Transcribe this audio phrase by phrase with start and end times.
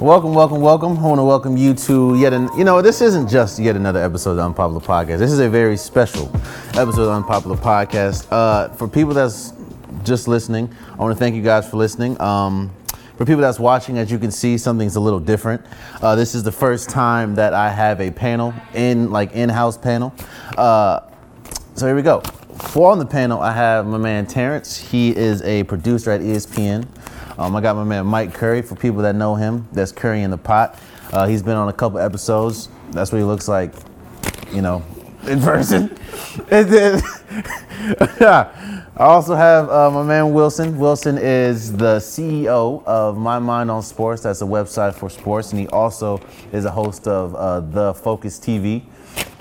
[0.00, 0.98] Welcome, welcome, welcome.
[0.98, 4.02] I want to welcome you to yet an, you know, this isn't just yet another
[4.02, 5.18] episode of the Unpopular Podcast.
[5.18, 6.26] This is a very special
[6.70, 8.26] episode of the Unpopular Podcast.
[8.28, 9.52] Uh, for people that's
[10.02, 12.20] just listening, I want to thank you guys for listening.
[12.20, 12.74] Um,
[13.16, 15.64] for people that's watching, as you can see, something's a little different.
[16.02, 20.12] Uh, this is the first time that I have a panel in, like, in-house panel.
[20.58, 21.00] Uh,
[21.76, 22.20] so here we go.
[22.58, 24.76] For on the panel, I have my man Terrence.
[24.76, 26.88] He is a producer at ESPN.
[27.36, 28.62] Um, I got my man Mike Curry.
[28.62, 30.78] For people that know him, that's Curry in the Pot.
[31.12, 32.68] Uh, he's been on a couple episodes.
[32.90, 33.72] That's what he looks like,
[34.52, 34.84] you know,
[35.26, 35.96] in person.
[36.50, 37.02] and then
[38.96, 40.78] I also have uh, my man Wilson.
[40.78, 44.22] Wilson is the CEO of My Mind on Sports.
[44.22, 46.20] That's a website for sports, and he also
[46.52, 48.84] is a host of uh, the Focus TV.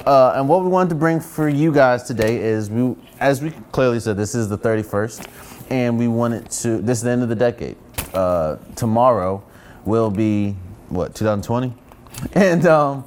[0.05, 3.51] Uh, and what we wanted to bring for you guys today is, we, as we
[3.71, 6.81] clearly said, this is the 31st, and we wanted to.
[6.81, 7.77] This is the end of the decade.
[8.13, 9.43] Uh, tomorrow
[9.85, 10.55] will be
[10.89, 11.73] what 2020,
[12.33, 13.05] and um,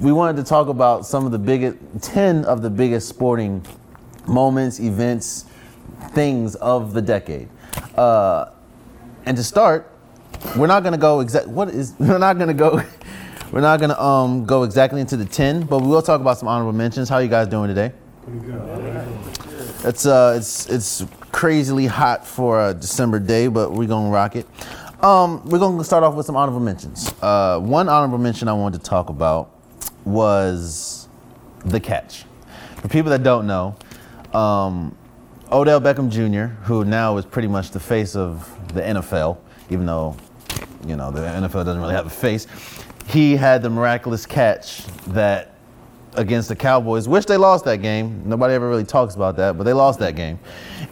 [0.00, 3.64] we wanted to talk about some of the biggest, 10 of the biggest sporting
[4.26, 5.46] moments, events,
[6.10, 7.48] things of the decade.
[7.96, 8.50] Uh,
[9.26, 9.92] and to start,
[10.56, 11.48] we're not gonna go exact.
[11.48, 11.94] What is?
[11.98, 12.82] We're not gonna go.
[13.52, 16.48] We're not gonna um, go exactly into the 10, but we will talk about some
[16.48, 17.08] honorable mentions.
[17.08, 17.92] How are you guys doing today?
[19.84, 24.46] It's uh, it's it's crazily hot for a December day, but we're gonna rock it.
[25.02, 27.12] Um, we're gonna start off with some honorable mentions.
[27.22, 29.50] Uh, one honorable mention I wanted to talk about
[30.04, 31.08] was
[31.64, 32.24] the catch.
[32.76, 33.76] For people that don't know,
[34.32, 34.96] um,
[35.50, 39.38] Odell Beckham Jr., who now is pretty much the face of the NFL,
[39.70, 40.16] even though
[40.86, 42.46] you know the NFL doesn't really have a face,
[43.06, 45.54] he had the miraculous catch that
[46.14, 48.22] against the Cowboys, Wish they lost that game.
[48.24, 50.38] Nobody ever really talks about that, but they lost that game.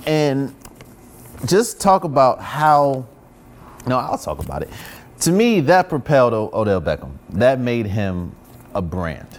[0.06, 0.55] And
[1.47, 3.06] just talk about how,
[3.86, 4.70] no, I'll talk about it.
[5.20, 7.13] To me, that propelled o- Odell Beckham.
[7.30, 8.35] That made him
[8.74, 9.39] a brand.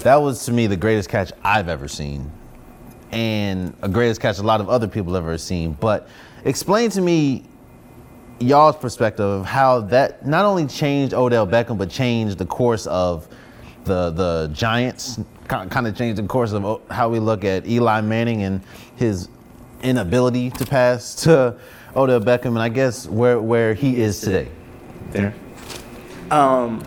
[0.00, 2.30] That was to me the greatest catch I've ever seen,
[3.10, 5.72] and a greatest catch a lot of other people have ever seen.
[5.80, 6.08] But
[6.44, 7.44] explain to me
[8.40, 13.28] y'all's perspective of how that not only changed Odell Beckham, but changed the course of
[13.84, 15.20] the the Giants.
[15.48, 18.62] Kind of changed the course of how we look at Eli Manning and
[18.96, 19.28] his
[19.82, 21.58] inability to pass to
[21.94, 24.48] Odell Beckham, and I guess where where he is today.
[25.10, 25.34] There.
[26.30, 26.82] Um,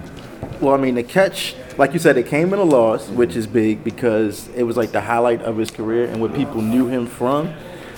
[0.60, 3.48] well, I mean, the catch, like you said, it came in a loss, which is
[3.48, 7.06] big because it was like the highlight of his career and what people knew him
[7.06, 7.54] from.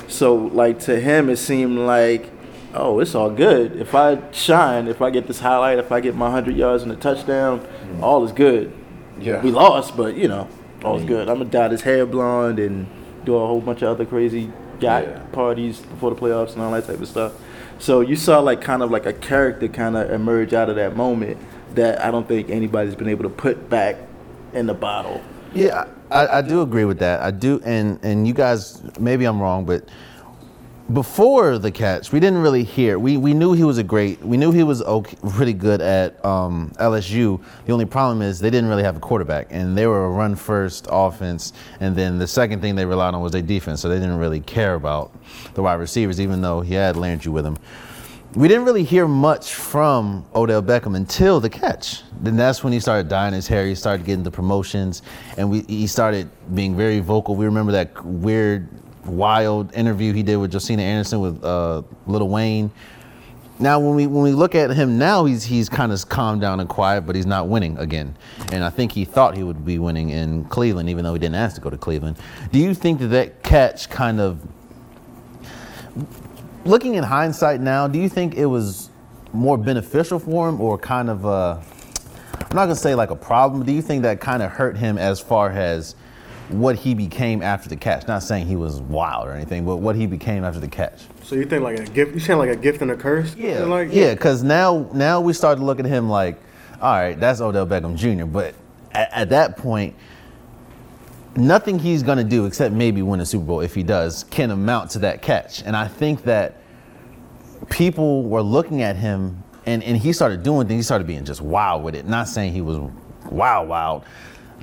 [0.08, 2.30] So, like to him, it seemed like,
[2.74, 3.78] oh, it's all good.
[3.78, 6.92] If I shine, if I get this highlight, if I get my hundred yards and
[6.92, 7.66] a touchdown,
[8.02, 8.74] all is good.
[9.22, 9.42] Yeah.
[9.42, 10.48] We lost, but you know,
[10.84, 11.30] all is good.
[11.30, 12.88] I'm gonna dye his hair blonde and
[13.26, 15.20] do a whole bunch of other crazy yacht Yeah.
[15.32, 17.34] parties before the playoffs and all that type of stuff.
[17.80, 20.96] So you saw like kind of like a character kind of emerge out of that
[20.96, 21.38] moment
[21.76, 23.98] that I don't think anybody's been able to put back
[24.54, 25.22] in the bottle.
[25.54, 27.22] Yeah, I, I do agree with that.
[27.22, 29.84] I do, and and you guys, maybe I'm wrong, but
[30.94, 32.98] before the catch, we didn't really hear.
[32.98, 34.22] We we knew he was a great.
[34.24, 37.40] We knew he was okay, pretty good at um, LSU.
[37.66, 40.36] The only problem is they didn't really have a quarterback, and they were a run
[40.36, 41.54] first offense.
[41.80, 44.40] And then the second thing they relied on was their defense, so they didn't really
[44.40, 45.12] care about
[45.54, 47.58] the wide receivers, even though he had Landry with him.
[48.36, 52.04] We didn't really hear much from Odell Beckham until the catch.
[52.22, 53.66] Then that's when he started dyeing his hair.
[53.66, 55.02] He started getting the promotions,
[55.36, 57.36] and we, he started being very vocal.
[57.36, 58.70] We remember that weird,
[59.10, 62.72] wild interview he did with Josina Anderson with uh, Lil Wayne.
[63.62, 66.62] Now, when we when we look at him now, he's he's kind of calmed down
[66.62, 68.16] and quiet, but he's not winning again.
[68.54, 71.36] And I think he thought he would be winning in Cleveland, even though he didn't
[71.36, 72.18] ask to go to Cleveland.
[72.54, 74.42] Do you think that that catch kind of
[76.66, 78.90] looking in hindsight now, do you think it was
[79.34, 81.62] more beneficial for him or kind of a,
[82.34, 84.98] I'm not gonna say like a problem, do you think that kind of hurt him
[84.98, 85.96] as far as
[86.50, 88.08] what he became after the catch?
[88.08, 91.02] Not saying he was wild or anything, but what he became after the catch.
[91.24, 92.14] So you think like a gift?
[92.14, 93.36] You saying like a gift and a curse?
[93.36, 96.40] Yeah, Like, yeah, because now now we start to look at him like,
[96.82, 98.26] all right, that's Odell Beckham Jr.
[98.26, 98.56] But
[98.92, 99.96] at, at that point,
[101.36, 104.92] nothing he's gonna do except maybe win a Super Bowl if he does can amount
[104.92, 105.64] to that catch.
[105.64, 106.58] And I think that
[107.70, 111.42] people were looking at him and, and he started doing things, he started being just
[111.42, 112.08] wild with it.
[112.08, 112.80] Not saying he was
[113.30, 114.04] wild, wild,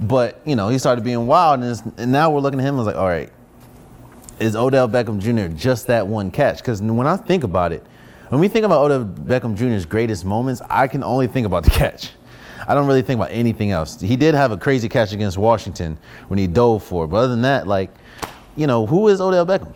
[0.03, 2.87] but you know, he started being wild and, and now we're looking at him and
[2.87, 3.31] it's like, all right,
[4.39, 5.55] is Odell Beckham Jr.
[5.57, 6.59] just that one catch?
[6.59, 7.85] Because when I think about it,
[8.29, 11.71] when we think about Odell Beckham Jr.'s greatest moments, I can only think about the
[11.71, 12.11] catch.
[12.69, 14.01] I don't really think about anything else.
[14.01, 15.97] He did have a crazy catch against Washington
[16.29, 17.91] when he dove for it, but other than that, like,
[18.57, 19.73] you know, who is Odell Beckham?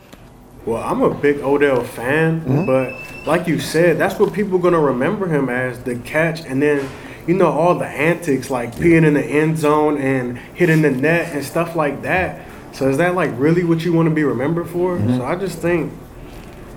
[0.66, 2.66] Well, I'm a big Odell fan, Mm-hmm.
[2.66, 6.60] but like you said, that's what people are gonna remember him as the catch, and
[6.60, 6.86] then
[7.26, 11.32] you know all the antics like peeing in the end zone and hitting the net
[11.34, 12.46] and stuff like that.
[12.72, 14.96] So is that like really what you want to be remembered for?
[14.96, 15.16] Mm-hmm.
[15.16, 15.92] So I just think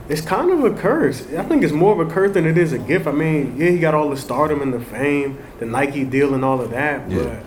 [0.10, 1.22] it's kind of a curse.
[1.34, 3.08] I think it's more of a curse than it is a gift.
[3.08, 6.44] I mean, yeah, he got all the stardom and the fame, the Nike deal and
[6.44, 7.40] all of that, Yeah.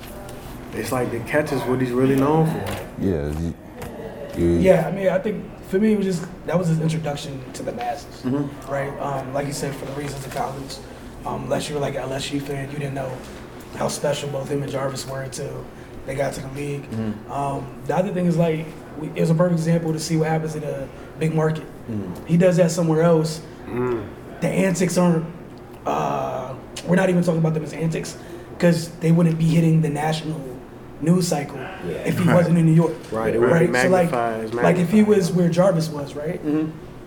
[0.70, 2.64] but it's like the catch is what he's really known for.
[3.00, 3.31] Yeah.
[3.40, 3.54] you-
[4.38, 7.40] you- Yeah, I mean, I think for me, it was just that was his introduction
[7.54, 8.72] to the masses, Mm-hmm.
[8.72, 8.93] right?
[9.00, 10.76] Um, like you said, for the reasons of college,
[11.26, 13.17] um, unless you were like an LSU fan, you didn't know
[13.76, 15.64] how special both him and Jarvis were until
[16.06, 16.88] they got to the league.
[16.90, 17.32] Mm-hmm.
[17.32, 18.67] Um, the other thing is like
[18.99, 20.88] we, it was a perfect example to see what happens in a
[21.19, 21.64] big market.
[21.90, 22.26] Mm-hmm.
[22.26, 23.43] He does that somewhere else.
[23.67, 25.26] The antics aren't.
[25.84, 26.55] Uh,
[26.87, 28.17] we're not even talking about them as antics
[28.52, 30.40] because they wouldn't be hitting the national
[31.00, 32.94] news cycle if he wasn't in New York.
[33.11, 36.43] Right, it would be So like, magnified, like if he was where Jarvis was, right?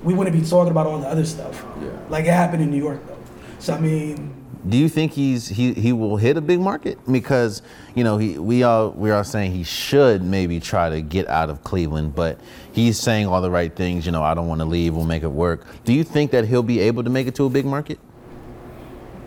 [0.03, 1.65] We wouldn't be talking about all the other stuff.
[1.81, 1.89] Yeah.
[2.09, 3.18] Like it happened in New York though.
[3.59, 4.33] So I mean,
[4.67, 7.61] Do you think he's he he will hit a big market because
[7.95, 11.49] you know he we all we are saying he should maybe try to get out
[11.49, 12.39] of Cleveland, but
[12.71, 14.05] he's saying all the right things.
[14.05, 14.95] You know, I don't want to leave.
[14.95, 15.65] We'll make it work.
[15.85, 17.99] Do you think that he'll be able to make it to a big market?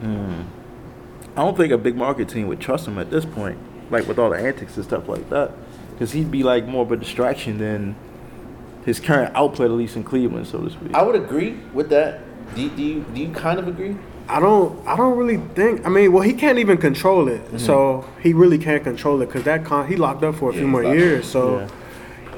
[0.00, 0.42] Hmm.
[1.34, 3.58] I don't think a big market team would trust him at this point,
[3.90, 5.52] like with all the antics and stuff like that,
[5.92, 7.96] because he'd be like more of a distraction than
[8.84, 10.92] his current output, at least in Cleveland, so to speak.
[10.94, 12.20] I would agree with that.
[12.54, 13.96] Do do you do you kind of agree?
[14.28, 14.86] I don't.
[14.86, 15.84] I don't really think.
[15.86, 17.58] I mean, well, he can't even control it, Mm-hmm.
[17.58, 20.66] so he really can't control it because that con he locked up for a few
[20.66, 21.26] more years.
[21.28, 21.68] So Yeah.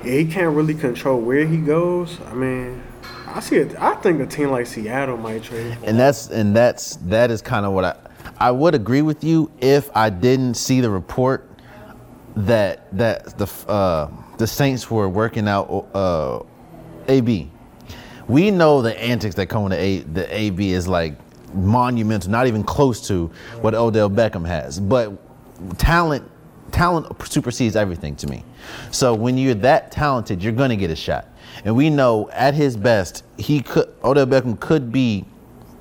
[0.04, 0.12] yeah.
[0.18, 2.18] he can't really control where he goes.
[2.30, 2.82] I mean,
[3.26, 3.76] I see it.
[3.80, 5.76] I think a team like Seattle might trade.
[5.84, 7.94] And that's and that's that is kind of what I
[8.38, 11.48] I would agree with you if I didn't see the report
[12.36, 14.08] that that the uh,
[14.38, 16.40] the Saints were working out uh,
[17.08, 17.50] AB.
[18.26, 21.14] We know the antics that come with the, A, the AB is like
[21.54, 23.30] monumental, not even close to
[23.60, 24.80] what Odell Beckham has.
[24.80, 25.12] But
[25.78, 26.30] talent
[26.72, 28.44] talent supersedes everything to me.
[28.90, 31.28] So when you're that talented, you're gonna get a shot.
[31.64, 35.24] And we know at his best, he could Odell Beckham could be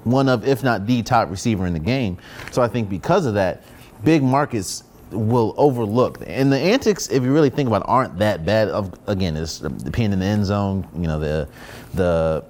[0.03, 2.17] one of, if not the top receiver in the game.
[2.51, 3.63] So I think because of that,
[4.03, 6.23] big markets will overlook.
[6.25, 8.69] And the antics, if you really think about it, aren't that bad.
[8.69, 11.47] Of again, it's the pin in the end zone, you know, the
[11.93, 12.43] the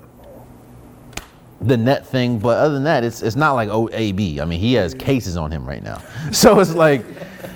[1.68, 2.40] the net thing.
[2.40, 4.40] But other than that, it's it's not like OAB.
[4.40, 6.02] I mean, he has cases on him right now.
[6.32, 7.06] So it's like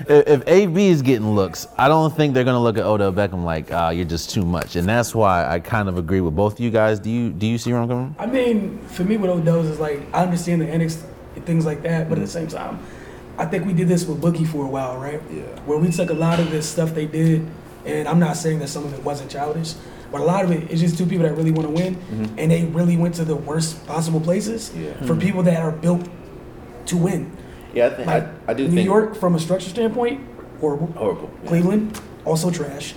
[0.07, 3.44] if, if AB is getting looks, I don't think they're gonna look at Odell Beckham
[3.44, 4.75] like, ah, you're just too much.
[4.75, 7.00] And that's why I kind of agree with both of you guys.
[7.00, 8.13] Do you do you see where I'm coming?
[8.13, 8.30] from?
[8.30, 11.04] I mean, for me, with Odell's is like I understand the antics
[11.36, 12.80] and things like that, but at the same time,
[13.38, 15.21] I think we did this with Boogie for a while, right?
[15.31, 15.44] Yeah.
[15.65, 17.48] Where we took a lot of this stuff they did,
[17.86, 19.74] and I'm not saying that some of it wasn't childish,
[20.12, 21.98] but a lot of it is just two people that really want to win,
[22.38, 24.94] and they really went to the worst possible places Yeah.
[25.06, 26.07] for people that are built
[26.88, 27.31] to win.
[27.74, 28.07] Yeah, I think
[28.48, 30.21] Like New York, from a structure standpoint,
[30.59, 30.88] horrible.
[30.95, 31.50] Horrible, yeah.
[31.50, 32.94] Cleveland, also trash.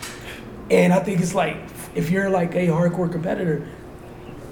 [0.71, 1.57] And I think it's like
[1.95, 3.67] if you're like a hardcore competitor,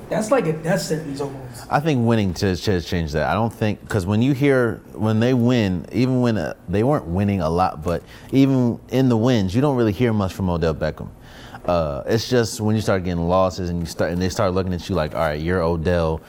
[0.09, 1.67] that's like a death sentence almost.
[1.71, 3.29] I think winning to, to change that.
[3.29, 7.07] I don't think because when you hear when they win, even when uh, they weren't
[7.07, 8.03] winning a lot, but
[8.33, 11.09] even in the wins, you don't really hear much from Odell Beckham.
[11.69, 14.73] Uh, it's just when you start getting losses and you start and they start looking
[14.73, 16.23] at you like, all right, you're Odell,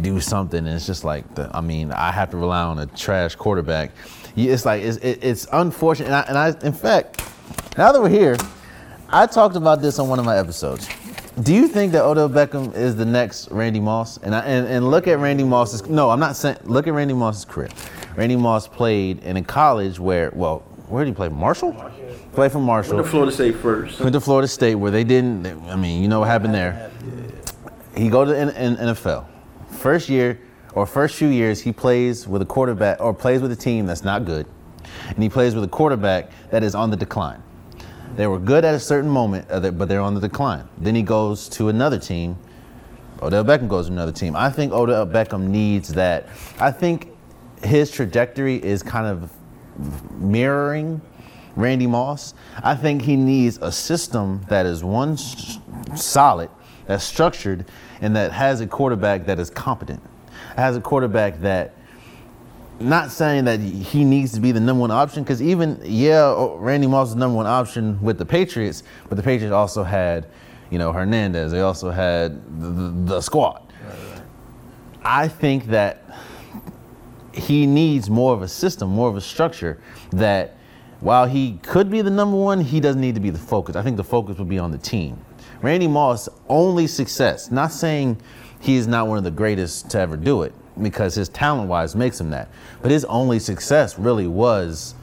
[0.00, 0.58] do something.
[0.58, 3.92] And it's just like, the, I mean, I have to rely on a trash quarterback.
[4.34, 6.06] It's like it's, it, it's unfortunate.
[6.06, 7.22] And I, and I, in fact,
[7.78, 8.36] now that we're here,
[9.08, 10.88] I talked about this on one of my episodes.
[11.42, 14.16] Do you think that Odell Beckham is the next Randy Moss?
[14.18, 15.86] And I, and, and look at Randy Moss's.
[15.88, 16.58] No, I'm not saying.
[16.64, 17.68] Look at Randy Moss's career.
[18.16, 21.28] Randy Moss played in a college where, well, where did he play?
[21.28, 21.72] Marshall.
[22.32, 22.96] Played for Marshall.
[22.96, 24.00] Went to Florida State first.
[24.00, 25.46] Went to Florida State where they didn't.
[25.68, 26.90] I mean, you know what happened there.
[27.96, 29.26] He go to N- N- NFL.
[29.70, 30.40] First year
[30.74, 34.04] or first few years, he plays with a quarterback or plays with a team that's
[34.04, 34.46] not good,
[35.08, 37.42] and he plays with a quarterback that is on the decline.
[38.16, 40.68] They were good at a certain moment, uh, but they're on the decline.
[40.78, 42.36] Then he goes to another team.
[43.22, 44.34] Odell Beckham goes to another team.
[44.36, 46.28] I think Odell Beckham needs that.
[46.58, 47.08] I think
[47.62, 49.30] his trajectory is kind of
[50.12, 51.00] mirroring
[51.56, 52.34] Randy Moss.
[52.62, 56.50] I think he needs a system that is one solid,
[56.86, 57.66] that's structured,
[58.00, 60.02] and that has a quarterback that is competent.
[60.56, 61.74] Has a quarterback that
[62.80, 66.56] not saying that he needs to be the number one option because even yeah oh,
[66.58, 70.26] randy moss is the number one option with the patriots but the patriots also had
[70.70, 73.72] you know hernandez they also had the, the, the squad
[75.04, 76.04] i think that
[77.32, 80.56] he needs more of a system more of a structure that
[81.00, 83.82] while he could be the number one he doesn't need to be the focus i
[83.82, 85.18] think the focus would be on the team
[85.62, 88.16] randy moss only success not saying
[88.60, 91.94] he is not one of the greatest to ever do it because his talent wise
[91.94, 92.48] makes him that.
[92.80, 94.94] But his only success really was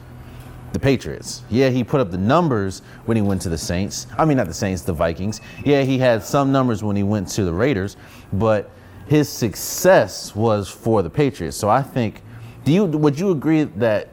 [0.71, 1.43] the Patriots.
[1.49, 4.07] Yeah, he put up the numbers when he went to the Saints.
[4.17, 5.41] I mean, not the Saints, the Vikings.
[5.65, 7.97] Yeah, he had some numbers when he went to the Raiders,
[8.33, 8.71] but
[9.09, 11.57] his success was for the Patriots.
[11.57, 12.21] So I think,
[12.63, 14.09] do you would you agree that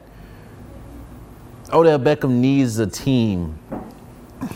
[1.71, 3.59] Odell Beckham needs a team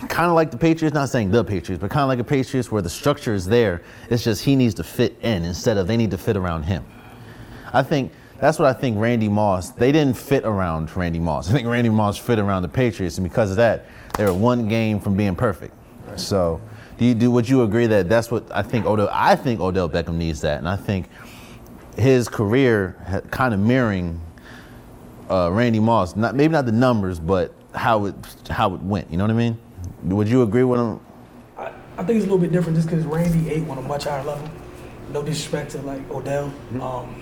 [0.09, 2.71] kind of like the Patriots, not saying the Patriots, but kind of like a Patriots
[2.71, 3.81] where the structure is there.
[4.09, 6.85] It's just he needs to fit in instead of they need to fit around him.
[7.73, 11.49] I think that's what I think Randy Moss, they didn't fit around Randy Moss.
[11.49, 13.85] I think Randy Moss fit around the Patriots, and because of that,
[14.17, 15.75] they were one game from being perfect.
[16.15, 16.59] So,
[17.01, 19.89] do you do would you agree that that's what I think Odell I think Odell
[19.89, 21.09] Beckham needs that, and I think
[21.97, 24.21] his career kind of mirroring
[25.27, 28.15] uh, Randy Moss, not maybe not the numbers, but how it
[28.51, 29.09] how it went.
[29.09, 29.57] You know what I mean?
[30.03, 30.99] Would you agree with him?
[31.57, 34.03] I, I think it's a little bit different just because Randy ate on a much
[34.03, 34.47] higher level.
[35.11, 36.81] No disrespect to like Odell, Mm-hmm.
[36.83, 37.19] um,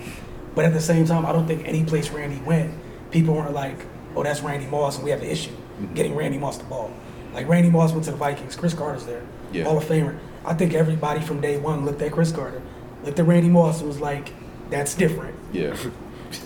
[0.54, 2.74] but at the same time, I don't think any place Randy went,
[3.10, 3.78] people weren't like,
[4.14, 5.94] "Oh, that's Randy Moss," and we have an issue Mm-hmm.
[5.94, 6.92] getting Randy Moss the ball.
[7.32, 9.22] Like Randy Moss went to the Vikings, Cris Carter's there,
[9.52, 9.64] Yeah.
[9.64, 10.18] Hall of Famer.
[10.44, 12.62] I think everybody from day one looked at Cris Carter,
[13.04, 14.32] looked at Randy Moss, and was like,
[14.70, 15.76] "That's different." Yeah.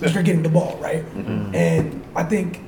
[0.01, 1.05] you're getting the ball, right?
[1.15, 1.55] Mm-hmm.
[1.55, 2.61] And I think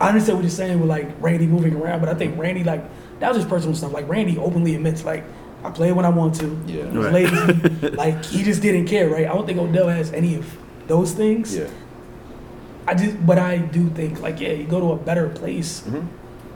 [0.00, 2.82] I understand what you're saying with like Randy moving around, but I think Randy like
[3.20, 3.92] that was his personal stuff.
[3.92, 5.24] Like Randy openly admits like
[5.64, 6.56] I play when I want to.
[6.66, 6.84] Yeah.
[6.84, 7.12] It was Right.
[7.32, 7.88] lazy.
[7.96, 9.26] like he just didn't care, right?
[9.26, 11.56] I don't think Odell has any of those things.
[11.56, 11.68] Yeah.
[12.86, 15.80] I just, but I do think like yeah, you go to a better place.
[15.80, 16.06] Mm-hmm.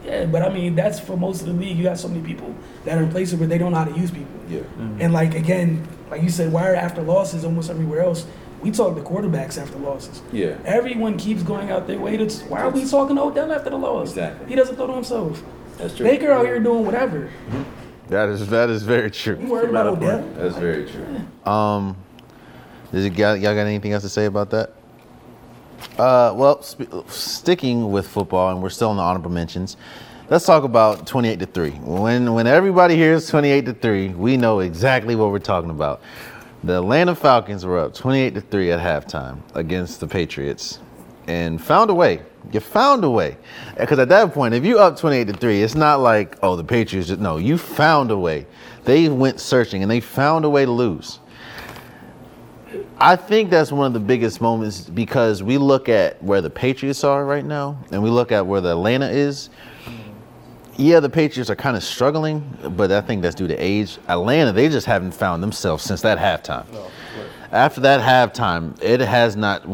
[0.05, 1.77] Yeah, but I mean that's for most of the league.
[1.77, 2.55] You got so many people
[2.85, 4.41] that are in places where they don't know how to use people.
[4.49, 4.61] Yeah.
[4.99, 8.27] And like again, like you said, why are after losses almost everywhere else?
[8.61, 10.23] We talk the quarterbacks after losses.
[10.33, 10.57] Yeah.
[10.65, 12.29] Everyone keeps going out their way to.
[12.47, 14.11] Why are we talking to Odell after the loss?
[14.11, 14.49] Exactly.
[14.49, 15.43] He doesn't throw to himself.
[15.79, 16.07] That's true.
[16.07, 17.31] Baker out here doing whatever.
[18.09, 19.35] That is that is very true.
[19.35, 19.51] You true.
[19.51, 20.23] worried about Odell?
[20.35, 21.51] That's very true.
[21.51, 21.97] Um,
[22.93, 24.75] does it, y'all, y'all got anything else to say about that?
[25.99, 29.77] Uh, well, sp- sticking with football, and we're still in the honorable mentions.
[30.31, 31.73] Let's talk about 28 to three.
[31.73, 36.01] When when everybody hears 28 to three, we know exactly what we're talking about.
[36.65, 40.79] The Atlanta Falcons were up 28 to three at halftime against the Patriots,
[41.27, 42.23] and found a way.
[42.51, 43.37] You found a way,
[43.79, 46.65] because at that point, if you up 28 to three, it's not like oh the
[46.65, 47.37] Patriots just no.
[47.37, 48.47] You found a way.
[48.85, 51.19] They went searching and they found a way to lose.
[53.03, 57.03] I think that's one of the biggest moments because we look at where the Patriots
[57.03, 59.51] are right now and we look at where the Atlanta is.
[60.77, 63.99] Yeah, the Patriots are kind of struggling, but I think that's due to age.
[64.07, 66.65] Atlanta, they just haven't found themselves since that halftime.
[67.51, 69.69] After that halftime, it has not.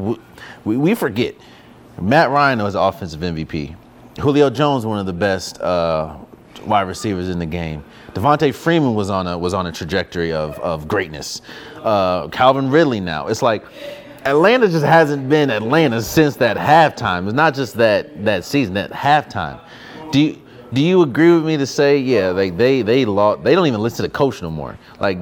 [0.64, 1.34] We, we forget.
[2.00, 3.76] Matt Ryan was offensive MVP.
[4.20, 6.16] Julio Jones, one of the best uh,
[6.64, 7.84] wide receivers in the game.
[8.14, 11.42] Devonta Freeman was on a was on a trajectory of of greatness.
[11.82, 13.26] Uh, Calvin Ridley now.
[13.28, 13.64] It's like
[14.24, 17.26] Atlanta just hasn't been Atlanta since that halftime.
[17.26, 19.60] It's not just that that season, that halftime.
[20.12, 20.38] Do you
[20.72, 23.80] do you agree with me to say, yeah, like they they lost, they don't even
[23.80, 24.76] listen to the coach no more.
[25.00, 25.18] Like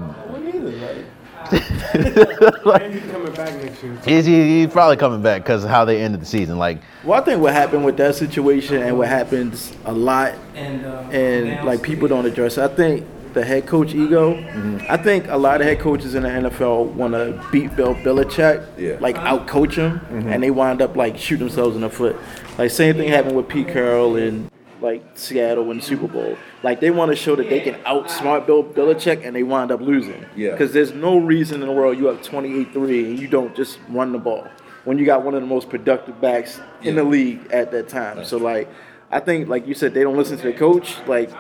[1.53, 3.97] And he's coming back next year.
[4.05, 6.59] he's, he- he's probably coming back because of how they ended the season.
[6.59, 11.65] Like Well, I think what happened with that situation and what happens a lot, and
[11.65, 12.63] like people don't address it.
[12.69, 14.35] I think the head coach ego.
[14.35, 14.87] Mm-hmm.
[14.89, 18.67] I think a lot of head coaches in the NFL want to beat Bill Belichick,
[18.79, 18.97] Yeah.
[18.99, 20.29] like out coach him, mm-hmm.
[20.29, 22.17] and they wind up like shoot themselves in the foot.
[22.59, 24.51] Like same thing happened with Pete Carroll and
[24.81, 26.37] like Seattle in the Super Bowl.
[26.63, 29.83] Like they want to show that they can outsmart Bill Belichick, and they wind up
[29.83, 30.25] losing.
[30.35, 30.53] Yeah.
[30.53, 32.75] Because there's no reason in the world you have 28-3
[33.05, 34.49] and you don't just run the ball
[34.85, 38.25] when you got one of the most productive backs in the league at that time.
[38.25, 38.69] So like,
[39.11, 40.97] I think like you said, they don't listen to the coach.
[41.07, 41.31] Like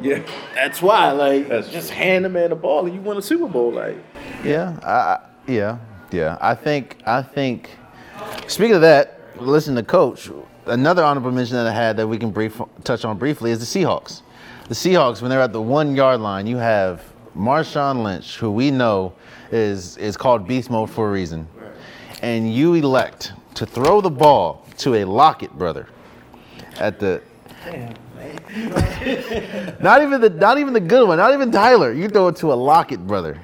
[0.00, 0.22] Yeah.
[0.54, 1.10] that's why.
[1.12, 3.72] Like That's just hand the man the ball and you win a Super Bowl.
[3.72, 3.96] Like
[4.44, 5.78] Yeah, I, I- yeah,
[6.10, 6.38] yeah.
[6.40, 7.70] I think, I think.
[8.46, 10.30] Speaking of that, listen to coach.
[10.66, 13.66] Another honorable mention that I had that we can brief touch on briefly is the
[13.80, 14.22] Seahawks.
[14.68, 17.02] The Seahawks, when they're at the one yard line, you have
[17.36, 19.12] Marshawn Lynch, who we know
[19.52, 21.46] is is called beast mode for a reason,
[22.22, 25.88] and you elect to throw the ball to a Lockett brother
[26.78, 27.20] at the.
[29.80, 31.92] not even the not even the good one, not even Tyler.
[31.92, 33.40] You throw it to a Lockett brother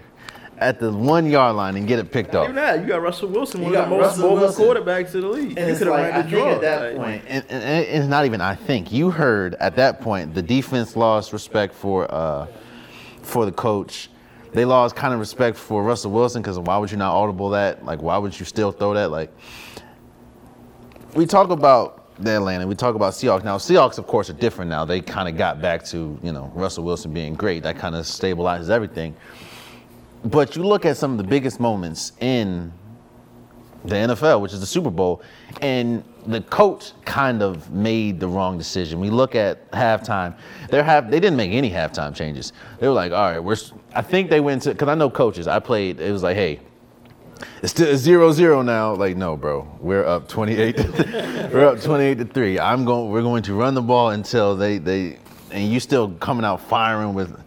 [0.58, 2.44] at the one yard line and get it picked off.
[2.44, 5.14] even that, you got Russell Wilson, one You of the got most Russell mobile quarterbacks
[5.14, 5.58] in the league.
[5.58, 6.52] And you it's could have like, ran the think draw.
[6.54, 10.00] at that Like, point, and, and it's not even I think you heard at that
[10.00, 12.46] point the defense lost respect for uh,
[13.22, 14.10] for the coach.
[14.52, 17.84] They lost kind of respect for Russell Wilson because why would you not audible that?
[17.84, 19.10] Like why would you still throw that?
[19.10, 19.32] Like
[21.14, 23.44] we talk about the Atlanta, we talk about Seahawks.
[23.44, 24.84] Now Seahawks of course are different now.
[24.84, 27.62] They kind of got back to you know Russell Wilson being great.
[27.62, 29.14] That kind of stabilizes everything.
[30.24, 32.72] but you look at some of the biggest moments in
[33.84, 35.22] the NFL, which is the Super Bowl,
[35.62, 39.00] and the coach kind of made the wrong decision.
[39.00, 40.36] We look at halftime;
[40.68, 42.52] they have they didn't make any halftime changes.
[42.78, 43.56] They were like, all right, we're.
[43.94, 45.48] I think they went to because I know coaches.
[45.48, 46.00] I played.
[46.00, 46.60] It was like, hey,
[47.62, 48.94] it's still zero zero now.
[48.94, 50.76] Like, no, bro, we're up 28.
[51.52, 52.58] we're up 28 to three.
[52.58, 53.10] I'm going.
[53.10, 55.18] We're going to run the ball until they they
[55.50, 57.38] and you still coming out firing with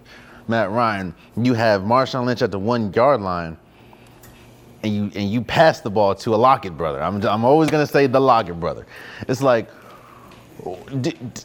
[0.48, 1.16] Matt Ryan.
[1.38, 3.58] You have Marshawn Lynch at the one yard line,
[4.84, 7.02] and you and you pass the ball to a Lockett brother.
[7.02, 8.86] I'm I'm always gonna say the Lockett brother.
[9.28, 9.70] It's like.
[11.02, 11.42] d- d-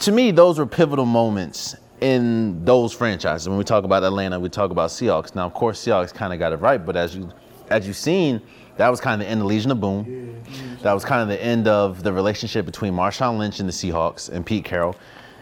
[0.00, 3.48] to me, those were pivotal moments in those franchises.
[3.48, 5.34] When we talk about Atlanta, we talk about Seahawks.
[5.34, 7.30] Now, of course, Seahawks kind of got it right, but as you
[7.70, 8.40] as you've seen,
[8.76, 10.42] that was kind of the end of Legion of Boom.
[10.82, 14.30] That was kind of the end of the relationship between Marshawn Lynch and the Seahawks
[14.30, 14.96] and Pete Carroll.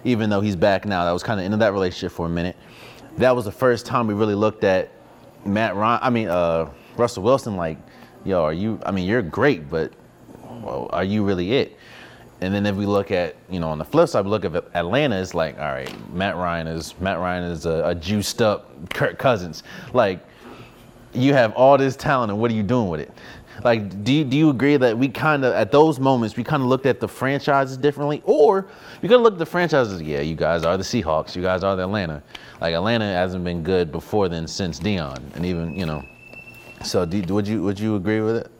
[0.05, 2.27] Even though he's back now, that was kind of the end of that relationship for
[2.27, 2.57] a minute.
[3.19, 4.91] That was the first time we really looked at
[5.45, 6.01] Matt Ryan.
[6.03, 7.57] I mean, uh, Russell Wilson.
[7.57, 7.79] Like,
[8.25, 8.81] yo, are you?
[8.85, 9.93] I mean, you're great, but
[10.63, 11.77] well, are you really it?
[12.41, 14.55] And then if we look at, you know, on the flip side, we look at
[14.75, 18.93] Atlanta, it's like, all right, Matt Ryan is Matt Ryan is a, a juiced up
[18.93, 19.63] Kirk Cousins.
[19.95, 20.21] Like,
[21.15, 23.11] you have all this talent, and what are you doing with it?
[23.65, 26.63] Like, do you, do you agree that we kind of at those moments we kind
[26.63, 28.67] of looked at the franchises differently, or
[29.01, 30.03] we could look at the franchises?
[30.03, 32.23] Yeah, you guys are the Seahawks, you guys are the Atlanta.
[32.61, 36.03] Like Atlanta hasn't been good before then since Dion, and even you know.
[36.85, 38.51] So, do, would you would you agree with it?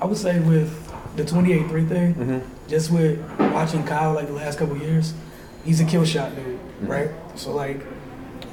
[0.00, 2.68] I would say with the 28-3 thing, mm-hmm.
[2.68, 5.14] just with watching Kyle like the last couple years,
[5.64, 6.86] he's a kill shot dude, mm-hmm.
[6.86, 7.10] right?
[7.36, 7.80] So like,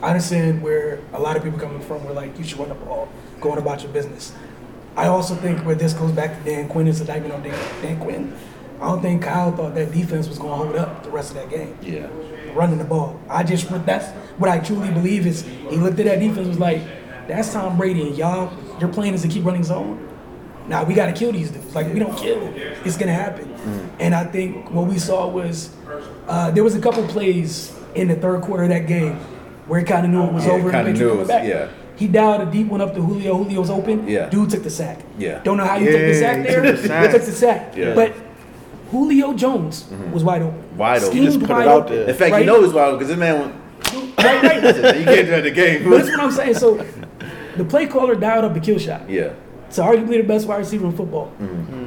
[0.01, 2.03] I understand where a lot of people coming from.
[2.03, 4.33] Where like you should run the ball, going about your business.
[4.95, 7.81] I also think where this goes back to Dan Quinn is a indictment on Dan,
[7.81, 8.35] Dan Quinn.
[8.81, 11.37] I don't think Kyle thought that defense was going to hold up the rest of
[11.37, 11.77] that game.
[11.81, 12.07] Yeah.
[12.53, 13.19] running the ball.
[13.29, 16.81] I just that's what I truly believe is he looked at that defense was like,
[17.27, 20.10] that's Tom Brady and y'all your plan is to keep running zone.
[20.67, 21.73] Now we gotta kill these dudes.
[21.75, 22.41] Like we don't kill,
[22.85, 23.53] it's gonna happen.
[23.99, 25.69] And I think what we saw was
[26.27, 29.15] uh, there was a couple plays in the third quarter of that game
[29.67, 30.71] where he kind of knew it was Yeah, over.
[30.71, 31.47] kinda and knew it was- back.
[31.47, 31.67] yeah.
[31.97, 33.43] He dialed a deep one up to Julio.
[33.43, 34.07] Julio's open.
[34.07, 34.27] Yeah.
[34.29, 34.99] Dude took the sack.
[35.19, 35.39] Yeah.
[35.43, 36.61] Don't know how you took the sack there.
[36.63, 37.05] took the sack.
[37.05, 37.77] He took the sack.
[37.77, 37.93] Yeah.
[37.93, 38.13] But
[38.89, 40.77] Julio Jones was wide open.
[40.77, 41.09] Wide open.
[41.11, 41.95] Schemed Just put it wide out open.
[41.95, 42.09] there.
[42.09, 42.39] In fact, Right?
[42.39, 43.55] you know it's wild because this man went.
[44.17, 44.63] Right, right.
[44.97, 45.83] You can't do that in the game.
[45.89, 46.55] But that's what I'm saying.
[46.55, 46.83] So
[47.57, 49.07] the play caller dialed up the kill shot.
[49.09, 49.33] yeah.
[49.71, 51.31] It's arguably the best wide receiver in football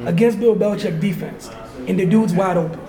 [0.07, 1.51] against Bill Belichick defense,
[1.87, 2.79] and the dude's wide open.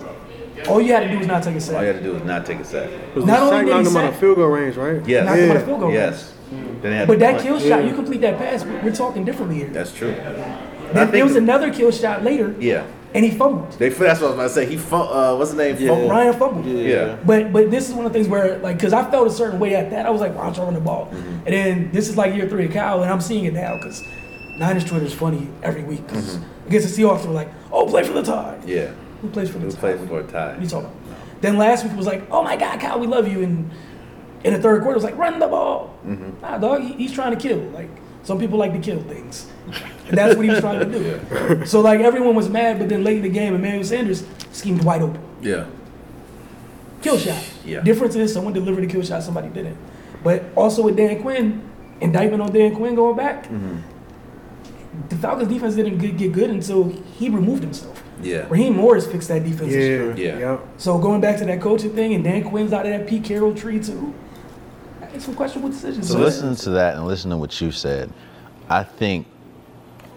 [0.70, 1.76] All you had to do was not take a sack.
[1.76, 2.88] All you had to do is not take a sack.
[3.14, 5.06] Not only sack did he knocked him out sack- of field goal range, right?
[5.06, 5.26] Yes.
[5.26, 6.32] Knocked him out of field goal Yes.
[6.50, 7.42] Then they had But that punt.
[7.46, 9.68] kill shot, you complete that pass, we- we're talking differently here.
[9.68, 10.14] That's true.
[10.94, 12.84] Then there was think- another kill shot later, Yeah.
[13.14, 13.72] and he fumbled.
[13.72, 14.64] They, that's what I was about to say.
[14.64, 15.76] He, fum- uh, what's his name?
[15.78, 15.88] Yeah.
[15.90, 16.08] Fumble.
[16.08, 16.64] Ryan fumbled.
[16.66, 17.16] Yeah.
[17.26, 19.60] But but this is one of the things where like because I felt a certain
[19.60, 21.46] way at that I was like why don't you run the ball Mm-hmm.
[21.46, 24.02] and then this is like year three of Kyle and I'm seeing it now because
[24.56, 28.12] Niners Twitter is funny every week 'cause against the Seahawks we're like oh play for
[28.12, 28.68] the tie Mm-hmm.
[28.68, 28.90] Yeah.
[29.22, 29.92] who plays for the tie?
[29.92, 30.56] Who plays for a tie?
[30.60, 30.96] You talking about?
[31.42, 33.42] Then last week was like, oh my God, Kyle, we love you.
[33.42, 33.70] And
[34.42, 35.94] in the third quarter, it was like, run the ball.
[36.06, 36.40] Mm-hmm.
[36.40, 37.58] Nah, dog, he, he's trying to kill.
[37.78, 37.90] Like,
[38.22, 39.46] some people like to kill things.
[40.08, 41.64] And that's what he was trying to do.
[41.66, 45.02] So, like, everyone was mad, but then late in the game, Emmanuel Sanders schemed wide
[45.02, 45.20] open.
[45.42, 45.66] Yeah.
[47.02, 47.42] Kill shot.
[47.66, 47.80] Yeah.
[47.80, 49.76] Difference is someone delivered a kill shot, somebody didn't.
[50.24, 51.60] But also with Dan Quinn,
[52.00, 53.76] indictment on Dan Quinn going back, Mm-hmm.
[55.08, 58.02] The Falcons defense didn't get, get good until he removed himself.
[58.22, 58.46] Yeah.
[58.48, 60.18] Raheem Morris fixed that defense this.
[60.18, 60.38] Yeah.
[60.38, 60.58] Yeah.
[60.78, 63.54] So going back to that coaching thing, and Dan Quinn's out of that Pete Carroll
[63.54, 64.14] tree too.
[65.12, 66.08] It's some questionable decisions.
[66.08, 66.24] So man.
[66.24, 68.12] listen to that and listen to what you said.
[68.68, 69.26] I think,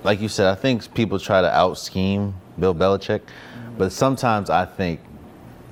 [0.04, 3.22] like you said, I think people try to out scheme Bill Belichick,
[3.78, 5.00] but sometimes I think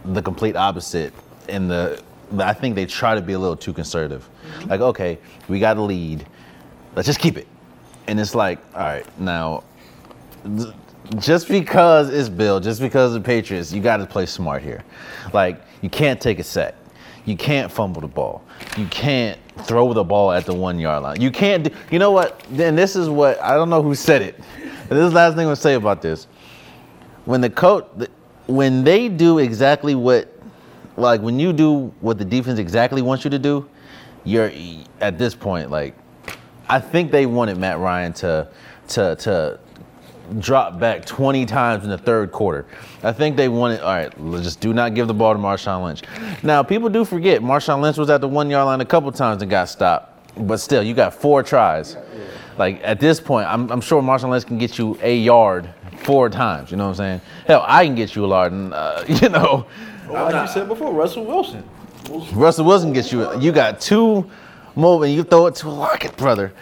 [0.06, 1.14] the complete opposite.
[1.50, 2.02] In the,
[2.38, 4.28] I think they try to be a little too conservative.
[4.66, 5.18] Like, okay,
[5.48, 6.26] we got a lead,
[6.96, 7.48] let's just keep it.
[8.08, 9.64] And it's like, all right, now,
[11.18, 14.84] just because it's Bill, just because the Patriots, you got to play smart here.
[15.34, 16.76] Like, you can't take a sack.
[17.26, 18.44] You can't fumble the ball.
[18.78, 21.22] You can't throw the ball at the one yard line.
[21.22, 22.42] You can't do, you know what?
[22.50, 24.38] Then this is what, I don't know who said it.
[24.88, 26.28] This is the last thing I'm going to say about this.
[27.26, 27.86] When the coach,
[28.46, 30.34] when they do exactly what,
[30.96, 33.68] like when you do what the defense exactly wants you to do,
[34.24, 34.52] you're
[35.02, 35.94] at this point, like,
[36.70, 38.48] I think they wanted Matt Ryan to,
[38.90, 39.60] to, to
[40.40, 42.66] drop back 20 times in the third quarter.
[43.04, 45.84] I think they wanted, all right, let's just do not give the ball to Marshawn
[45.84, 46.02] Lynch.
[46.44, 49.42] Now, people do forget Marshawn Lynch was at the one yard line a couple times
[49.42, 50.14] and got stopped.
[50.38, 51.98] But still, you got four tries.
[52.58, 56.30] Like at this point, I'm, I'm sure Marshawn Lynch can get you a yard four
[56.30, 56.70] times.
[56.70, 57.22] You know what I'm saying?
[57.48, 59.66] Hell, I can get you a yard, and uh, you know,
[60.10, 61.64] Like you said before, Russell Wilson.
[62.34, 63.40] Russell Wilson gets you.
[63.40, 64.30] You got two
[64.78, 66.54] move and you throw it to a Lockett, brother.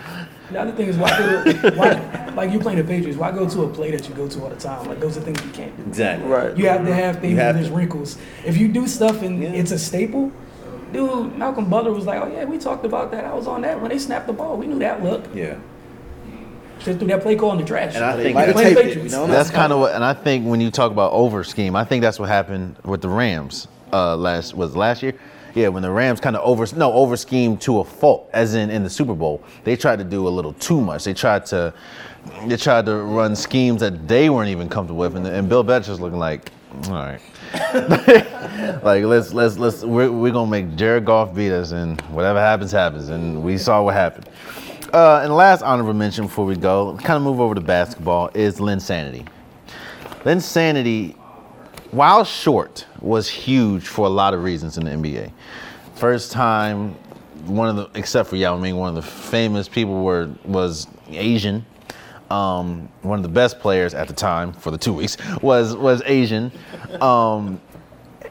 [0.51, 3.63] The other thing is why go why like you playing the Patriots, why go to
[3.63, 4.87] a play that you go to all the time?
[4.87, 5.83] Like those are things you can't do.
[5.83, 6.27] Exactly.
[6.27, 6.55] Right.
[6.55, 7.75] You have to have things You have where there's to.
[7.75, 8.17] wrinkles.
[8.45, 10.31] If you do stuff and it's a staple,
[10.93, 13.25] dude, Malcolm Butler was like, Oh yeah, we talked about that.
[13.25, 14.55] I was on that when they snapped the ball.
[14.57, 15.25] We knew that look.
[15.33, 15.57] Yeah.
[16.79, 17.95] Just threw that play call in the trash.
[17.95, 19.13] And I think might have Playing it, Patriots.
[19.13, 19.27] you know?
[19.27, 22.01] That's kind of what, and I think when you talk about over scheme, I think
[22.03, 25.15] that's what happened with the Rams uh, last was last year.
[25.55, 28.69] Yeah, when the Rams kind of over no over schemed to a fault, as in
[28.69, 31.05] in the Super Bowl, they tried to do a little too much.
[31.05, 31.73] They tried to
[32.45, 36.01] they tried to run schemes that they weren't even comfortable with, and, and Bill Belichick's
[36.01, 36.51] looking like,
[36.87, 37.21] all right,
[38.83, 42.73] like let's let's let's we're, we're gonna make Jared Goff beat us, and whatever happens
[42.73, 44.29] happens, and we saw what happened.
[44.93, 48.59] Uh, and last honorable mention before we go, kind of move over to basketball, is
[48.59, 49.27] Linsanity.
[50.23, 51.15] Linsanity,
[51.95, 55.31] while short, was huge for a lot of reasons in the NBA.
[55.95, 56.95] First time,
[57.45, 61.65] one of the, except for Yao Ming, one of the famous people were was Asian.
[62.29, 66.01] Um, one of the best players at the time for the two weeks was was
[66.05, 66.51] Asian.
[67.01, 67.61] Um,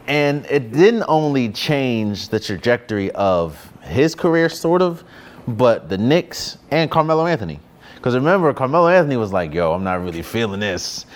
[0.06, 5.02] and it didn't only change the trajectory of his career, sort of,
[5.48, 7.60] but the Knicks and Carmelo Anthony.
[7.94, 11.06] Because remember, Carmelo Anthony was like, "Yo, I'm not really feeling this.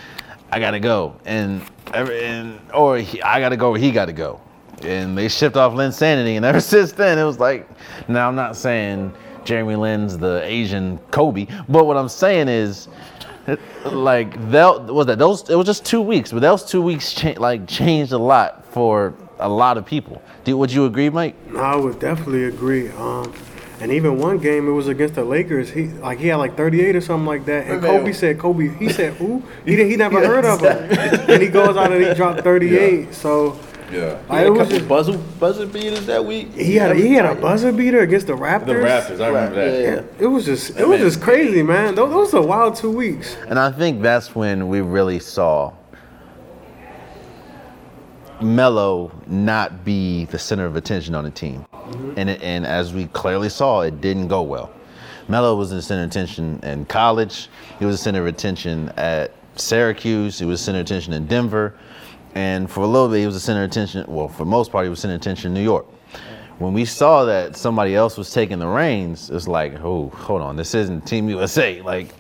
[0.51, 1.61] I gotta go," and
[1.95, 4.41] and or he, I gotta go, or he gotta go,
[4.83, 7.69] and they shipped off Linsanity, and ever since then, it was like.
[8.09, 9.13] Now I'm not saying
[9.45, 12.89] Jeremy Lin's the Asian Kobe, but what I'm saying is
[13.87, 17.35] like that was that those it was just two weeks, but those two weeks cha-
[17.39, 20.23] like changed a lot for a lot of people.
[20.45, 21.35] Do would you agree, Mike?
[21.57, 22.91] I would definitely agree.
[22.91, 23.33] Um,
[23.81, 25.71] and even one game, it was against the Lakers.
[25.71, 27.67] He like he had like 38 or something like that.
[27.67, 29.43] And Kobe said, Kobe, he said, who?
[29.65, 30.77] He didn't, he never heard of him.
[31.31, 33.15] and he goes out and he dropped 38.
[33.15, 33.59] So
[33.93, 34.21] Yeah.
[34.23, 36.53] He like, had it a was couple just, buzzer buzzer beaters that week.
[36.53, 38.67] he had a, he had a buzzer beater against the Raptors.
[38.67, 39.81] The Raptors, I remember that.
[40.19, 40.25] Yeah.
[40.25, 41.95] It was just it was man- just crazy, man.
[41.95, 43.37] Those, those are wild two weeks.
[43.49, 45.73] And I think that's when we really saw
[48.41, 51.65] Melo not be the center of attention on the team.
[52.17, 54.73] And, it, and as we clearly saw, it didn't go well.
[55.29, 57.49] Melo was the center of attention in college.
[57.79, 60.39] He was the center of attention at Syracuse.
[60.39, 61.75] He was center of attention in Denver.
[62.35, 64.05] And for a little bit, he was the center of attention.
[64.09, 65.87] Well, for most part, he was center of attention in New York.
[66.59, 70.57] When we saw that somebody else was taking the reins, it's like, oh, hold on,
[70.57, 71.81] this isn't Team USA.
[71.83, 72.13] Like,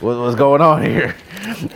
[0.00, 1.14] what, what's going on here?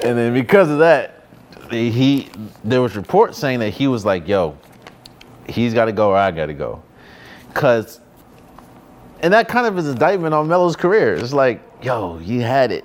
[0.05, 1.25] And then because of that,
[1.71, 2.29] he
[2.63, 4.57] there was reports saying that he was like, yo,
[5.49, 6.83] he's got to go or I got to go,
[7.55, 8.01] cause,
[9.21, 11.15] and that kind of is a indictment on Melo's career.
[11.15, 12.85] It's like, yo, you had it.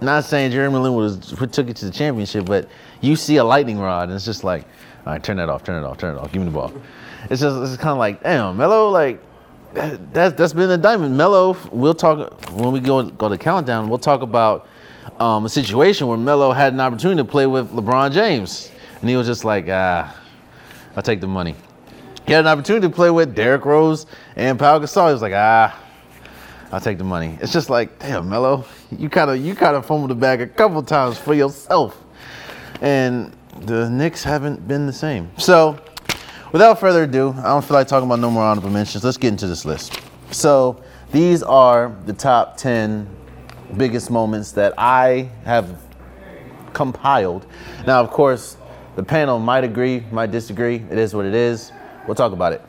[0.00, 2.68] Not saying Jeremy Lin was who took it to the championship, but
[3.02, 4.64] you see a lightning rod, and it's just like,
[5.04, 6.72] all right, turn that off, turn it off, turn it off, give me the ball.
[7.28, 9.20] It's just it's kind of like, damn, Melo, like
[9.74, 11.16] that, that's that's been a diamond.
[11.16, 13.90] Melo, we'll talk when we go go to countdown.
[13.90, 14.66] We'll talk about
[15.18, 19.16] um, a situation where Melo had an opportunity to play with LeBron James, and he
[19.16, 20.16] was just like, ah,
[20.96, 21.54] I'll take the money.
[22.30, 25.08] He had an opportunity to play with Derrick Rose and Pau Gasol.
[25.08, 25.76] He was like, ah,
[26.70, 27.36] I'll take the money.
[27.40, 28.64] It's just like, damn, Melo,
[28.96, 32.00] you kind of you kind of fumbled the bag a couple times for yourself,
[32.82, 35.28] and the Knicks haven't been the same.
[35.38, 35.76] So,
[36.52, 39.02] without further ado, I don't feel like talking about no more honorable mentions.
[39.02, 40.00] Let's get into this list.
[40.30, 43.08] So, these are the top ten
[43.76, 45.82] biggest moments that I have
[46.74, 47.46] compiled.
[47.88, 48.56] Now, of course,
[48.94, 50.76] the panel might agree, might disagree.
[50.76, 51.72] It is what it is.
[52.10, 52.60] We'll talk about it.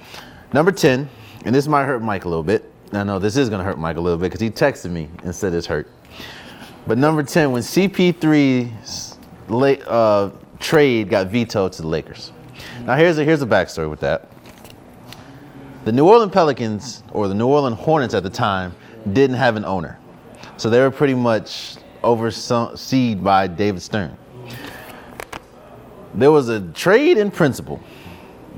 [0.54, 1.10] Number 10,
[1.46, 2.72] and this might hurt Mike a little bit.
[2.94, 5.10] I know this is going to hurt Mike a little bit because he texted me
[5.24, 5.90] and said it's hurt.
[6.86, 12.32] But number 10, when CP3's la- uh, trade got vetoed to the Lakers.
[12.86, 14.30] Now, here's a, here's a backstory with that.
[15.86, 18.76] The New Orleans Pelicans, or the New Orleans Hornets at the time,
[19.12, 19.98] didn't have an owner.
[20.58, 24.16] So they were pretty much overseen by David Stern.
[26.14, 27.82] There was a trade in principle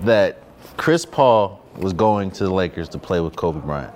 [0.01, 0.42] that
[0.77, 3.93] Chris Paul was going to the Lakers to play with Kobe Bryant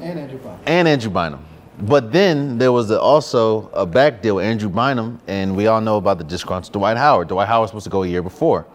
[0.00, 0.58] And Andrew Bynum.
[0.66, 1.44] and Andrew Bynum.
[1.80, 5.80] But then there was a, also a back deal with Andrew Bynum, and we all
[5.80, 7.28] know about the disgruntled Dwight Howard.
[7.28, 8.66] Dwight Howard was supposed to go a year before.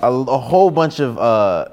[0.00, 1.68] A, a whole bunch of uh,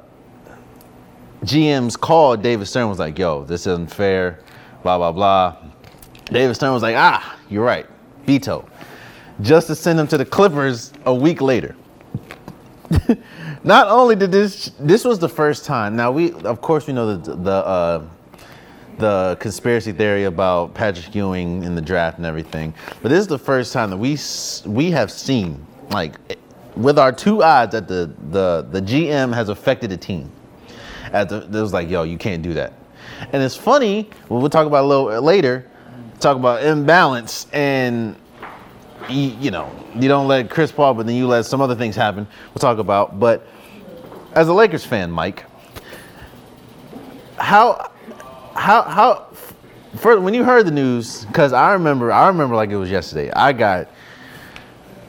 [1.43, 4.39] GMs called David Stern was like, "Yo, this isn't fair,"
[4.83, 5.55] blah blah blah.
[6.25, 7.85] David Stern was like, "Ah, you're right,
[8.25, 8.67] veto,"
[9.41, 11.75] just to send him to the Clippers a week later.
[13.63, 15.95] Not only did this, this was the first time.
[15.95, 18.07] Now we, of course, we know the the uh,
[18.97, 23.39] the conspiracy theory about Patrick Ewing in the draft and everything, but this is the
[23.39, 24.17] first time that we
[24.65, 26.15] we have seen like
[26.75, 30.31] with our two odds that the the the GM has affected the team,
[31.11, 32.73] At the, it was like, yo, you can't do that.
[33.33, 34.09] And it's funny.
[34.29, 35.69] We'll talk about a little later.
[36.19, 38.15] Talk about imbalance and
[39.09, 41.95] you, you know you don't let Chris Paul, but then you let some other things
[41.95, 42.27] happen.
[42.49, 43.19] We'll talk about.
[43.19, 43.45] But
[44.33, 45.45] as a Lakers fan, Mike,
[47.37, 47.91] how
[48.55, 49.27] how how
[49.97, 51.25] first when you heard the news?
[51.25, 53.31] Because I remember I remember like it was yesterday.
[53.31, 53.89] I got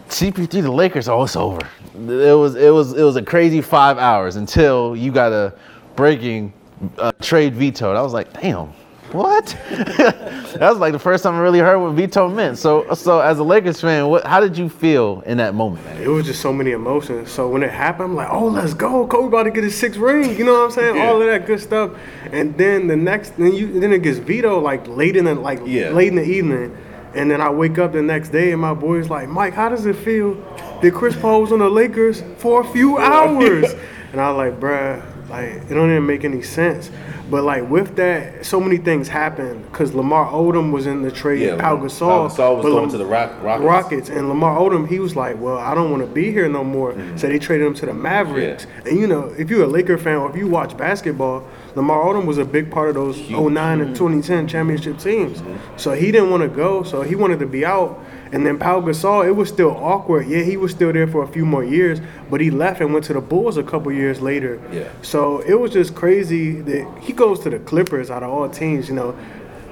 [0.09, 1.09] CP3 the Lakers.
[1.09, 1.61] Oh, it's over.
[1.95, 5.55] It was it was it was a crazy five hours until you got a
[5.97, 6.53] breaking
[6.99, 7.97] uh, trade vetoed.
[7.97, 8.73] I was like, damn,
[9.13, 9.47] what?
[9.71, 12.59] that was like the first time I really heard what veto meant.
[12.59, 15.87] So so as a Lakers fan, what how did you feel in that moment?
[16.01, 17.31] It was just so many emotions.
[17.31, 19.07] So when it happened, I'm like, oh, let's go.
[19.07, 20.37] Kobe about to get his sixth ring.
[20.39, 20.99] You know what I'm saying?
[21.07, 21.93] All of that good stuff.
[22.33, 25.61] And then the next, then you, then it gets vetoed like late in the like
[25.65, 25.91] Yeah.
[25.91, 26.77] late in the evening.
[27.15, 29.85] And then I wake up the next day and my boy's like, Mike, how does
[29.87, 30.35] it feel
[30.81, 33.73] that Chris Paul was on the Lakers for a few hours?
[34.13, 36.91] And I was like, bruh, like it don't even make any sense.
[37.31, 41.43] But like with that, so many things happened because Lamar Odom was in the trade.
[41.43, 43.65] Yeah, Pau Pau Gasol, Gasol was going Lam- to the Rock- Rockets.
[43.65, 46.65] Rockets, and Lamar Odom, he was like, "Well, I don't want to be here no
[46.65, 47.17] more." Mm-hmm.
[47.17, 48.67] So they traded him to the Mavericks.
[48.85, 52.27] And you know, if you're a Laker fan or if you watch basketball, Lamar Odom
[52.27, 53.95] was a big part of those 09 and mm-hmm.
[53.95, 55.41] 2010 championship teams.
[55.41, 55.77] Mm-hmm.
[55.77, 58.03] So he didn't want to go, so he wanted to be out.
[58.33, 60.29] And then Pau Gasol, it was still awkward.
[60.29, 63.05] Yeah, he was still there for a few more years, but he left and went
[63.07, 64.61] to the Bulls a couple years later.
[64.73, 64.89] Yeah.
[65.03, 68.89] So it was just crazy that he goes to the Clippers out of all teams.
[68.89, 69.17] You know,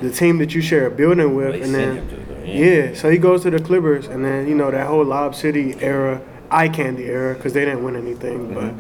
[0.01, 2.09] the team that you share a building with, They and then
[2.43, 2.95] the- yeah.
[2.95, 6.21] so he goes to the Clippers, and then you know that whole Lob City era,
[6.51, 8.75] eye candy era, because they didn't win anything, but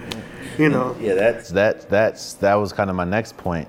[0.60, 3.68] you know, Yeah, that's That's that's that was kind of my next point.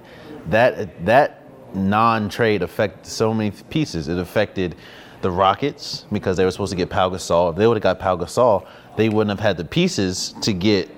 [0.50, 1.44] That that
[1.76, 4.08] non-trade affected so many pieces.
[4.08, 4.76] It affected
[5.22, 7.52] the Rockets because they were supposed to get Pau Gasol.
[7.52, 8.66] If they would have got Pau Gasol,
[8.98, 10.90] they wouldn't have had the pieces to get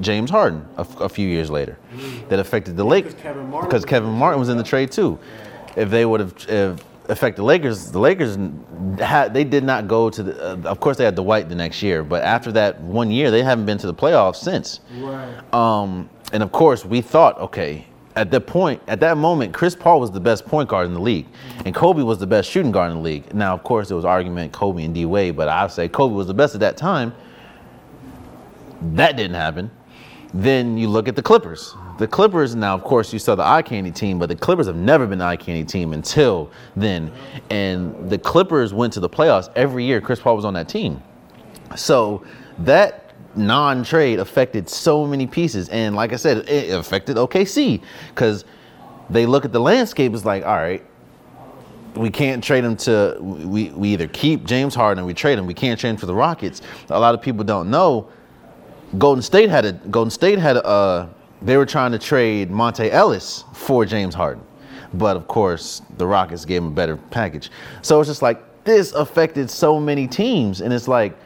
[0.00, 1.78] James Harden a, a few years later.
[2.28, 5.18] That affected the Lakers because Kevin Martin was in the trade too.
[5.76, 8.36] If they would have if affected the Lakers, the Lakers
[8.98, 10.52] had they did not go to the.
[10.52, 13.42] Uh, of course, they had Dwight the next year, but after that one year, they
[13.42, 14.80] haven't been to the playoffs since.
[14.96, 15.54] right.
[15.54, 17.86] Um, and of course, we thought, okay,
[18.18, 21.00] at that point, at that moment, Chris Paul was the best point guard in the
[21.00, 21.26] league,
[21.64, 23.32] and Kobe was the best shooting guard in the league.
[23.32, 26.26] Now, of course, there was argument Kobe and D Wade, but I'd say Kobe was
[26.26, 27.14] the best at that time.
[28.82, 29.70] That didn't happen.
[30.34, 31.74] Then you look at the Clippers.
[31.98, 34.76] The Clippers now, of course, you saw the eye candy team, but the Clippers have
[34.76, 37.10] never been the eye candy team until then.
[37.50, 40.00] And the Clippers went to the playoffs every year.
[40.00, 41.02] Chris Paul was on that team.
[41.76, 42.24] So
[42.58, 48.44] that non-trade affected so many pieces, and like I said, it affected OKC because
[49.10, 50.84] they look at the landscape as like, all right,
[51.94, 53.16] we can't trade him to.
[53.20, 55.46] We we either keep James Harden, or we trade him.
[55.46, 56.62] We can't trade him for the Rockets.
[56.90, 58.08] A lot of people don't know.
[58.96, 60.64] Golden State had a Golden State had a.
[60.64, 61.08] Uh,
[61.42, 64.42] they were trying to trade Monta Ellis for James Harden,
[64.94, 67.50] but of course the Rockets gave him a better package.
[67.82, 71.16] So it's just like this affected so many teams, and it's like,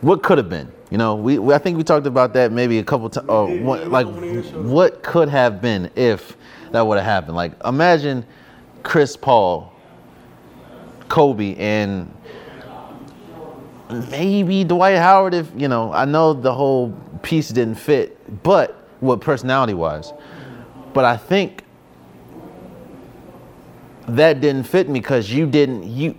[0.00, 0.70] what could have been?
[0.90, 3.26] You know, we, we I think we talked about that maybe a couple times.
[3.28, 4.66] Oh, what, Yeah, like one of your shows.
[4.66, 6.36] what could have been if
[6.72, 7.36] that would have happened?
[7.36, 8.24] Like imagine
[8.82, 9.72] Chris Paul,
[11.08, 12.12] Kobe, and
[14.10, 19.20] maybe Dwight Howard if you know I know the whole piece didn't fit but what
[19.20, 20.12] personality wise
[20.94, 21.64] but I think
[24.06, 26.12] that didn't fit me because you didn't you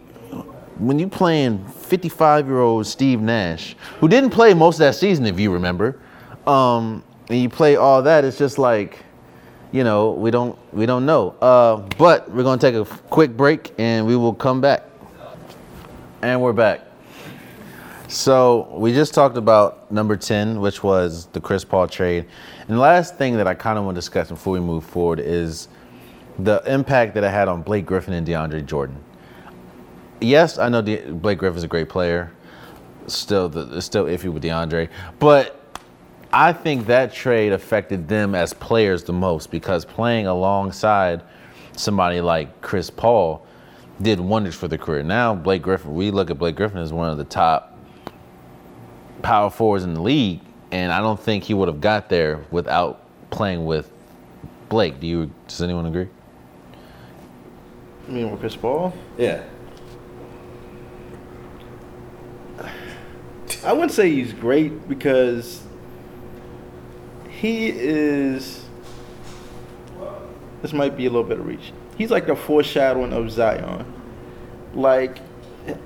[0.79, 5.25] when you playing 55 year old Steve Nash who didn't play most of that season
[5.25, 5.99] if you remember
[6.47, 8.99] um and you play all that it's just like
[9.73, 13.73] you know we don't we don't know uh but we're gonna take a quick break
[13.77, 14.85] and we will come back
[16.21, 16.87] and we're back
[18.07, 22.25] so we just talked about number 10, which was the Chris Paul trade.
[22.67, 25.21] And the last thing that I kind of want to discuss before we move forward
[25.21, 25.69] is
[26.37, 28.97] the impact that it had on Blake Griffin and DeAndre Jordan.
[30.21, 32.31] Yes, I know De- Blake Griffin's a great player.
[33.07, 34.87] Still, the, it's still iffy with DeAndre.
[35.19, 35.59] But
[36.31, 41.23] I think that trade affected them as players the most because playing alongside
[41.75, 43.45] somebody like Chris Paul
[44.01, 45.03] did wonders for their career.
[45.03, 47.77] Now, Blake Griffin, we look at Blake Griffin as one of the top
[49.21, 50.39] power forwards in the league,
[50.71, 53.91] and I don't think he would have got there without playing with
[54.69, 54.99] Blake.
[54.99, 55.31] Do you?
[55.47, 56.07] Does anyone agree?
[58.07, 59.43] I mean, with Chris Paul, yeah.
[63.63, 65.61] I wouldn't say he's great because
[67.29, 68.65] he is.
[70.61, 71.73] This might be a little bit of reach.
[71.97, 73.85] He's like the foreshadowing of Zion.
[74.73, 75.19] Like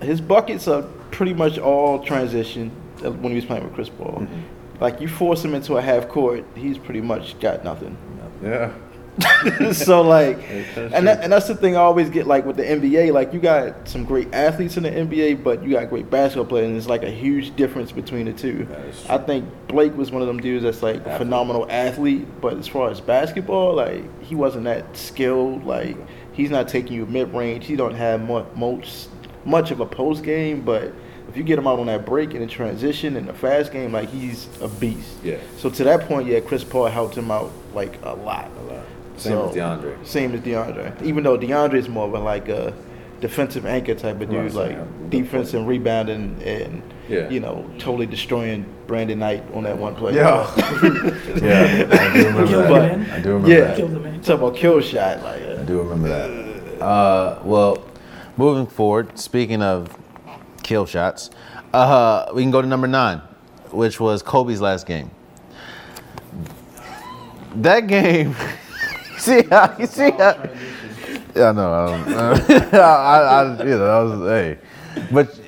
[0.02, 2.70] his buckets are pretty much all transition
[3.02, 4.20] when he was playing with Chris Paul.
[4.22, 4.82] Mm-hmm.
[4.82, 7.98] like you force him into a half court, he's pretty much got nothing.
[8.42, 8.72] Yeah.
[9.72, 10.38] so like,
[10.76, 13.14] and that, and that's the thing I always get like with the NBA.
[13.14, 16.68] Like you got some great athletes in the NBA, but you got great basketball players,
[16.68, 18.66] and it's like a huge difference between the two.
[18.66, 19.16] That is true.
[19.16, 22.68] I think Blake was one of them dudes that's like a phenomenal athlete, but as
[22.68, 25.64] far as basketball, like he wasn't that skilled.
[25.64, 25.96] Like
[26.34, 27.66] he's not taking you mid range.
[27.66, 29.08] He don't have much much
[29.46, 30.94] much of a post game, but
[31.30, 33.92] if you get him out on that break and the transition and the fast game,
[33.92, 35.18] like he's a beast.
[35.24, 35.38] Yeah.
[35.58, 38.50] So to that point, yeah, Chris Paul helped him out like a lot.
[38.58, 38.85] A lot.
[39.18, 40.06] Same So- with DeAndre.
[40.06, 41.02] Same as DeAndre.
[41.04, 42.74] Even though DeAndre is more of a like a
[43.22, 44.84] defensive anchor type of dude, Right, like yeah.
[45.10, 47.30] defense and rebounding and Yeah.
[47.30, 50.14] you know totally destroying Brandon Knight on that one play.
[50.16, 50.46] Yeah.
[51.42, 52.68] yeah, I do remember Killed that.
[52.68, 53.12] the man.
[53.12, 53.60] I do remember Yeah.
[53.62, 53.78] that.
[53.78, 54.22] Killed the man.
[54.22, 56.82] Talk about kill shot, like I do remember that.
[56.84, 57.78] Uh, well,
[58.38, 59.96] moving forward, speaking of
[60.64, 61.30] kill shots,
[61.74, 63.22] uh, we can go to number nine,
[63.72, 65.10] which was Kobe's last game.
[67.56, 68.36] That game,
[69.18, 70.50] see how you see how.
[71.36, 71.50] Yeah, I.
[71.50, 74.58] Um, uh, I, I, you know, I was hey,
[75.12, 75.40] but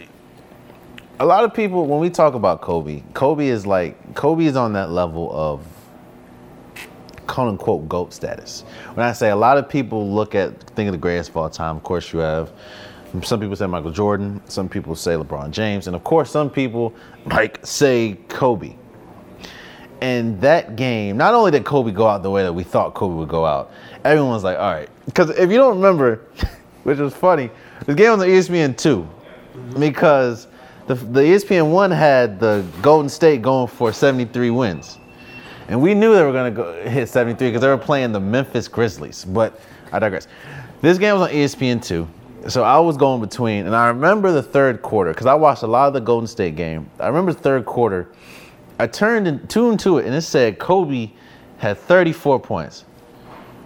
[1.19, 4.73] a lot of people when we talk about Kobe, Kobe is like Kobe is on
[4.73, 5.65] that level of
[7.25, 8.61] quote unquote GOAT status.
[8.93, 11.49] When I say a lot of people look at think of the greatest of all
[11.49, 12.51] time, of course you have
[13.23, 16.93] some people say Michael Jordan, some people say LeBron James, and of course some people
[17.25, 18.75] like say Kobe.
[20.01, 23.15] And that game, not only did Kobe go out the way that we thought Kobe
[23.15, 23.71] would go out,
[24.03, 24.89] everyone was like, all right.
[25.05, 26.21] Because if you don't remember,
[26.83, 27.49] which was funny,
[27.85, 29.07] the game was on E ESPN two,
[29.79, 30.47] because
[30.85, 34.99] the the ESPN one had the Golden State going for 73 wins.
[35.67, 38.67] And we knew they were going to hit 73 because they were playing the Memphis
[38.67, 39.25] Grizzlies.
[39.25, 39.59] But
[39.91, 40.27] I digress.
[40.81, 42.07] This game was on ESPN 2.
[42.47, 45.67] So I was going between, and I remember the third quarter because I watched a
[45.67, 46.89] lot of the Golden State game.
[46.99, 48.07] I remember the third quarter.
[48.79, 51.11] I turned and tuned to it, and it said Kobe
[51.57, 52.85] had 34 points.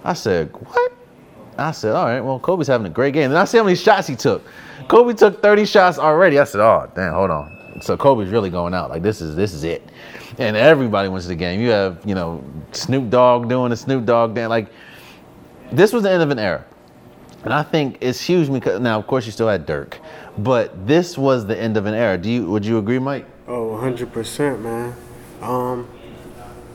[0.03, 0.93] I said, What?
[1.57, 3.29] I said, All right, well, Kobe's having a great game.
[3.29, 4.43] Then I see how many shots he took.
[4.87, 6.39] Kobe took 30 shots already.
[6.39, 7.61] I said, Oh, damn, hold on.
[7.81, 8.89] So Kobe's really going out.
[8.89, 9.89] Like this is this is it.
[10.37, 11.59] And everybody went to the game.
[11.61, 14.49] You have, you know, Snoop Dogg doing the Snoop Dogg dance.
[14.49, 14.69] Like
[15.71, 16.65] this was the end of an era.
[17.43, 19.99] And I think it's huge because now of course you still had Dirk.
[20.37, 22.17] But this was the end of an era.
[22.17, 23.25] Do you would you agree, Mike?
[23.47, 24.95] Oh, 100%, man.
[25.41, 25.87] Um,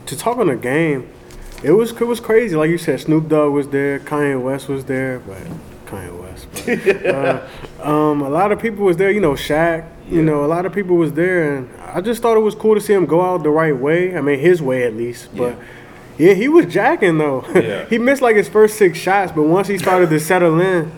[0.05, 1.09] to talk on the game,
[1.63, 2.55] it was it was crazy.
[2.55, 5.41] Like you said, Snoop Dogg was there, Kanye West was there, but
[5.85, 6.47] Kanye West.
[6.65, 7.47] But, uh,
[7.81, 9.09] um, a lot of people was there.
[9.11, 9.87] You know, Shaq.
[10.09, 12.75] You know, a lot of people was there, and I just thought it was cool
[12.75, 14.15] to see him go out the right way.
[14.15, 15.35] I mean, his way at least.
[15.35, 15.57] But
[16.17, 17.45] yeah, he was jacking though.
[17.55, 17.85] Yeah.
[17.85, 20.91] he missed like his first six shots, but once he started to settle in.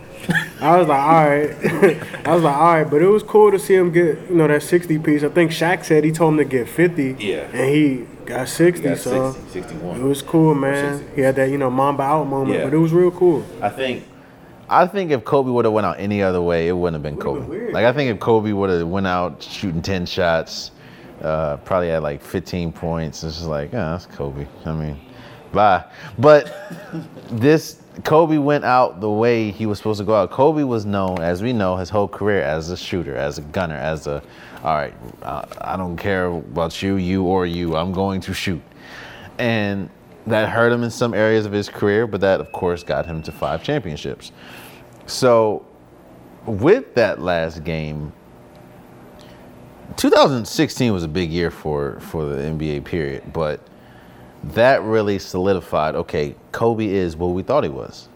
[0.62, 1.98] I was like, all right.
[2.28, 4.48] I was like, all right, but it was cool to see him get, you know,
[4.48, 5.24] that 60 piece.
[5.24, 7.16] I think Shaq said he told him to get 50.
[7.20, 7.48] Yeah.
[7.54, 10.02] And he got 60, Got so 60, 61.
[10.02, 10.98] it was cool, man.
[11.00, 11.16] 60.
[11.16, 12.66] He had that, you know, Mamba out moment, Yeah.
[12.66, 13.46] but it was real cool.
[13.62, 14.04] I think
[14.72, 17.20] I think if Kobe would have went out any other way, it wouldn't have been
[17.20, 17.48] Kobe.
[17.66, 17.74] been.
[17.74, 20.72] Like I think if Kobe would have went out shooting ten shots,
[21.24, 23.24] uh, probably had like 15 points.
[23.24, 24.46] It's just like, yeah, that's Kobe.
[24.66, 25.00] I mean,
[25.52, 25.86] bye.
[26.20, 26.54] But
[27.32, 30.32] this Kobe went out the way he was supposed to go out.
[30.32, 33.76] Kobe was known, as we know, his whole career as a shooter, as a gunner,
[33.76, 34.22] as a,
[34.64, 37.76] all right, I don't care about you, you or you.
[37.76, 38.62] I'm going to shoot,
[39.38, 39.90] and
[40.28, 43.24] that hurt him in some areas of his career, but that of course got him
[43.24, 44.32] to five championships.
[45.08, 45.66] So,
[46.46, 48.14] with that last game,
[49.98, 53.62] 2016 was a big year for for the NBA period, but
[54.44, 55.96] that really solidified.
[55.96, 58.08] Okay, Kobe is what we thought he was.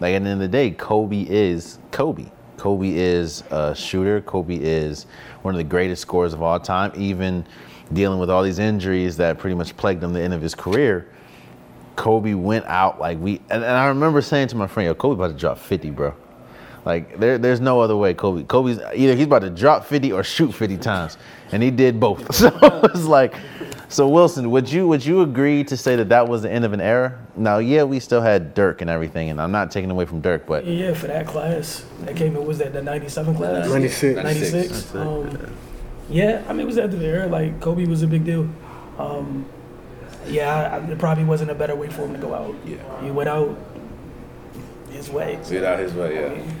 [0.00, 2.26] Like at the end of the day, Kobe is Kobe.
[2.56, 4.20] Kobe is a shooter.
[4.20, 5.06] Kobe is
[5.42, 6.92] one of the greatest scorers of all time.
[6.94, 7.44] Even
[7.92, 11.08] dealing with all these injuries that pretty much plagued him the end of his career,
[11.96, 13.40] Kobe went out like we.
[13.50, 16.14] And, and I remember saying to my friend, "Yo, Kobe about to drop 50, bro."
[16.84, 18.14] Like there, there's no other way.
[18.14, 21.18] Kobe, Kobe's either he's about to drop 50 or shoot 50 times,
[21.52, 22.34] and he did both.
[22.40, 22.50] So
[22.84, 23.34] it's like,
[23.90, 26.72] so Wilson, would you would you agree to say that that was the end of
[26.72, 27.18] an era?
[27.36, 30.46] Now, yeah, we still had Dirk and everything, and I'm not taking away from Dirk,
[30.46, 33.68] but Yeah, for that class, that came in was that the '97 class?
[33.68, 34.16] 96.
[34.16, 34.94] 96.
[34.94, 35.52] Um,
[36.08, 37.26] yeah, I mean, it was at the era.
[37.26, 38.48] Like, Kobe was a big deal.
[38.98, 39.46] Um,
[40.26, 42.54] yeah, I, I, it probably wasn't a better way for him to go out.
[42.64, 42.78] Yeah.
[43.02, 43.56] He went out
[44.90, 45.38] his way.
[45.48, 46.52] get out his way, yeah.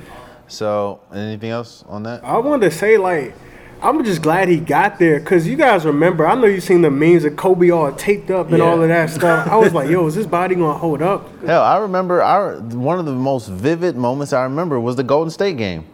[0.48, 2.24] so anything else on that?
[2.24, 3.34] I wanted to say, like,
[3.82, 6.26] I'm just glad he got there because you guys remember.
[6.26, 8.64] I know you seen the memes of Kobe all taped up and Yeah.
[8.64, 9.48] all of that stuff.
[9.48, 11.26] I was like, yo, is this body gonna hold up?
[11.46, 15.30] Hell, I remember our one of the most vivid moments I remember was the Golden
[15.30, 15.84] State game,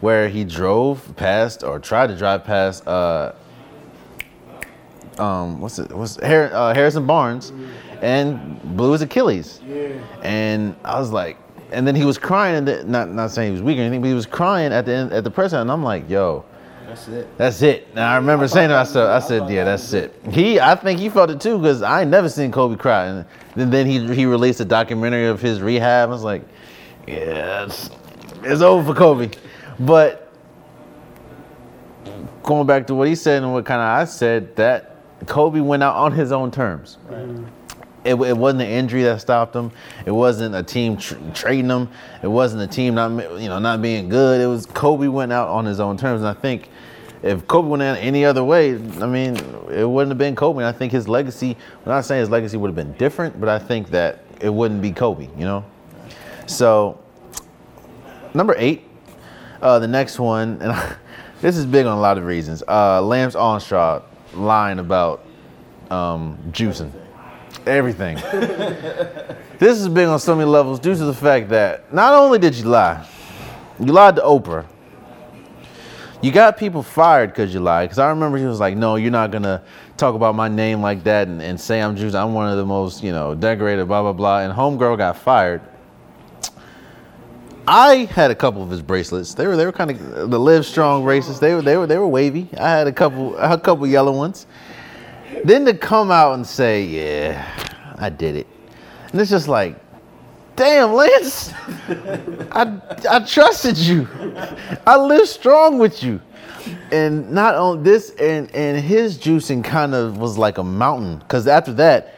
[0.00, 3.32] where he drove past or tried to drive past uh,
[5.18, 5.92] um, what's it?
[5.92, 7.52] What's Har- uh, Harrison Barnes,
[8.02, 9.60] and blew his Achilles.
[9.66, 9.88] Yeah.
[10.22, 11.38] And I was like,
[11.70, 12.56] and then he was crying.
[12.56, 14.84] And the, not not saying he was weak or anything, but he was crying at
[14.84, 15.52] the end at the press.
[15.52, 16.44] And I'm like, yo,
[16.96, 17.38] That's it.
[17.38, 17.88] that's it.
[17.90, 18.78] And I remember saying that.
[18.78, 20.14] I said, I said, yeah, that's it.
[20.30, 23.04] He, I think he felt it too because I ain't never seen Kobe cry.
[23.04, 26.08] And then, then he he released a documentary of his rehab.
[26.08, 26.42] I was like,
[27.06, 27.90] yeah, it's,
[28.42, 29.30] it's over for Kobe.
[29.78, 30.32] But
[32.42, 35.82] going back to what he said and what kind of I said, that Kobe went
[35.82, 36.96] out on his own terms.
[38.04, 39.70] It, it wasn't an injury that stopped him.
[40.06, 41.90] It wasn't a team tr- trading him.
[42.22, 44.40] It wasn't a team not you know not being good.
[44.40, 46.70] It was Kobe went out on his own terms, and I think
[47.26, 49.36] if Kobe went out any other way, I mean,
[49.70, 50.64] it wouldn't have been Kobe.
[50.64, 51.56] I think his legacy.
[51.84, 54.82] I'm not saying his legacy would have been different, but I think that it wouldn't
[54.82, 55.28] be Kobe.
[55.36, 55.64] You know.
[56.46, 56.98] So
[58.34, 58.84] number eight,
[59.62, 60.96] uh, the next one, and
[61.40, 62.62] this is big on a lot of reasons.
[62.66, 64.02] Uh, Lance Armstrong
[64.34, 65.24] lying about
[65.90, 66.92] um, juicing,
[67.66, 68.16] everything.
[69.58, 72.54] this is big on so many levels due to the fact that not only did
[72.54, 73.06] you lie,
[73.80, 74.66] you lied to Oprah.
[76.22, 77.88] You got people fired because you lied.
[77.88, 79.62] Because I remember he was like, "No, you're not gonna
[79.96, 82.14] talk about my name like that and, and say I'm Jewish.
[82.14, 85.60] I'm one of the most, you know, decorated, blah blah blah." And homegirl got fired.
[87.68, 89.34] I had a couple of his bracelets.
[89.34, 91.40] They were they were kind of the Live Strong bracelets.
[91.40, 92.48] They were they were they were wavy.
[92.58, 94.46] I had a couple a couple yellow ones.
[95.44, 97.44] Then to come out and say, "Yeah,
[97.98, 98.46] I did it,"
[99.10, 99.76] and it's just like,
[100.54, 101.52] "Damn, Lance,
[102.52, 102.75] I
[103.08, 104.08] I trusted you.
[104.86, 106.20] I lived strong with you."
[106.90, 111.46] And not on this and and his juicing kind of was like a mountain because
[111.46, 112.16] after that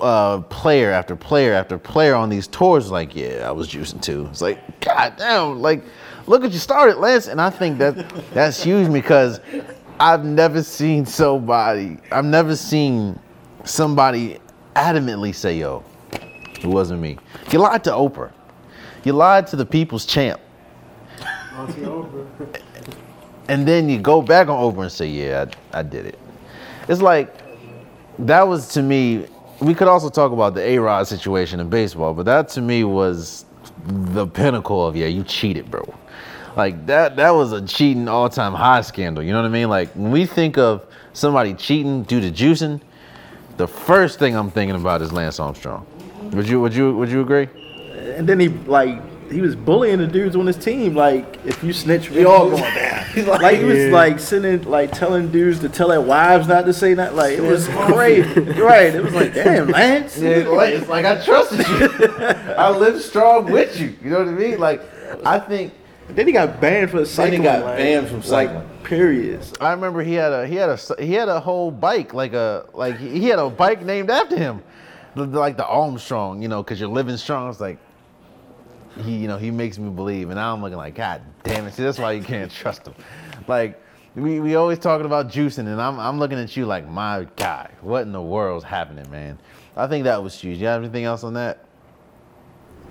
[0.00, 4.28] uh, player after player after player on these tours, like, yeah, I was juicing too.
[4.30, 5.82] It's like, god damn, like,
[6.26, 7.26] look at you started, Lance.
[7.26, 9.40] And I think that that's huge because
[9.98, 13.18] I've never seen somebody, I've never seen
[13.64, 14.38] somebody
[14.76, 17.18] adamantly say, yo, it wasn't me.
[17.50, 18.32] You lied to Oprah.
[19.04, 20.40] You lied to the people's champ.
[23.48, 26.18] And then you go back on Oprah and say, yeah, I, I did it.
[26.88, 27.34] It's like,
[28.18, 29.26] that was to me,
[29.60, 33.44] we could also talk about the A-Rod situation in baseball, but that to me was
[33.86, 35.82] the pinnacle of, yeah, you cheated, bro.
[36.56, 39.22] Like that, that was a cheating all-time high scandal.
[39.22, 39.68] You know what I mean?
[39.68, 42.80] Like when we think of somebody cheating due to juicing,
[43.56, 45.86] the first thing I'm thinking about is Lance Armstrong.
[46.32, 47.48] Would you, would you, would you agree?
[48.00, 50.94] And then he like he was bullying the dudes on his team.
[50.94, 53.26] Like if you snitch, we all going down.
[53.26, 53.90] like he was Yeah.
[53.92, 57.14] like sending like telling dudes to tell their wives not to say that.
[57.14, 58.40] Like it was crazy.
[58.60, 58.94] right?
[58.94, 60.16] It was like damn, Lance.
[60.18, 62.06] it's like I trusted you.
[62.56, 63.94] I live strong with you.
[64.02, 64.58] You know what I mean?
[64.58, 64.82] Like
[65.24, 65.72] I think
[66.08, 67.40] Then he got banned for Then cycling.
[67.40, 68.56] he got like, banned from cycling.
[68.58, 69.52] Like periods.
[69.60, 72.66] I remember he had a he had a he had a whole bike like a
[72.74, 74.62] like he had a bike named after him,
[75.14, 77.48] The- the- like the Armstrong, you know, because you're living strong.
[77.50, 77.78] It's like
[78.98, 81.74] he you know he makes me believe, and now I'm looking like God damn it.
[81.74, 82.94] See, that's why you can't trust him.
[83.48, 83.82] Like
[84.16, 87.70] we we always talking about juicing, and I'm I'm looking at you like my guy.
[87.80, 89.38] What in the world's happening, man?
[89.76, 90.58] I think that was huge.
[90.58, 91.64] You have anything else on that?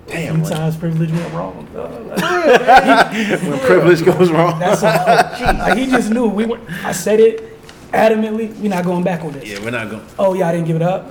[0.06, 0.38] Damn.
[0.42, 1.68] like- Sometimes privilege went wrong.
[1.72, 1.92] dog.
[2.20, 4.58] Like, When privilege goes wrong.
[4.58, 4.90] that's all.
[4.92, 6.58] Oh, like he just knew we were.
[6.82, 7.60] I said it
[7.92, 8.56] adamantly.
[8.58, 9.44] We're not going back on this.
[9.46, 10.04] Yeah, we're not going.
[10.18, 11.06] Oh yeah, I didn't give it up.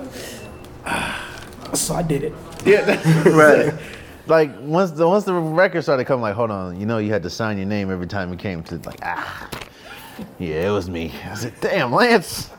[1.72, 2.32] So I did it.
[2.66, 2.80] Yeah.
[3.28, 3.72] right.
[4.30, 7.22] Like once the once the record started coming, like, hold on, you know, you had
[7.24, 9.50] to sign your name every time it came to like, ah,
[10.38, 11.12] yeah, it was me.
[11.24, 12.50] I said, damn, Lance.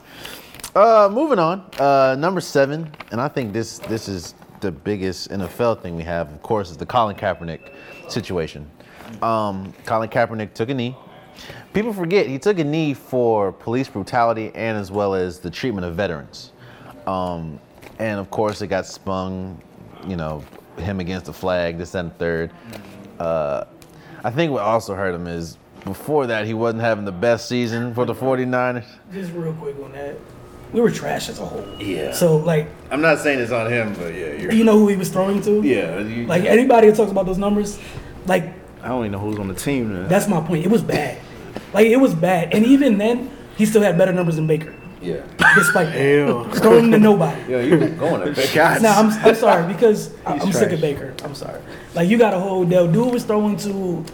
[0.75, 5.81] Uh, moving on, uh, number seven, and I think this this is the biggest NFL
[5.81, 6.31] thing we have.
[6.31, 7.71] Of course, is the Colin Kaepernick
[8.09, 8.69] situation.
[9.21, 10.95] Um, Colin Kaepernick took a knee.
[11.73, 15.85] People forget he took a knee for police brutality and as well as the treatment
[15.85, 16.51] of veterans.
[17.07, 17.59] Um,
[17.99, 19.59] and of course, it got spun,
[20.07, 20.43] you know,
[20.77, 22.51] him against the flag, this and the third.
[23.19, 23.65] Uh,
[24.23, 27.93] I think what also hurt him is before that, he wasn't having the best season
[27.93, 28.85] for the 49ers.
[29.11, 30.17] Just real quick on that.
[30.73, 31.67] We were trash as a whole.
[31.79, 32.13] Yeah.
[32.13, 34.53] So like, I'm not saying it's on him, but yeah, you're.
[34.53, 35.61] you know who he was throwing to?
[35.61, 35.99] Yeah.
[35.99, 37.77] You, Like anybody that talks about those numbers,
[38.25, 39.93] like I don't even know who's on the team.
[39.93, 40.07] Now.
[40.07, 40.63] that's my point.
[40.65, 41.19] It was bad.
[41.73, 42.53] Like it was bad.
[42.53, 45.21] And even then, he still had better numbers than Baker, yeah.
[45.55, 45.91] despite that.
[46.27, 46.45] Hell.
[46.51, 47.51] Throwing to nobody.
[47.51, 48.81] Yo, you been going to pick God.
[48.81, 50.73] Now I'm, I'm sorry because I- He's I'm sick trash.
[50.73, 51.13] of Baker.
[51.23, 51.61] I'm sorry.
[51.95, 52.91] Like you got a whole deal.
[52.91, 54.05] Dude was throwing to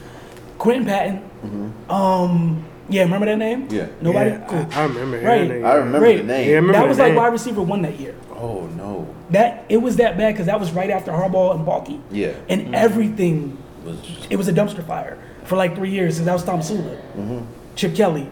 [0.57, 1.73] Quinton Patton.
[1.89, 3.67] Um, yeah, remember that name?
[3.69, 3.88] Yeah.
[4.01, 4.31] Nobody.
[4.31, 4.65] Yeah, cool.
[4.71, 5.43] I, I remember Right.
[5.43, 5.79] hearing I that.
[5.79, 6.17] remember Right.
[6.17, 6.47] the name.
[6.49, 7.15] Yeah, I remember that the was like name.
[7.17, 8.15] wide receiver one that year.
[8.31, 9.13] Oh no.
[9.31, 11.99] That it was that bad because that was right after Harbaugh and Baalke.
[12.11, 12.33] Yeah.
[12.47, 13.97] And everything, Was
[14.29, 16.15] it was a dumpster fire for like three years.
[16.15, 17.39] Since that was Tomsula, Mm-hmm.
[17.75, 18.29] Chip Kelly.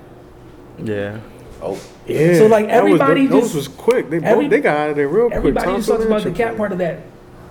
[0.83, 1.19] yeah.
[1.65, 2.35] Oh, Yeah.
[2.35, 4.09] So, like, that was- everybody those just- was quick.
[4.11, 5.37] They every- both, they got out of there real quick.
[5.37, 6.99] Everybody just Thompson talks about the Chip cat part of that.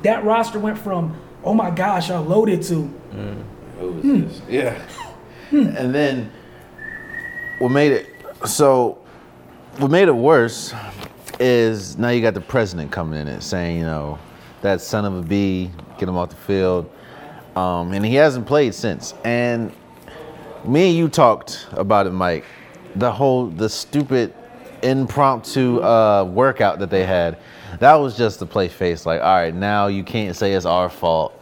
[0.02, 2.88] That roster went from, oh my gosh, y'all loaded to,
[3.80, 4.20] who was Hmm.
[4.22, 4.40] this?
[4.48, 4.74] Yeah.
[5.50, 6.30] And then
[7.58, 8.06] what made it
[8.44, 8.98] so
[9.78, 10.72] what made it worse
[11.40, 14.18] is now you got the president coming in and saying, you know,
[14.62, 16.88] that son of a b, get him off the field.
[17.56, 19.14] Um, and he hasn't played since.
[19.24, 19.72] And
[20.64, 22.44] me and you talked about it, Mike.
[22.96, 24.34] The whole the stupid
[24.84, 27.38] impromptu uh, workout that they had.
[27.80, 29.04] That was just to play face.
[29.04, 31.40] Like, all right, now you can't say it's our fault.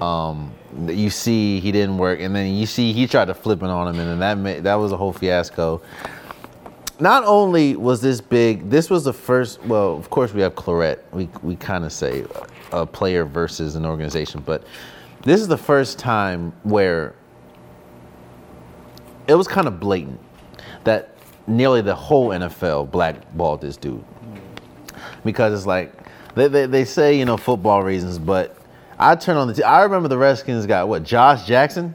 [0.00, 0.52] Um,
[0.86, 3.88] you see, he didn't work, and then you see he tried to flip it on
[3.88, 5.80] him, and then that made, that was a whole fiasco.
[6.98, 9.62] Not only was this big, this was the first.
[9.64, 10.98] Well, of course we have Clarett.
[11.12, 12.24] We we kind of say
[12.72, 14.64] a player versus an organization, but
[15.22, 17.14] this is the first time where
[19.26, 20.20] it was kind of blatant
[20.84, 21.14] that
[21.46, 24.04] nearly the whole NFL blackballed this dude.
[25.24, 25.92] Because it's like,
[26.34, 28.56] they, they, they say, you know, football reasons, but
[28.98, 31.94] I turn on the t- I remember the Redskins got what, Josh Jackson?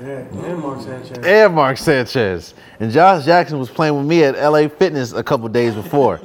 [0.00, 1.18] Yeah, and Mark Sanchez.
[1.18, 2.54] And Mark Sanchez.
[2.80, 6.20] And Josh Jackson was playing with me at LA Fitness a couple days before.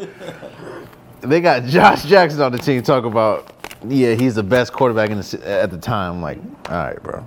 [1.22, 3.54] they got Josh Jackson on the team talk about,
[3.88, 6.16] yeah, he's the best quarterback in the, at the time.
[6.16, 7.26] I'm like, all right, bro.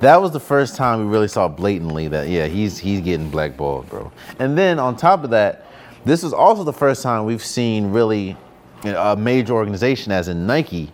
[0.00, 3.88] That was the first time we really saw blatantly that yeah he's he's getting blackballed,
[3.88, 4.12] bro.
[4.38, 5.66] And then on top of that,
[6.04, 8.36] this is also the first time we've seen really
[8.84, 10.92] a major organization, as in Nike,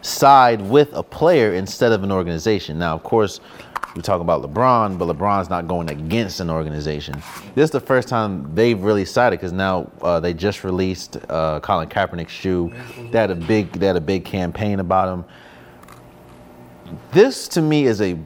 [0.00, 2.78] side with a player instead of an organization.
[2.78, 3.40] Now, of course,
[3.94, 7.20] we talk about LeBron, but LeBron's not going against an organization.
[7.54, 11.60] This is the first time they've really sided because now uh, they just released uh,
[11.60, 12.72] Colin Kaepernick's shoe.
[13.10, 15.24] They had a big they had a big campaign about him.
[17.12, 18.18] This to me is a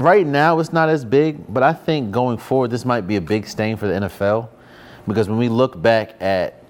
[0.00, 3.20] right now it's not as big, but I think going forward this might be a
[3.20, 4.48] big stain for the NFL
[5.06, 6.60] because when we look back at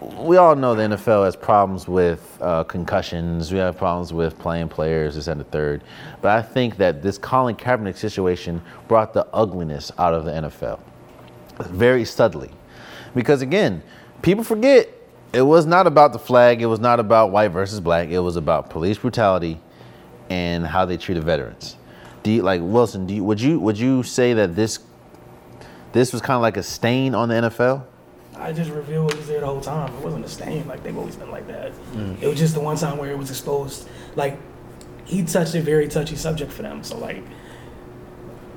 [0.00, 3.50] we all know the NFL has problems with uh, concussions.
[3.50, 5.82] We have problems with playing players, this and the third.
[6.20, 10.80] But I think that this Colin Kaepernick situation brought the ugliness out of the NFL
[11.60, 12.50] very subtly.
[13.14, 13.82] Because again,
[14.20, 14.90] people forget
[15.32, 18.36] it was not about the flag, it was not about white versus black, it was
[18.36, 19.58] about police brutality
[20.28, 21.76] and how they treated veterans.
[22.26, 24.80] Do you like Wilson, do you would you would you say that this
[25.92, 27.84] this was kind of like a stain on the NFL?
[28.36, 29.94] I just revealed what was there the whole time.
[29.94, 30.66] It wasn't a stain.
[30.66, 31.70] Like they've always been like that.
[32.20, 33.88] It was just the one time where it was exposed.
[34.16, 34.40] Like
[35.04, 36.82] he touched a very touchy subject for them.
[36.82, 37.22] So like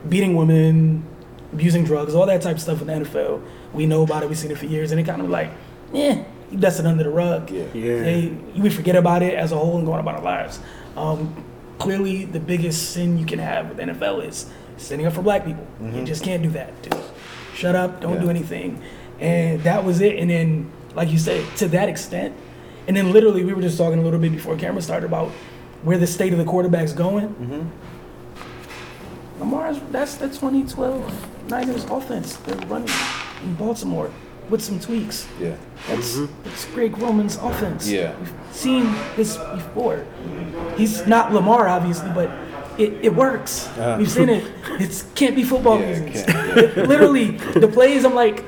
[0.09, 1.05] beating women,
[1.53, 3.43] abusing drugs, all that type of stuff in the NFL.
[3.71, 4.29] We know about it.
[4.29, 5.51] We've seen it for years, and it kind of like,
[5.93, 7.51] yeah, you dust it under the rug.
[7.51, 8.01] Yeah, Yeah.
[8.01, 10.59] They, we forget about it as a whole and going about our lives.
[10.97, 11.45] Um,
[11.79, 14.45] clearly, the biggest sin you can have with NFL is
[14.77, 15.65] standing up for black people.
[15.81, 16.05] You mm-hmm.
[16.05, 16.83] just can't do that.
[16.83, 17.11] Just
[17.55, 18.01] shut up.
[18.01, 18.81] Don't do anything.
[19.19, 20.17] And that was it.
[20.19, 22.35] And then, like you said, to that extent,
[22.87, 25.29] and then literally, we were just talking a little bit before camera started about
[25.83, 27.29] where the state of the quarterback's going.
[27.29, 27.69] Mm-hmm.
[29.39, 32.89] Lamar's that's the 2012 Niners offense they're running
[33.41, 34.11] in Baltimore
[34.49, 35.27] with some tweaks.
[35.39, 35.55] Yeah.
[35.87, 36.43] That's mm-hmm.
[36.43, 37.89] that's Greg Roman's offense.
[37.89, 38.17] Yeah.
[38.17, 40.05] We've seen this before.
[40.75, 42.29] He's not Lamar, obviously, but
[42.79, 43.67] it, it works.
[43.67, 43.95] Uh-huh.
[43.97, 44.51] We've seen it.
[44.79, 45.79] It can't be football.
[45.79, 46.23] Yeah, reasons.
[46.23, 48.45] can't, Literally, the plays, I'm like,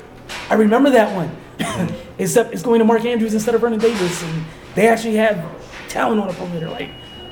[0.49, 1.29] I remember that one.
[1.57, 1.95] Mm-hmm.
[2.21, 4.45] Except it's going to Mark Andrews instead of Vernon Davis, and
[4.75, 5.43] they actually have
[5.89, 6.69] talent on the perimeter.
[6.69, 6.89] Like,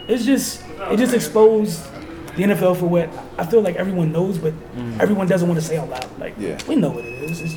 [0.10, 1.82] it's just it just exposed
[2.36, 5.00] the NFL for what I feel like everyone knows, but mm-hmm.
[5.00, 6.20] everyone doesn't want to say out loud.
[6.20, 6.58] Like, Yeah.
[6.68, 7.42] we know what it is.
[7.42, 7.56] It's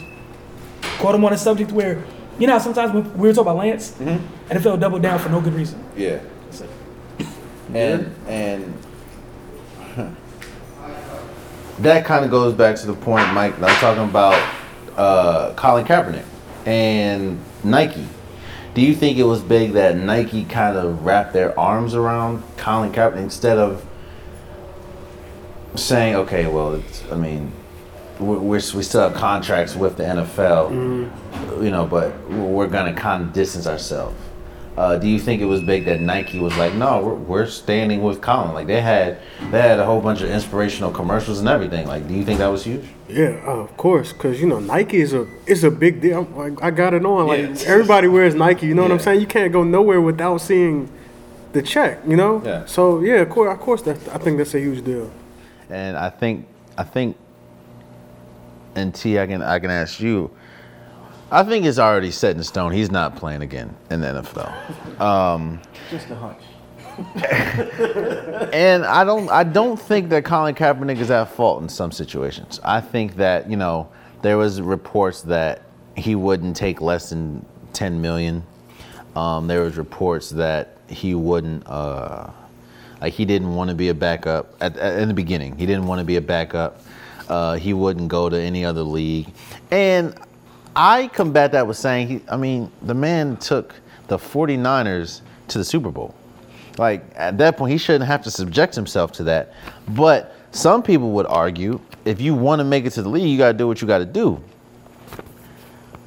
[1.03, 2.03] caught him on a subject where,
[2.39, 3.91] you know, sometimes when we were talking about Lance,
[4.49, 5.85] NFL doubled down for no good reason.
[5.97, 6.21] Yeah.
[6.49, 6.71] It's like,
[7.75, 8.79] And and
[11.81, 13.61] that kind of goes back to the point, Mike.
[13.61, 14.41] I'm talking about
[14.97, 16.25] uh, Colin Kaepernick
[16.67, 18.07] and Nike.
[18.75, 22.93] Do you think it was big that Nike kind of wrapped their arms around Colin
[22.93, 23.85] Kaepernick instead of
[25.75, 27.53] saying, "Okay, well, it's, I mean,
[28.23, 30.71] we're, we're, still have contracts with the NFL,
[31.63, 34.17] you know, but we're gonna kind of distance ourselves."
[34.77, 38.03] Uh, do you think it was big that Nike was like, no, we're, we're standing
[38.03, 38.55] with Colin?
[38.55, 39.19] Like they had,
[39.51, 41.87] they had a whole bunch of inspirational commercials and everything.
[41.87, 42.87] Like, do you think that was huge?
[43.07, 46.21] Yeah, uh, of course, because you know Nike is a is a big deal.
[46.21, 47.27] I'm, like, I got it on.
[47.27, 47.67] Like Yeah.
[47.67, 48.67] everybody wears Nike.
[48.67, 49.21] You know what I'm saying?
[49.21, 50.91] You can't go nowhere without seeing
[51.53, 51.99] the check.
[52.07, 52.43] You know.
[52.43, 52.65] Yeah.
[52.65, 55.11] So yeah, of course, of course, that I think that's a huge deal.
[55.69, 56.47] And I think,
[56.79, 57.17] I think,
[58.75, 60.31] and T, I can, I can ask you.
[61.31, 62.73] I think it's already set in stone.
[62.73, 65.01] He's not playing again in the NFL.
[65.91, 66.43] Just a hunch.
[68.53, 72.61] And I don't I don't think that Colin Kaepernick is at fault in some situations.
[72.63, 73.89] I think that, you know,
[74.21, 75.63] there was reports that
[75.97, 78.45] he wouldn't take less than 10 million.
[79.17, 82.31] Um, there was reports that he wouldn't, uh,
[83.01, 85.57] like he didn't want to be a backup at, at, in the beginning.
[85.57, 86.83] He didn't want to be a backup.
[87.33, 89.33] Uh, he wouldn't go to any other league.
[89.71, 90.15] And
[90.77, 93.75] I combat that with saying, he, I mean, the man took
[94.09, 96.15] the 49ers to the Super Bowl.
[96.77, 99.55] Like at that point, he shouldn't have to subject himself to that.
[99.89, 103.39] But some people would argue, if you want to make it to the league, you
[103.39, 104.39] got to do what you got to do.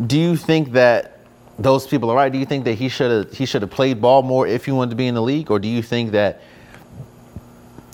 [0.05, 1.21] Do you think that
[1.57, 2.31] those people are right?
[2.31, 4.71] Do you think that he should have he should have played ball more if he
[4.71, 6.41] wanted to be in the league, or do you think that,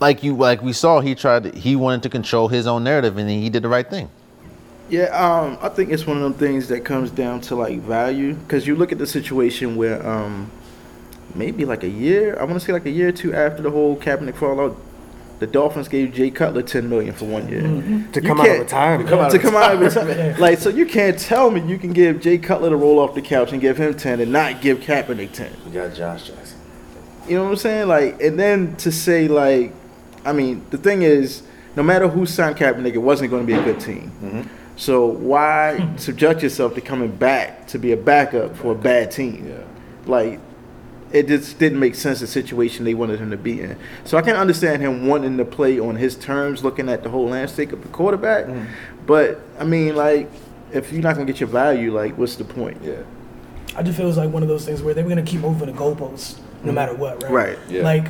[0.01, 3.17] like you like we saw, he tried to, he wanted to control his own narrative
[3.17, 4.09] and he did the right thing?
[4.89, 8.33] Yeah, um, I think it's one of them things that comes down to like value
[8.33, 10.51] because you look at the situation where um,
[11.35, 13.69] maybe like a year, I want to say like a year or two after the
[13.71, 14.75] whole Kaepernick fallout,
[15.39, 18.51] the Dolphins gave Jay Cutler ten million for one year To You come out of
[18.51, 19.31] can't- retirement.
[19.31, 20.39] to come out of retirement.
[20.39, 23.21] Like, so you can't tell me you can give Jay Cutler to roll off the
[23.21, 25.51] couch and give him ten and not give Kaepernick ten.
[25.65, 26.57] We got Josh Jackson.
[27.29, 27.87] You know what I'm saying?
[27.87, 29.73] Like, and then to say like,
[30.25, 31.43] I mean, the thing is,
[31.75, 34.11] no matter who signed Kaepernick, it wasn't going to be a good team.
[34.21, 34.41] Mm-hmm.
[34.75, 39.47] So why subject yourself to coming back to be a backup for a bad team?
[39.47, 39.63] Yeah.
[40.05, 40.39] Like,
[41.11, 43.77] it just didn't make sense the situation they wanted him to be in.
[44.05, 47.27] So I can understand him wanting to play on his terms, looking at the whole
[47.27, 48.45] landscape of the quarterback.
[48.45, 49.05] Mm-hmm.
[49.05, 50.29] But I mean, like,
[50.71, 52.77] if you're not gonna get your value, like, what's the point?
[52.83, 53.03] Yeah.
[53.75, 55.67] I just feel it's like one of those things where they were gonna keep moving
[55.67, 56.75] the goalposts no mm.
[56.75, 57.31] matter what, right?
[57.31, 57.59] Right.
[57.69, 57.83] Yeah.
[57.83, 58.07] Like,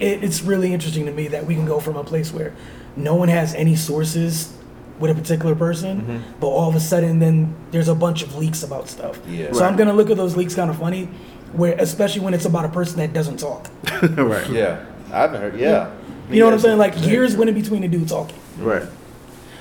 [0.00, 2.54] it, it's really interesting to me that we can go from a place where
[2.96, 4.52] no one has any sources
[4.98, 6.18] with a particular person, Mm-hmm.
[6.40, 9.18] but all of a sudden then there's a bunch of leaks about stuff.
[9.28, 9.52] Yeah.
[9.52, 11.06] So I'm gonna look at those leaks kind of funny,
[11.52, 13.68] where especially when it's about a person that doesn't talk.
[14.02, 14.48] right.
[14.50, 14.84] Yeah.
[15.12, 15.58] I haven't heard.
[15.58, 15.90] Yeah.
[16.30, 16.78] You know what I'm saying?
[16.78, 18.36] Like years went in between the dude talking.
[18.58, 18.82] Right.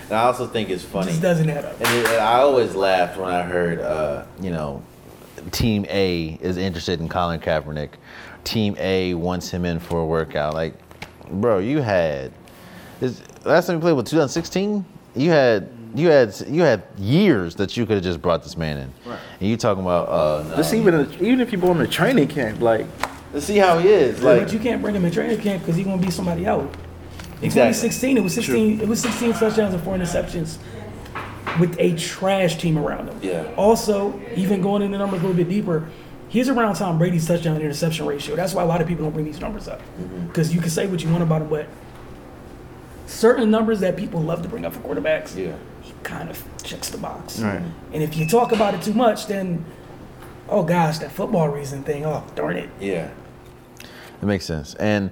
[0.04, 1.08] And I also think it's It funny.
[1.08, 1.74] just doesn't add up.
[1.80, 4.84] And, it, and I always laughed when I heard, uh, you know,
[5.52, 7.90] Team A is interested in Colin Kaepernick.
[8.44, 10.54] Team A wants him in for a workout.
[10.54, 10.74] Like,
[11.30, 12.32] bro, you had
[13.02, 14.86] is, last time you played with 2016.
[15.16, 18.78] You had you had you had years that you could have just brought this man
[18.78, 18.94] in.
[19.06, 19.20] Right.
[19.40, 20.56] And you talking about uh, no.
[20.58, 22.88] Just even even if you go in a training camp, like
[23.34, 24.22] Let's see how he is.
[24.22, 26.72] Like, but you can't bring him in training camp because he's gonna be somebody out.
[27.42, 27.62] It's Exactly.
[27.62, 28.18] only 16.
[28.18, 28.82] It was 16.
[28.82, 30.58] It was 16 touchdowns and four interceptions
[31.60, 33.20] with a trash team around him.
[33.24, 33.52] Yeah.
[33.58, 35.90] Also, even going into numbers a little bit deeper,
[36.34, 38.36] he's around Tom Brady's touchdown and interception ratio.
[38.36, 39.80] That's why a lot of people don't bring these numbers up
[40.28, 41.68] because you can say what you want about him, but
[43.06, 45.54] certain numbers that people love to bring up for quarterbacks, Yeah.
[45.82, 47.40] he kind of checks the box.
[47.40, 47.62] Right.
[47.94, 49.64] And if you talk about it too much, then
[50.50, 52.04] oh gosh, that football reason thing.
[52.04, 52.70] Oh darn it.
[52.80, 53.12] Yeah.
[54.22, 54.74] It makes sense.
[54.76, 55.12] And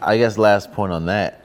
[0.00, 1.40] I guess last point on that.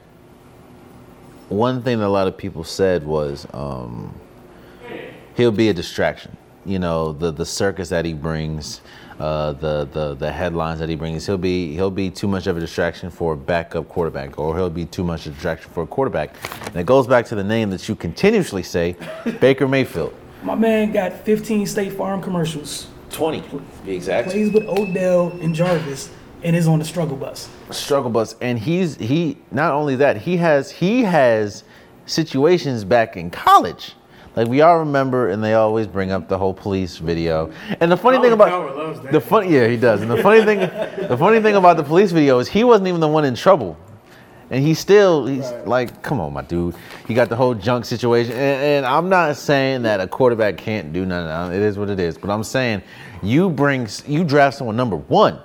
[1.48, 4.14] One thing that a lot of people said was um,
[5.34, 6.36] he'll be a distraction.
[6.66, 8.82] You know, the the circus that he brings,
[9.18, 11.26] uh, the the the headlines that he brings.
[11.26, 14.70] He'll be he'll be too much of a distraction for a backup quarterback, or he'll
[14.70, 16.36] be too much of a distraction for a quarterback.
[16.66, 18.96] And it goes back to the name that you continuously say,
[19.40, 20.14] Baker Mayfield.
[20.42, 22.86] My man got 15 State Farm commercials.
[23.10, 23.40] Twenty.
[23.40, 24.28] to Be exact.
[24.30, 26.10] Plays with Odell and Jarvis,
[26.44, 27.48] and is on the struggle bus.
[27.70, 31.64] struggle bus and he's he not only that he has he has
[32.06, 33.94] situations back in college
[34.38, 37.50] like we all remember and they always bring up the whole police video.
[37.80, 40.00] And the funny thing about the funny yeah he does.
[40.00, 40.60] And the funny thing
[41.08, 43.76] the funny thing about the police video is he wasn't even the one in trouble.
[44.50, 46.76] And he still he's like come on my dude.
[47.08, 48.32] He got the whole junk situation.
[48.34, 51.56] And, and i'm not saying that a quarterback can't do nothing.
[51.56, 52.16] It is what it is.
[52.16, 52.82] But i'm saying
[53.24, 55.40] you bring you draft someone number one.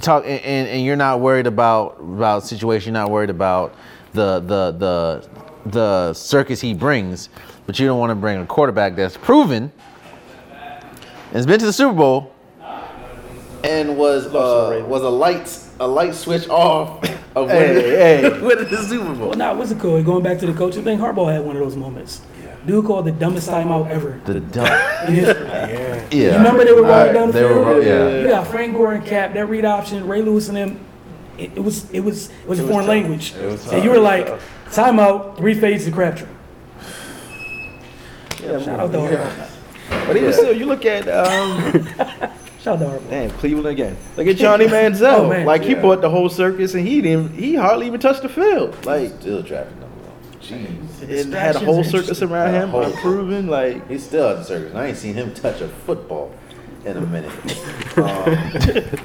[0.00, 3.76] Talk and, and, and you're not worried about about situation you're not worried about
[4.12, 7.28] the the the the circus he brings
[7.66, 9.70] but you don't want to bring a quarterback that's proven
[10.50, 12.32] and has been to the super bowl
[13.64, 17.02] and was uh, was a light a light switch off
[17.36, 20.04] of winning, Hey, winning the super bowl Well, now what's it called?
[20.04, 22.22] Going back to the coaching thing, Harbaugh had one of those moments.
[22.66, 24.66] Dude called the dumbest timeout ever the dumb,
[25.08, 25.44] in history.
[25.46, 27.66] yeah You remember they were rolling down the they field?
[27.66, 30.80] were yeah You got Frank Gore and Cap, that read option, Ray Lewis and them.
[31.38, 33.32] It, it was it was it was a foreign language.
[33.34, 34.26] and you were like,
[34.70, 36.26] timeout, three fades to Crabtree.
[38.40, 39.48] Shout out to Harbaugh.
[40.06, 41.72] but even still, you look at um,
[42.60, 43.96] Shout out to damn Cleveland again.
[44.16, 45.12] Look at Johnny Manziel.
[45.20, 45.46] Oh, man.
[45.46, 45.82] like he Yeah.
[45.82, 47.34] bought the whole circus and he didn't.
[47.34, 48.84] He hardly even touched the field.
[48.84, 50.40] Like Still drafting number one.
[50.40, 51.22] Jeez.
[51.24, 53.46] and had a whole circus around him, Whole- unproven.
[53.46, 54.74] Like He's still at the circus.
[54.74, 56.32] I ain't seen him touch a football
[56.84, 57.32] in a minute.
[57.98, 58.04] Um,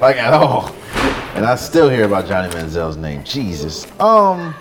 [0.00, 0.72] like at all.
[1.34, 3.24] And I still hear about Johnny Manziel's name.
[3.24, 3.86] Jesus.
[4.00, 4.54] Um,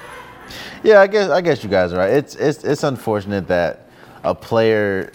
[0.84, 2.10] Yeah, I guess I guess you guys are right.
[2.12, 3.88] It's it's it's unfortunate that
[4.24, 5.12] a player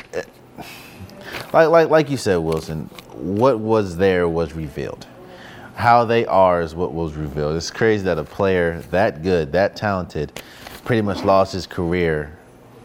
[1.53, 2.85] like like like you said, Wilson,
[3.15, 5.07] what was there was revealed.
[5.75, 7.57] How they are is what was revealed.
[7.57, 10.41] It's crazy that a player that good, that talented,
[10.85, 12.39] pretty much lost his career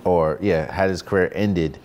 [0.03, 1.77] or yeah, had his career ended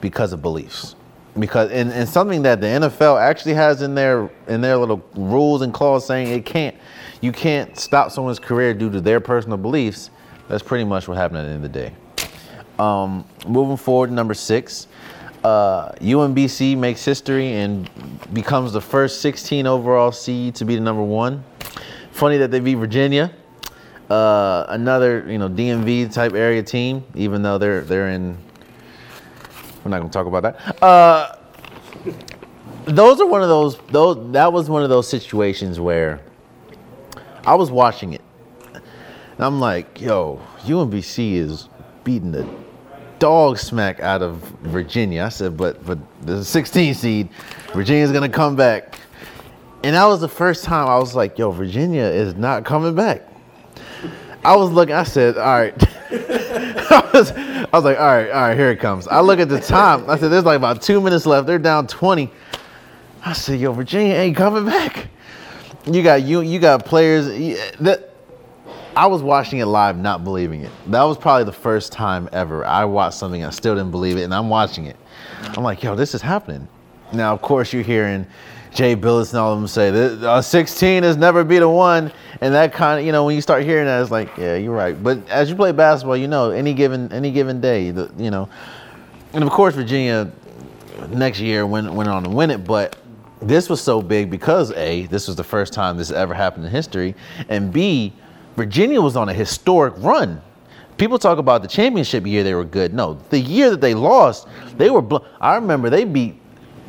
[0.00, 0.94] because of beliefs.
[1.38, 5.62] Because and, and something that the NFL actually has in their in their little rules
[5.62, 6.76] and clause saying it can't
[7.22, 10.10] you can't stop someone's career due to their personal beliefs.
[10.48, 11.94] That's pretty much what happened at the end of the day.
[12.78, 14.88] Um, moving forward, number six,
[15.44, 17.88] uh, UMBC makes history and
[18.32, 21.44] becomes the first 16 overall seed to be the number one.
[22.12, 23.32] Funny that they beat Virginia,
[24.10, 28.36] uh, another you know DMV type area team, even though they're they're in.
[29.84, 30.82] We're not gonna talk about that.
[30.82, 31.36] Uh,
[32.84, 36.20] those are one of those those that was one of those situations where
[37.46, 38.22] I was watching it,
[38.72, 38.82] and
[39.38, 41.68] I'm like, yo, UMBC is
[42.04, 42.48] beating the
[43.18, 45.24] dog smack out of Virginia.
[45.24, 47.28] I said, but but the 16 seed,
[47.72, 48.98] Virginia's gonna come back.
[49.84, 53.22] And that was the first time I was like, yo, Virginia is not coming back.
[54.44, 55.74] I was looking, I said, all right.
[56.10, 57.32] I, was,
[57.72, 59.08] I was like, all right, all right, here it comes.
[59.08, 60.08] I look at the time.
[60.10, 61.46] I said, there's like about two minutes left.
[61.46, 62.30] They're down 20.
[63.24, 65.08] I said, yo, Virginia ain't coming back.
[65.86, 67.26] You got you you got players
[67.80, 68.10] that
[68.94, 70.70] I was watching it live, not believing it.
[70.88, 74.22] That was probably the first time ever I watched something I still didn't believe it,
[74.22, 74.96] and I'm watching it.
[75.40, 76.68] I'm like, yo, this is happening.
[77.12, 78.26] Now, of course, you're hearing
[78.74, 82.10] Jay Bilas and all of them say that uh, 16 has never beat a one,
[82.40, 84.74] and that kind of, you know, when you start hearing that, it's like, yeah, you're
[84.74, 85.00] right.
[85.00, 88.48] But as you play basketball, you know, any given any given day, the, you know,
[89.34, 90.30] and of course, Virginia
[91.10, 92.96] next year went went on to win it, but
[93.42, 96.70] this was so big because a this was the first time this ever happened in
[96.70, 97.14] history,
[97.48, 98.12] and b
[98.56, 100.40] Virginia was on a historic run.
[100.96, 102.94] People talk about the championship year they were good.
[102.94, 104.46] No, the year that they lost,
[104.76, 105.02] they were.
[105.02, 106.36] Blo- I remember they beat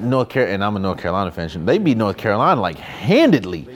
[0.04, 1.66] North Carolina, and I'm a North Carolina fan.
[1.66, 3.68] They beat North Carolina like handedly.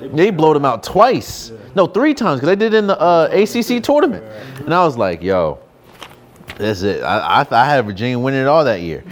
[0.00, 1.52] They blowed them out twice.
[1.74, 4.24] No, three times because they did in the uh, ACC tournament.
[4.60, 5.58] And I was like, yo,
[6.56, 7.02] that's it.
[7.02, 9.04] I, I, I had Virginia winning it all that year.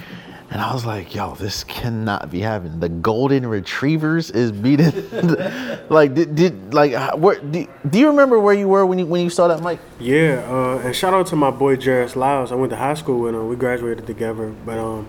[0.52, 2.80] And I was like, yo, this cannot be happening.
[2.80, 4.92] The Golden Retrievers is beating.
[5.88, 9.22] like, did, did like, where, do, do you remember where you were when you when
[9.22, 9.78] you saw that, Mike?
[10.00, 12.50] Yeah, uh, and shout out to my boy Jairus Lyles.
[12.50, 13.48] I went to high school with him.
[13.48, 14.52] We graduated together.
[14.66, 15.08] But um,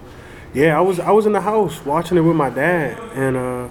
[0.54, 3.70] yeah, I was I was in the house watching it with my dad, and uh,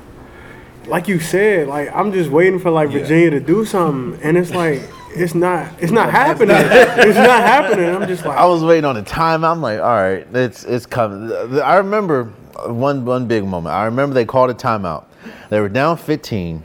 [0.87, 4.51] like you said, like I'm just waiting for like Virginia to do something, and it's
[4.51, 6.57] like it's not it's not happening.
[6.57, 7.95] it's not happening.
[7.95, 9.45] I'm just like I was waiting on the time.
[9.45, 11.61] I'm like, all right, it's it's coming.
[11.61, 12.25] I remember
[12.67, 13.75] one one big moment.
[13.75, 15.05] I remember they called a timeout.
[15.51, 16.63] They were down 15.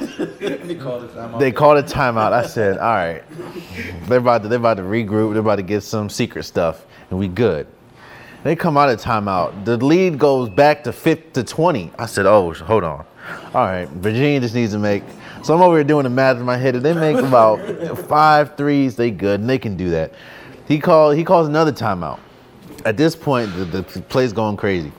[0.00, 1.38] they called a timeout.
[1.38, 2.32] They called a timeout.
[2.32, 3.22] I said, all right,
[4.08, 5.32] they're about to they're about to regroup.
[5.32, 7.66] They're about to get some secret stuff, and we good.
[8.44, 9.64] They come out of timeout.
[9.64, 11.90] The lead goes back to fifth to 20.
[11.98, 13.06] I said, oh, hold on.
[13.54, 15.02] All right, Virginia just needs to make.
[15.42, 16.76] So I'm over here doing the math in my head.
[16.76, 20.12] If they make about five threes, they good, and they can do that.
[20.68, 21.16] He called.
[21.16, 22.20] He calls another timeout.
[22.84, 24.92] At this point, the, the play's going crazy.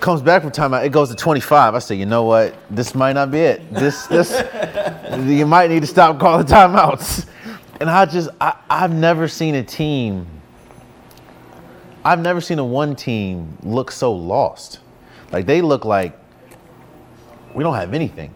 [0.00, 0.86] Comes back from timeout.
[0.86, 1.74] It goes to 25.
[1.74, 2.54] I said, you know what?
[2.70, 3.70] This might not be it.
[3.70, 4.30] This this
[5.26, 7.28] you might need to stop calling timeouts.
[7.80, 10.26] And I just I, I've never seen a team.
[12.10, 14.80] I've never seen a one team look so lost.
[15.30, 16.18] Like they look like
[17.54, 18.34] we don't have anything.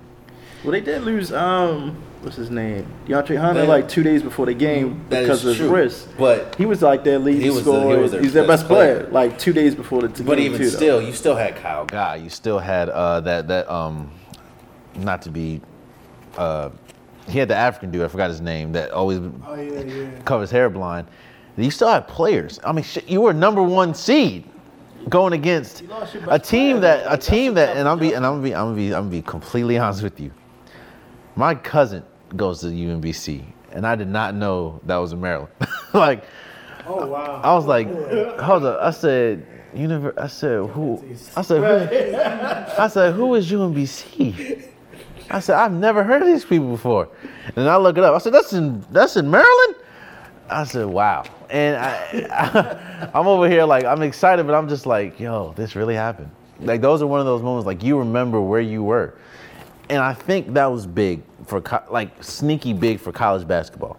[0.63, 1.33] Well, they did lose.
[1.33, 2.87] Um, what's his name?
[3.09, 6.07] DeAndre Hunter, But- like two days before the game That because of his wrist.
[6.17, 7.99] but- he was like their lead He was the- he scorer.
[7.99, 9.01] was their He's their best best player.
[9.01, 9.11] player.
[9.11, 10.25] Like two days before the game.
[10.25, 10.77] But even too, though.
[10.77, 11.85] still, you still had Kyle.
[11.85, 14.09] guy, you still had uh, that that um,
[14.95, 15.61] not to be,
[16.39, 16.71] uh,
[17.29, 18.03] he had the African dude.
[18.03, 18.71] I forgot his name.
[18.71, 20.11] That always oh yeah yeah.
[20.25, 21.09] covers hair blind.
[21.57, 22.59] You still had players.
[22.65, 24.45] I mean, shit, you were number one seed
[25.09, 25.83] going against
[26.29, 28.77] a team that a team that, and I'm be and I'm gonna be I'm gonna
[28.77, 30.33] be I'm gonna be completely honest with you.
[31.37, 32.03] My cousin
[32.37, 35.53] goes to UMBC, and I did not know that was in Maryland.
[35.95, 36.25] like,
[36.87, 37.41] Oh wow.
[37.43, 37.89] I was like,
[38.41, 38.79] hold up.
[38.83, 41.03] I said, univer- I said, who?
[41.37, 42.17] I said, who?
[42.83, 44.69] I said, who is UMBC?
[45.31, 47.09] I said, I've never heard of these people before.
[47.57, 48.15] And I look it up.
[48.15, 49.77] I said, that's in that's in Maryland.
[50.51, 51.25] I said, wow.
[51.51, 55.95] And I, I'm over here like I'm excited, but I'm just like, yo, this really
[55.95, 56.31] happened.
[56.61, 59.19] Like those are one of those moments like you remember where you were,
[59.91, 63.99] and I think that was big for co- like sneaky big for college basketball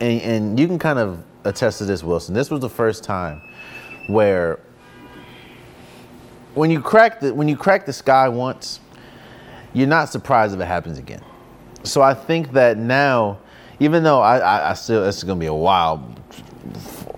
[0.00, 2.34] and, and you can kind of attest to this, Wilson.
[2.34, 3.40] This was the first time
[4.08, 4.60] where
[6.54, 8.80] when you crack the when you crack the sky once,
[9.72, 11.22] you're not surprised if it happens again.
[11.84, 13.38] So I think that now,
[13.80, 16.14] even though I, I, I still it's to be a while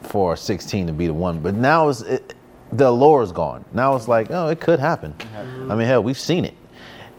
[0.02, 2.34] for 16 to be the one, but now it's it,
[2.72, 3.64] the allure is gone.
[3.72, 5.14] Now it's like, oh, it could happen.
[5.68, 6.54] I mean, hell, we've seen it.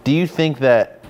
[0.03, 1.03] Do you think that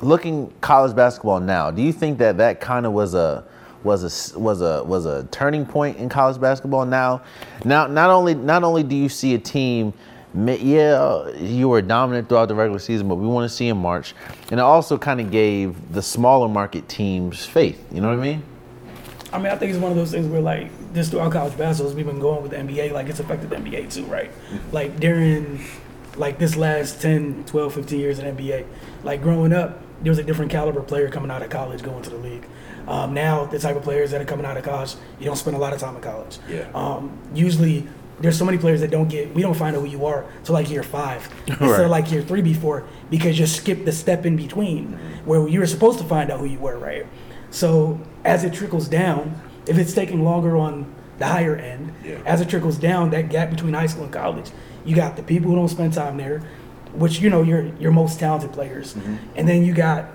[0.00, 3.44] looking college basketball now, do you think that that kind of was a
[3.82, 7.22] was a was a was a turning point in college basketball now?
[7.64, 9.92] Now not only not only do you see a team
[10.34, 14.14] yeah, you were dominant throughout the regular season, but we want to see in March.
[14.50, 17.84] And it also kind of gave the smaller market teams faith.
[17.92, 18.42] You know what I mean?
[19.32, 21.94] I mean, I think it's one of those things where, like, just throughout college basketball,
[21.94, 24.30] we've been going with the NBA, like, it's affected the NBA too, right?
[24.72, 25.64] Like, during,
[26.16, 28.66] like, this last 10, 12, 15 years in NBA,
[29.04, 32.10] like, growing up, there was a different caliber player coming out of college going to
[32.10, 32.46] the league.
[32.88, 35.56] Um, now, the type of players that are coming out of college, you don't spend
[35.56, 36.38] a lot of time in college.
[36.48, 36.68] Yeah.
[36.74, 37.86] Um, usually,
[38.20, 40.54] there's so many players that don't get, we don't find out who you are till
[40.54, 44.36] like year five instead of like year three before because you skipped the step in
[44.36, 44.92] between
[45.24, 47.06] where you were supposed to find out who you were, right?
[47.50, 52.18] So as it trickles down, if it's taking longer on the higher end, Yeah.
[52.24, 54.50] as it trickles down, that gap between high school and college,
[54.84, 56.42] you got the people who don't spend time there,
[56.94, 59.16] which you know your your most talented players, mm-hmm.
[59.36, 60.06] and then you got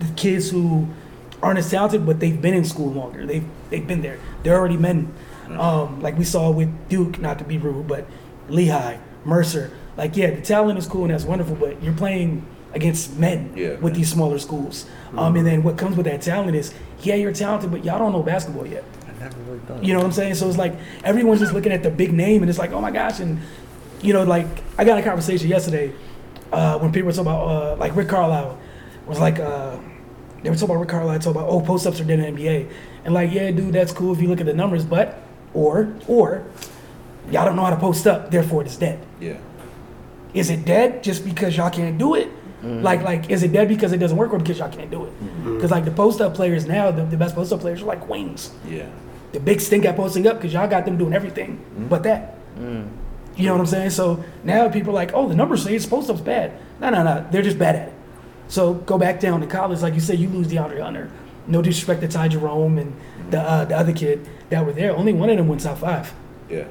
[0.00, 0.88] the kids who
[1.42, 3.24] aren't as talented, but they've been in school longer.
[3.24, 4.18] They've they've been there.
[4.42, 5.12] They're already men.
[5.50, 8.06] Um, like we saw with Duke, not to be rude, but
[8.48, 9.70] Lehigh, Mercer.
[9.96, 13.74] Like yeah, the talent is cool and that's wonderful, but you're playing against men Yeah.
[13.74, 14.86] with these smaller schools.
[15.16, 16.72] Um, and then what comes with that talent is
[17.02, 18.84] yeah, you're talented, but y'all don't know basketball yet.
[19.06, 19.84] I never really thought.
[19.84, 20.36] You know what I'm saying?
[20.36, 20.74] So it's like
[21.04, 23.20] everyone's just looking at the big name and it's like, oh my gosh.
[23.20, 23.40] And,
[24.00, 24.46] you know, like
[24.78, 25.92] I got a conversation yesterday
[26.52, 28.58] uh, when people were talking about, uh, like Rick Carlisle
[29.06, 29.76] was like, uh,
[30.42, 32.42] they were talking about Rick Carlisle, talking about, oh, post ups are dead in the
[32.42, 32.70] NBA.
[33.04, 35.18] And like, yeah, dude, that's cool if you look at the numbers, but,
[35.54, 36.44] or, or,
[37.30, 39.04] y'all don't know how to post up, therefore it's dead.
[39.20, 39.38] Yeah.
[40.34, 42.28] Is it dead just because y'all can't do it?
[42.62, 42.82] Mm-hmm.
[42.82, 45.10] Like, like, is it dead because it doesn't work or because y'all can't do it?
[45.10, 45.56] Mm-hmm.
[45.56, 48.08] Because like the post up players now, the, the best post up players are like
[48.08, 48.86] wings Yeah.
[49.32, 51.88] the big stink at posting up because y'all got them doing everything mm-hmm.
[51.88, 52.36] but that.
[52.56, 52.88] Mm.
[53.36, 53.90] You know what I'm saying?
[53.90, 56.52] So now people are like, oh, the numbers say it's post up's bad.
[56.80, 57.94] No, no, no, they're just bad at it.
[58.48, 61.10] So go back down to college, like you said, you lose DeAndre Hunter.
[61.46, 62.94] No disrespect to Ty Jerome and
[63.30, 64.94] the uh, the other kid that were there.
[64.94, 66.12] Only one of them went top five.
[66.48, 66.64] Yeah.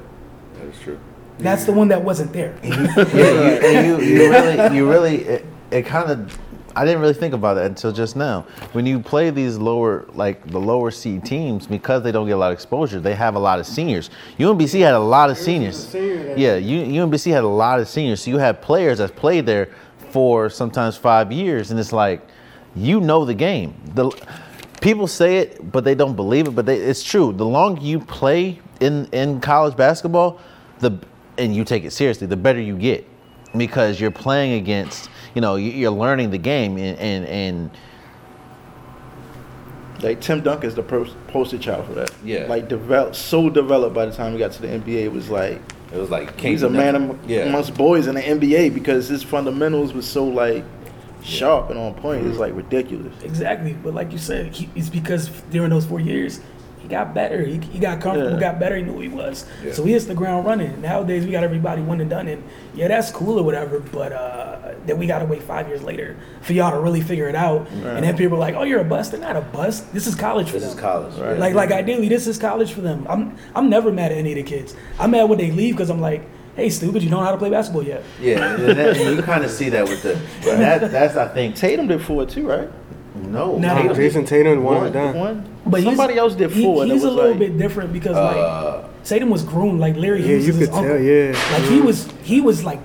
[0.54, 0.98] That is true.
[1.38, 2.58] That's the one that wasn't there.
[2.62, 6.38] yeah, you, you, you really, you really, it, it kind of,
[6.76, 8.42] I didn't really think about it until just now.
[8.72, 12.36] When you play these lower, like the lower seed teams, because they don't get a
[12.36, 14.10] lot of exposure, they have a lot of seniors.
[14.38, 15.88] UMBC had a lot of seniors.
[15.88, 18.22] senior Yeah, U, UMBC had a lot of seniors.
[18.22, 19.70] So you had players that played there
[20.10, 22.26] for sometimes five years, and it's like,
[22.76, 23.74] you know the game.
[23.94, 24.10] The
[24.82, 26.50] people say it, but they don't believe it.
[26.50, 27.32] But they, it's true.
[27.32, 30.38] The longer you play in in college basketball,
[30.80, 30.98] the
[31.38, 33.08] and you take it seriously, the better you get
[33.56, 35.08] because you're playing against.
[35.34, 37.70] You know, you- you're learning the game, and and, and
[40.02, 42.10] Like Tim Duncan is the poster child for that.
[42.24, 42.46] Yeah.
[42.48, 45.60] Like developed, so developed by the time he got to the NBA, it was like
[45.92, 47.42] It was like he's a man am- Yeah.
[47.44, 50.64] amongst boys in the NBA because his fundamentals was so like
[51.22, 52.26] sharp and on point.
[52.26, 53.14] It's like ridiculous.
[53.22, 56.40] Exactly, but like you said, he, it's because during those four years,
[56.80, 57.44] he got better.
[57.44, 58.40] He, he got comfortable, Yeah.
[58.40, 58.74] got better.
[58.76, 59.46] He knew who he was.
[59.64, 59.72] Yeah.
[59.72, 60.80] So he hits the ground running.
[60.82, 62.42] Nowadays, we got everybody one and done, and
[62.74, 63.78] yeah, that's cool or whatever.
[63.78, 67.28] But uh, then we got to wait five years later for y'all to really figure
[67.28, 67.68] it out.
[67.68, 69.92] And then people are like, "Oh, you're a bust." They're not a bust.
[69.94, 70.74] This is college for This them.
[70.76, 71.14] is college.
[71.20, 71.38] Right.
[71.38, 73.06] Like, like ideally, this is college for them.
[73.08, 74.74] I'm, I'm never mad at any of the kids.
[74.98, 77.38] I'm mad when they leave because I'm like, "Hey, stupid, you don't know how to
[77.38, 80.12] play basketball yet." yeah, and that- and you kind of see that with the
[80.50, 80.90] and that.
[80.92, 82.68] That's I think Tatum did four too, right?
[83.14, 83.74] no, No.
[83.74, 84.92] Tatum- Jayson Tatum one One.
[84.92, 85.14] done.
[85.18, 85.44] One.
[85.66, 86.82] But somebody else did four.
[86.82, 89.96] and it he's a little like- bit different because Uh, like Tatum was groomed like
[89.96, 90.46] Larry Yeah, Hughes.
[90.46, 90.94] you is his could uncle.
[90.96, 91.36] tell, yeah.
[91.52, 92.78] Like he was, he was like,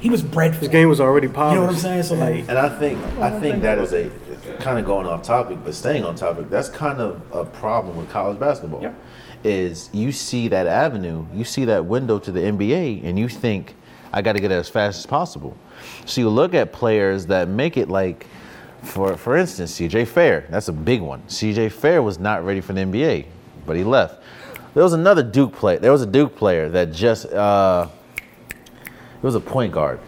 [0.00, 0.60] he was bred for.
[0.60, 2.02] His game was already You know what I'm saying?
[2.04, 4.10] So like, And I think I think that is a
[4.60, 6.50] kind of going off topic, but staying on topic.
[6.50, 8.80] That's kind of a problem with college basketball.
[8.82, 8.92] Yeah.
[9.42, 13.74] Is you see that avenue, you see that window to the NBA, and you think
[14.12, 15.56] I got to get it as fast as possible.
[16.04, 18.26] So you look at players that make it like,
[18.82, 20.04] for for instance, C.J.
[20.04, 20.46] Fair.
[20.50, 21.26] That's a big one.
[21.28, 21.70] C.J.
[21.70, 23.24] Fair was not ready for the NBA,
[23.64, 24.22] but he left.
[24.74, 25.78] There was another Duke player.
[25.78, 27.88] There was a Duke player that just uh,
[28.86, 30.00] it was a point guard,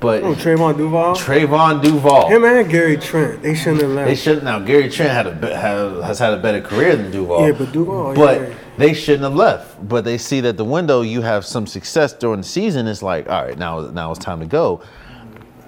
[0.00, 1.14] but Oh, Trevon Duval.
[1.14, 2.28] Trevon Duval.
[2.28, 3.42] Him and Gary Trent.
[3.42, 4.08] They shouldn't have left.
[4.08, 4.44] They shouldn't.
[4.44, 4.58] now.
[4.60, 7.46] Gary Trent had a be- have, has had a better career than Duval.
[7.46, 8.54] Yeah, but Duval, But yeah.
[8.78, 9.88] They shouldn't have left.
[9.88, 12.86] But they see that the window you have some success during the season.
[12.86, 14.82] It's like, all right, now now it's time to go.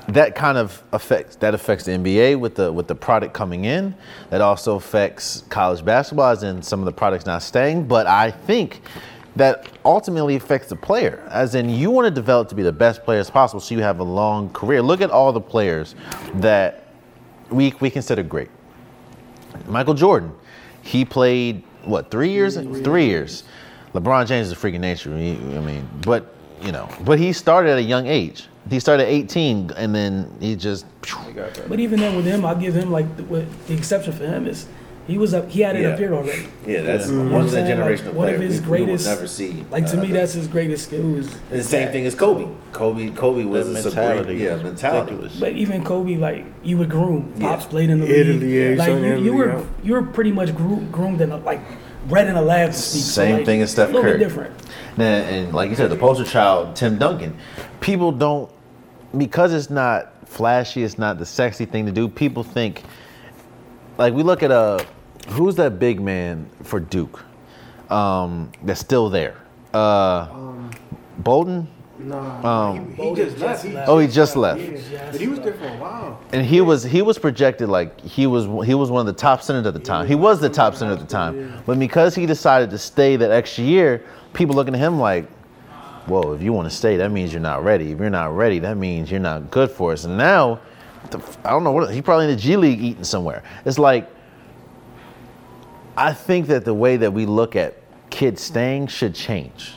[0.09, 3.95] That kind of affects that affects the NBA with the with the product coming in.
[4.31, 7.87] That also affects college basketball, as in some of the products not staying.
[7.87, 8.81] But I think
[9.37, 13.05] that ultimately affects the player, as in you want to develop to be the best
[13.05, 14.83] player as possible, so you have a long career.
[14.83, 15.95] Look at all the players
[16.35, 16.89] that
[17.51, 18.51] we we consider great.
[19.67, 20.33] Michael Jordan,
[20.83, 22.57] he played what three years?
[22.57, 23.45] Three years.
[23.95, 25.17] LeBron James is a freaking nature.
[25.17, 28.47] He, I mean, but you know, but he started at a young age.
[28.69, 30.85] He started at 18, and then he just.
[31.69, 34.67] But even then, with him, I'll give him like the, the exception for him is
[35.11, 35.51] he was up.
[35.51, 35.89] He had it Yeah.
[35.91, 36.47] up here already.
[36.67, 38.67] Yeah, that's You know one of that generation Like, of one of players his we-
[38.71, 39.65] we will greatest- never see.
[39.71, 41.17] Like to uh, me, that's his greatest skill.
[41.17, 42.47] Is And the same thing as Kobe.
[42.73, 44.19] Kobe, Kobe was That a mentality.
[44.21, 45.11] supreme, yeah, mentality.
[45.13, 45.41] Ridiculous.
[45.41, 47.33] But even Kobe, like you were groomed.
[47.37, 47.49] Yeah.
[47.49, 48.51] Pops played in the Italy, league.
[48.51, 49.63] yeah, he's like on you, Italy, you were yeah.
[49.83, 51.61] you were pretty much groomed, groomed in a, like
[52.09, 53.03] bred in a lab to speak.
[53.03, 54.19] So, Same like, thing as Steph A little Curry.
[54.19, 54.55] bit different.
[54.97, 55.03] And,
[55.35, 57.37] and like you said, the poster child, Tim Duncan.
[57.81, 58.51] People don't
[59.19, 62.07] because it's not flashy, it's not the sexy thing to do.
[62.09, 62.83] People think
[63.99, 64.85] like we look at a
[65.29, 67.23] who's that big man for Duke
[67.91, 69.37] um, that's still there.
[69.75, 70.27] Uh,
[71.19, 71.69] Bolden.
[71.99, 73.65] No, Um, he, he just left.
[73.65, 74.61] He, Oh, he just left.
[74.63, 75.13] Yes.
[75.13, 76.19] but he was there for a while.
[76.33, 79.43] And he was he was projected like he was he was one of the top
[79.43, 80.07] centers at the time.
[80.07, 81.63] He was the top center at the time.
[81.67, 84.03] But because he decided to stay that extra year,
[84.33, 85.29] people looking at him like,
[86.07, 87.93] "Whoa, if you want to stay, that means you're not ready.
[87.93, 90.59] If you're not ready, that means you're not good for us." And now,
[91.45, 93.43] I don't know what he probably in the G League eating somewhere.
[93.67, 94.09] It's like
[96.01, 97.77] I think that the way that we look at
[98.09, 99.77] kids staying should change.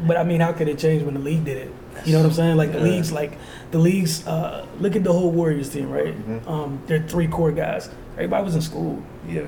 [0.00, 1.72] But I mean, how could it change when the league did it?
[2.04, 2.56] You know what I'm saying?
[2.56, 3.38] Like the leagues, like
[3.70, 4.26] the leagues.
[4.26, 6.14] Uh, look at the whole Warriors team, right?
[6.14, 6.48] Mm-hmm.
[6.48, 7.90] Um, they're three core guys.
[8.14, 9.02] Everybody was in school.
[9.28, 9.46] Yeah.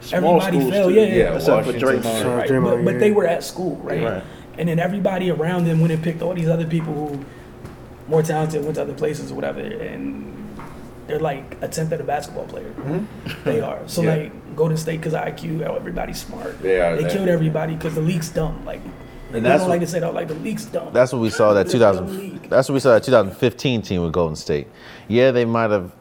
[0.00, 0.88] Small Everybody fell.
[0.88, 0.94] too.
[0.94, 1.14] Yeah, yeah.
[1.14, 2.36] Yeah, Except for Washington, Draymond.
[2.36, 2.48] Right.
[2.50, 4.02] Draymond, But, but they were at school, right?
[4.02, 4.24] Right.
[4.58, 7.24] And then everybody around them went and picked all these other people who
[8.08, 10.56] more talented, went to other places or whatever, and
[11.06, 12.72] they're like a tenth of the basketball player.
[13.44, 13.80] They are.
[13.86, 14.14] So Yeah.
[14.14, 16.60] like Golden State because IQ, oh, everybody's smart.
[16.62, 17.12] They are They that.
[17.12, 18.64] killed everybody because the league's dumb.
[18.64, 18.80] Like
[19.32, 20.14] And that's don't what- like to say that.
[20.14, 20.92] Like the league's dumb.
[20.92, 22.48] That's what we saw that 2000.
[22.48, 24.66] That's what we saw that 2015 team with Golden State.
[25.08, 25.92] Yeah, they might have,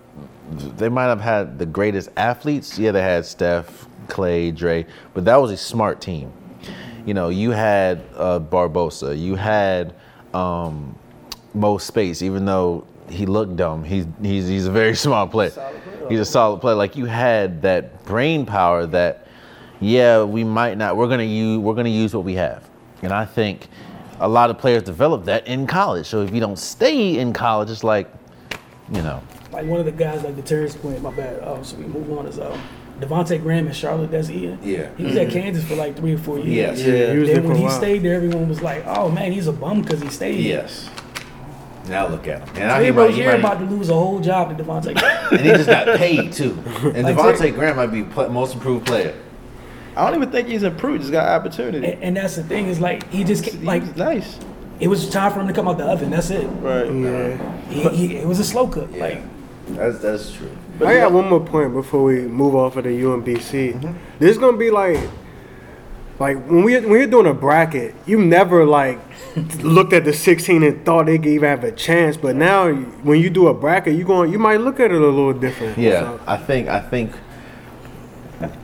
[0.77, 2.79] they might have had the greatest athletes.
[2.79, 6.31] Yeah, they had Steph, Klay, Dre, but that was a smart team.
[7.05, 9.93] You know, you had uh, Barbosa, you had
[10.33, 10.95] um,
[11.53, 13.83] Mo Speights, even though he looked dumb.
[13.83, 15.51] He's he's he's a very smart player.
[16.09, 16.75] He's a solid player.
[16.75, 19.27] Like you had that brain power that,
[19.79, 20.97] yeah, we might not.
[20.97, 22.67] We're gonna use we're gonna use what we have,
[23.01, 23.67] and I think
[24.19, 26.07] a lot of players develop that in college.
[26.07, 28.11] So if you don't stay in college, it's like,
[28.91, 31.39] you know, like one of the guys like the Terrence point, my bad.
[31.43, 32.59] Oh, so we move on is um
[32.99, 34.59] Devonte' Graham and Charlotte that's Ian.
[34.63, 34.89] Yeah.
[34.95, 36.79] He was at Kansas for like three or four years.
[36.79, 36.79] Yes.
[36.79, 39.09] Yeah, he was then there when for a he stayed there, everyone was like, "Oh
[39.09, 40.89] man, he's a bum because he stayed." Yes.
[41.87, 42.49] Now look at him.
[42.49, 44.95] And, now Terry he might, he might- about to lose a whole job to Devonte'.
[44.97, 45.27] Graham.
[45.33, 46.51] and he just got paid too.
[46.83, 49.15] And Like Devonte' Graham might be pl- most improved player.
[49.95, 51.01] I don't even think he's improved.
[51.03, 51.85] He's got opportunity.
[51.85, 54.39] and, and that's the thing is like he just ca- like nice.
[54.79, 56.09] it was time for him to come out the oven.
[56.09, 56.45] That's it.
[56.47, 56.91] Right.
[56.91, 57.61] Yeah.
[57.69, 58.89] He, he, it was a slow cook.
[58.93, 59.03] Yeah.
[59.05, 59.21] Like
[59.69, 60.51] That's that's true.
[60.77, 63.73] But I got one more point before we move off of the UMBC.
[63.79, 63.93] Mm-hmm.
[64.19, 64.99] This is gonna be like,
[66.19, 68.99] like when we when you're doing a bracket, you never like
[69.59, 72.15] looked at the 16 and thought they could even have a chance.
[72.15, 75.05] But now when you do a bracket, you going you might look at it a
[75.05, 75.77] little different.
[75.77, 76.01] yeah.
[76.01, 77.11] So, I think I think,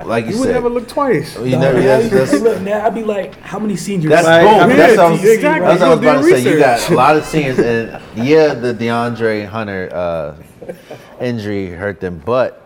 [0.05, 1.35] like you, you would said, never look twice.
[1.37, 1.81] you never.
[1.81, 4.11] That's, that's, Hey, look, now I'd be like, how many seniors?
[4.11, 4.43] That's Right.
[4.43, 4.69] boom.
[4.69, 5.67] Yeah, that's what I was, exactly.
[5.67, 6.53] that's what I was You about to do say.
[6.53, 10.35] You got a lot of seniors, and yeah, the DeAndre Hunter uh,
[11.19, 12.61] injury hurt them, but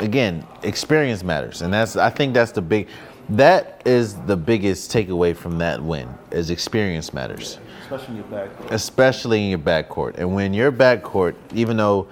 [0.00, 2.88] again, experience matters, and that's I think that's the big.
[3.30, 8.48] That is the biggest takeaway from that win is experience matters, Especially in your back.
[8.70, 10.16] especially in your backcourt.
[10.18, 12.08] And when your backcourt, even though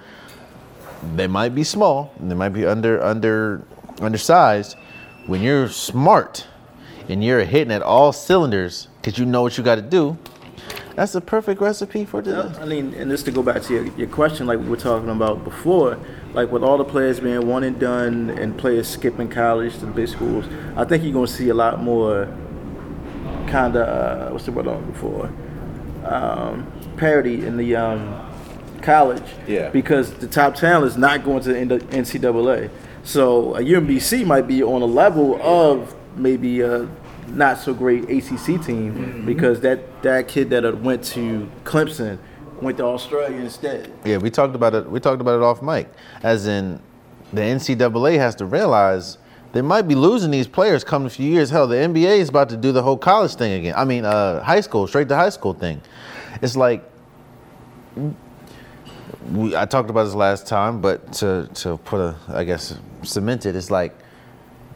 [1.15, 3.63] they might be small, and they might be under under
[4.01, 4.77] undersized,
[5.27, 6.47] when you're smart
[7.09, 10.17] and you're hitting at all cylinders because you know what you got to do,
[10.95, 12.57] that's the perfect recipe for this.
[12.57, 15.09] I mean, and just to go back to your, your question, like we were talking
[15.09, 15.97] about before,
[16.39, 19.91] like with all the players being one and done and players skipping college to the
[19.91, 20.45] big schools,
[20.77, 22.33] I think you're going to see a lot more
[23.47, 25.25] kind of, uh, what's the word I'm looking for?
[26.05, 28.25] Um, parity in the um,
[28.81, 29.29] college.
[29.49, 29.67] Yeah.
[29.71, 32.69] Because the top talent is not going to the NCAA.
[33.03, 36.87] So a UMBC might be on a level of maybe a
[37.27, 42.17] not so great ACC team because that, that kid that went to Clemson
[42.61, 43.91] went to Australia instead.
[44.05, 44.89] Yeah, we talked about it.
[44.89, 45.89] We talked about it off mic,
[46.23, 46.81] as in
[47.33, 49.17] the NCAA has to realize
[49.51, 51.49] they might be losing these players come a few years.
[51.49, 53.73] Hell, the NBA is about to do the whole college thing again.
[53.75, 55.81] I mean, uh, high school, straight to high school thing.
[56.41, 56.83] It's like
[59.31, 63.45] we, I talked about this last time, but to to put a, I guess, cement
[63.45, 63.95] it, it's like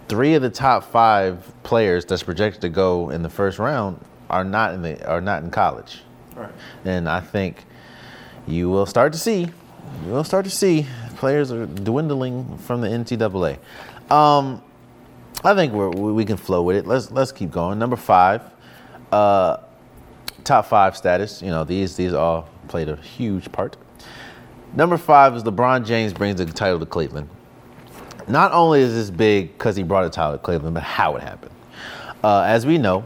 [0.08, 4.44] three of the top five players that's projected to go in the first round are
[4.44, 6.02] not in the are not in college.
[6.36, 6.52] Right.
[6.86, 7.66] And I think
[8.48, 9.42] you will start to see,
[10.06, 13.58] you will start to see players are dwindling from the NCAA.
[14.12, 14.62] Um,
[15.44, 16.86] I think we can flow with it.
[16.88, 17.80] Let's let's keep going.
[17.80, 18.42] Number five,
[19.12, 19.58] uh,
[20.44, 21.42] top five status.
[21.42, 23.78] You know these these all played a huge part.
[24.74, 27.30] Number five is LeBron James brings the title to Cleveland.
[28.28, 31.24] Not only is this big because he brought a title to Cleveland, but how it
[31.24, 31.52] happened.
[32.24, 33.06] Uh, as we know,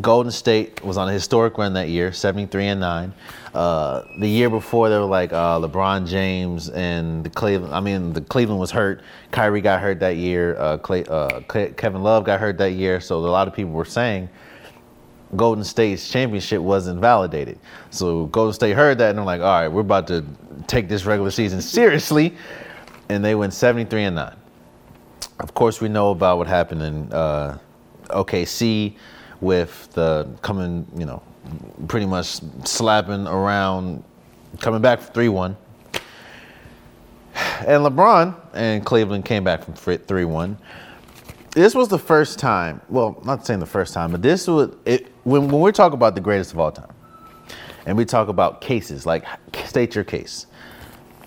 [0.00, 3.14] Golden State was on a historic run that year, 73 and 9.
[3.54, 7.74] Uh, the year before, they were like uh, LeBron James and the Cleveland.
[7.74, 9.02] I mean, the Cleveland was hurt.
[9.30, 10.56] Kyrie got hurt that year.
[10.58, 13.00] Uh, Clay, uh, Ke- Kevin Love got hurt that year.
[13.00, 14.28] So a lot of people were saying
[15.34, 17.58] Golden State's championship wasn't validated.
[17.90, 20.24] So Golden State heard that and they're like, all right, we're about to
[20.66, 22.34] take this regular season seriously.
[23.08, 24.36] And they went 73 and 9.
[25.40, 27.58] Of course, we know about what happened in uh,
[28.08, 28.96] OKC
[29.40, 31.22] with the coming, you know,
[31.88, 34.02] pretty much slapping around,
[34.60, 35.56] coming back for 3 1.
[37.66, 40.58] And LeBron and Cleveland came back from 3 1
[41.56, 42.82] this was the first time.
[42.90, 45.10] Well, not saying the first time, but this was it.
[45.24, 46.92] When when we talk about the greatest of all time,
[47.86, 49.24] and we talk about cases, like
[49.64, 50.46] state your case.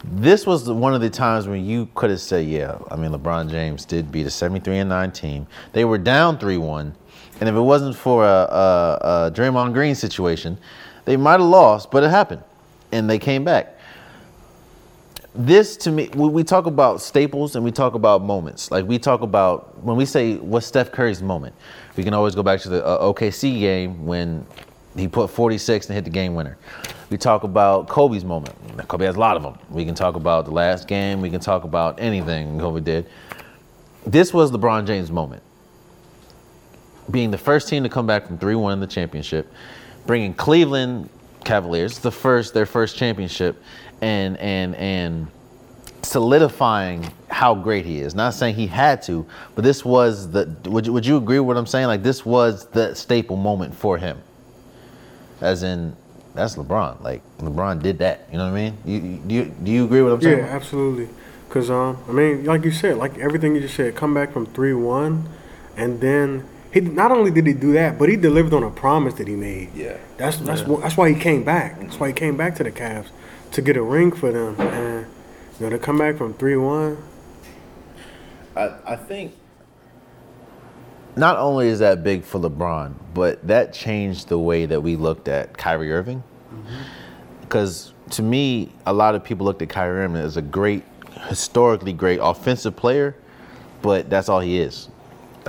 [0.04, 3.50] This was one of the times when you could have said, "Yeah, I mean, LeBron
[3.50, 5.48] James did beat a 73 and 9 team.
[5.74, 6.94] They were down 3-1,
[7.40, 10.58] and if it wasn't for a, a, a Draymond Green situation,
[11.06, 12.44] they might have lost, but it happened,
[12.92, 13.76] and they came back."
[15.36, 18.72] this to me we, talk about staples and we talk about moments.
[18.72, 21.56] Like we talk about when we say what's steph curry's moment
[21.96, 24.46] we can always go back to the uh, okc game when
[24.98, 26.58] he put 46 and hit the game winner.
[27.10, 28.56] We talk about kobe's moment.
[28.88, 31.22] Kobe has a lot of them we can talk about the last game.
[31.22, 33.08] We can talk about anything kobe did.
[34.06, 35.44] This was lebron james moment
[37.12, 39.52] being the first team to come back from 3-1 in the championship
[40.06, 41.10] bringing cleveland
[41.44, 43.62] cavaliers the first their first championship
[44.02, 45.28] and and and
[46.02, 48.16] solidifying how great he is.
[48.16, 51.48] Not saying he had to but this was the would you, would you agree with
[51.48, 51.88] what i'm saying?
[51.88, 54.22] Like this was the staple moment for him.
[55.42, 55.96] As in
[56.34, 57.02] that's lebron.
[57.02, 58.28] Like lebron did that.
[58.32, 58.78] You know what i mean?
[58.86, 61.10] You, you, do, you do you agree with what i'm Yeah, saying absolutely.
[61.50, 64.46] Cause um, I mean, like you said, like everything you just said, come back from
[64.46, 65.28] three one,
[65.76, 69.16] and then he not only did he do that, but he delivered on a promise
[69.16, 69.74] that he made.
[69.74, 69.98] Yeah.
[70.18, 71.80] That's that's wh- that's why he came back.
[71.80, 73.08] That's why he came back to the Cavs
[73.52, 75.08] to get a ring for them, and
[75.60, 76.98] you know to come back from three one.
[78.56, 79.34] I, I think
[81.16, 85.28] not only is that big for LeBron, but that changed the way that we looked
[85.28, 86.24] at Kyrie Irving.
[86.54, 86.82] Mm-hmm.
[87.42, 90.84] Because to me, a lot of people looked at Kyrie Irving as a great,
[91.28, 93.16] historically great offensive player,
[93.82, 94.90] but that's all he is.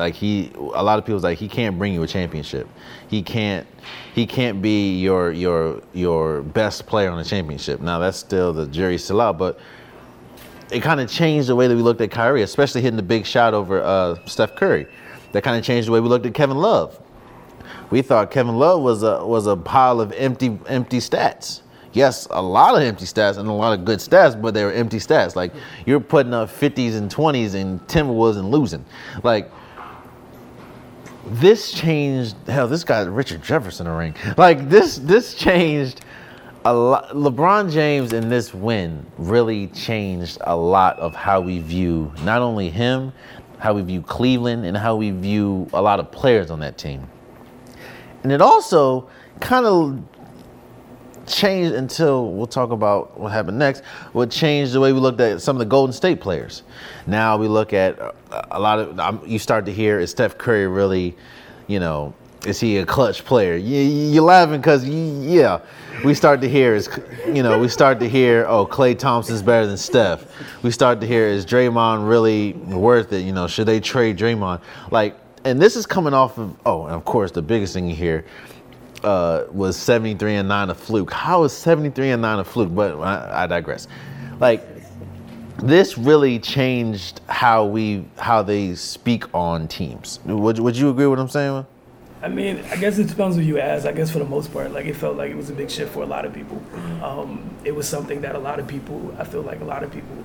[0.01, 2.67] Like he, a lot of people's like he can't bring you a championship.
[3.09, 3.67] He can't,
[4.15, 7.81] he can't be your your your best player on a championship.
[7.81, 9.61] Now that's still the jury's still out, but
[10.73, 13.27] it kind of changed the way that we looked at Kyrie, especially hitting the big
[13.27, 14.87] shot over uh, Steph Curry.
[15.33, 16.99] That kind of changed the way we looked at Kevin Love.
[17.91, 21.61] We thought Kevin Love was a was a pile of empty empty stats.
[21.93, 24.73] Yes, a lot of empty stats and a lot of good stats, but they were
[24.73, 25.35] empty stats.
[25.35, 25.53] Like
[25.87, 28.85] you're putting up 50s and 20s in Timberwolves and losing.
[29.25, 29.51] Like
[31.27, 32.37] this changed.
[32.47, 34.15] Hell, this guy Richard Jefferson the ring.
[34.37, 36.03] Like this this changed
[36.65, 37.11] a lot.
[37.11, 42.71] LeBron James in this win really changed a lot of how we view not only
[42.71, 43.13] him,
[43.59, 47.09] how we view Cleveland, and how we view a lot of players on that team.
[48.23, 49.09] And it also
[49.41, 50.03] kind of
[51.27, 53.85] changed until we'll talk about what happened next.
[54.13, 56.63] What changed the way we looked at some of the Golden State players.
[57.07, 58.13] Now we look at uh,
[58.51, 58.99] a lot of.
[58.99, 61.17] Um, you start to hear is Steph Curry really,
[61.67, 62.15] you know,
[62.47, 63.57] is he a clutch player?
[63.57, 65.61] You, you're laughing because yeah,
[66.05, 66.89] we start to hear is
[67.27, 70.25] you know we start to hear oh Klay Thompson's better than Steph.
[70.63, 73.21] We start to hear is Draymond really worth it?
[73.21, 74.61] You know, should they trade Draymond?
[74.91, 77.97] Like, and this is coming off of oh, and of course the biggest thing you
[77.97, 78.25] hear
[79.05, 81.13] uh, was 73 and 9 a fluke.
[81.13, 82.75] How is 73 and 9 a fluke?
[82.75, 83.89] But I, I digress.
[84.39, 84.67] Like
[85.59, 90.21] this really changed how we how they speak on teams.
[90.25, 91.67] Would, would you agree with what I'm saying?
[92.23, 93.87] I mean, I guess it depends who you ask.
[93.87, 95.93] I guess for the most part, like it felt like it was a big shift
[95.93, 96.63] for a lot of people.
[97.03, 99.91] Um, it was something that a lot of people, I feel like a lot of
[99.91, 100.23] people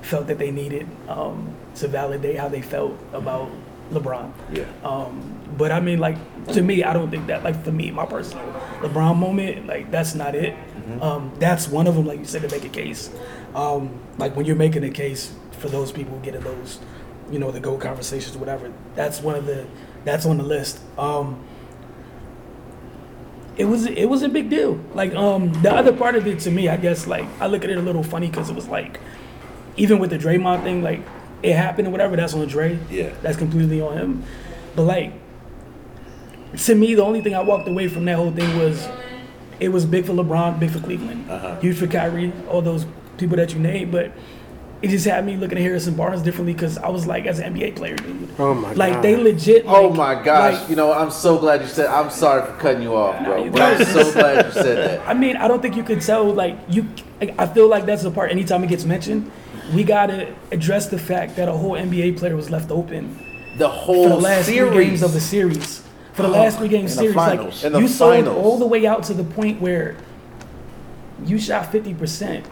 [0.00, 3.50] felt that they needed um, to validate how they felt about
[3.90, 4.32] LeBron.
[4.52, 4.64] Yeah.
[4.84, 6.16] Um, but I mean, like
[6.48, 8.44] to me, I don't think that like for me, my personal
[8.80, 10.54] LeBron moment, like that's not it.
[11.00, 13.10] Um, that's one of them, like you said, to make a case.
[13.54, 16.78] Um, like when you're making a case for those people getting those,
[17.30, 18.72] you know, the go conversations, whatever.
[18.94, 19.66] That's one of the
[20.04, 20.80] that's on the list.
[20.96, 21.44] Um,
[23.56, 24.78] it was it was a big deal.
[24.94, 27.70] Like um, the other part of it to me, I guess, like I look at
[27.70, 29.00] it a little funny because it was like
[29.76, 31.00] even with the Draymond thing, like
[31.42, 32.78] it happened or whatever, that's on Dre.
[32.90, 33.10] Yeah.
[33.22, 34.22] That's completely on him.
[34.74, 35.12] But like
[36.58, 38.88] to me, the only thing I walked away from that whole thing was
[39.60, 41.60] it was big for LeBron, big for Cleveland, Uh-huh.
[41.60, 42.86] huge for Kyrie, all those
[43.18, 44.12] people that you named, but.
[44.82, 47.54] It just had me looking at Harrison Barnes differently because I was like, as an
[47.54, 48.28] NBA player, dude.
[48.38, 48.78] Oh my Like God.
[48.78, 49.64] Like they legit.
[49.66, 50.60] Oh like- my gosh!
[50.60, 51.86] like- you know, I'm so glad you said.
[51.86, 53.42] I'm sorry for cutting you off, bro.
[53.42, 55.08] you But I'm so glad you said that.
[55.08, 56.26] I mean, I don't think you could tell.
[56.30, 56.86] Like you,
[57.38, 58.30] I feel like that's the part.
[58.30, 59.30] Anytime it gets mentioned,
[59.72, 63.18] we gotta address the fact that a whole NBA player was left open
[63.58, 64.72] The whole for the last series.
[64.72, 65.82] three games of the series.
[66.12, 67.62] For the oh, last three games the series, finals.
[67.62, 68.36] like the you sold finals.
[68.44, 69.96] all the way out to the point where
[71.24, 72.46] you shot fifty percent.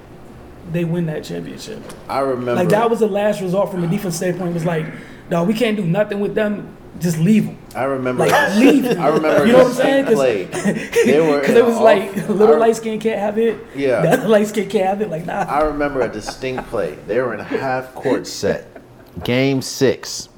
[0.73, 1.81] They win that championship.
[2.09, 2.55] I remember.
[2.55, 4.51] Like that was the last result from a defense standpoint.
[4.51, 4.87] It was like,
[5.31, 6.77] no, we can't do nothing with them.
[7.01, 7.59] Just leave them.
[7.75, 8.27] I remember.
[8.27, 8.85] Like leave.
[8.85, 9.01] them.
[9.01, 9.47] I remember.
[9.47, 10.05] You know what I'm saying?
[10.05, 11.05] distinct play.
[11.05, 13.59] They were Because it was like little light skin can't have it.
[13.75, 14.03] Yeah.
[14.03, 15.11] The other light skin can't have it.
[15.11, 15.41] Like nah.
[15.43, 16.97] I remember a distinct play.
[17.07, 18.81] They were in a half court set,
[19.25, 20.29] game six.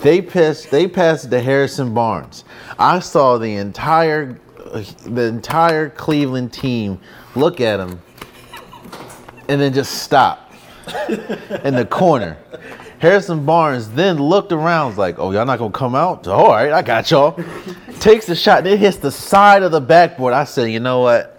[0.00, 0.70] They passed.
[0.70, 2.44] They passed to Harrison Barnes.
[2.78, 4.38] I saw the entire,
[5.06, 7.00] the entire Cleveland team
[7.34, 8.00] look at him,
[9.48, 10.52] and then just stop
[11.64, 12.36] in the corner.
[12.98, 16.26] Harrison Barnes then looked around, was like, "Oh, y'all not gonna come out?
[16.26, 17.38] All right, I got y'all."
[18.00, 20.32] Takes the shot, and it hits the side of the backboard.
[20.32, 21.32] I said, "You know what?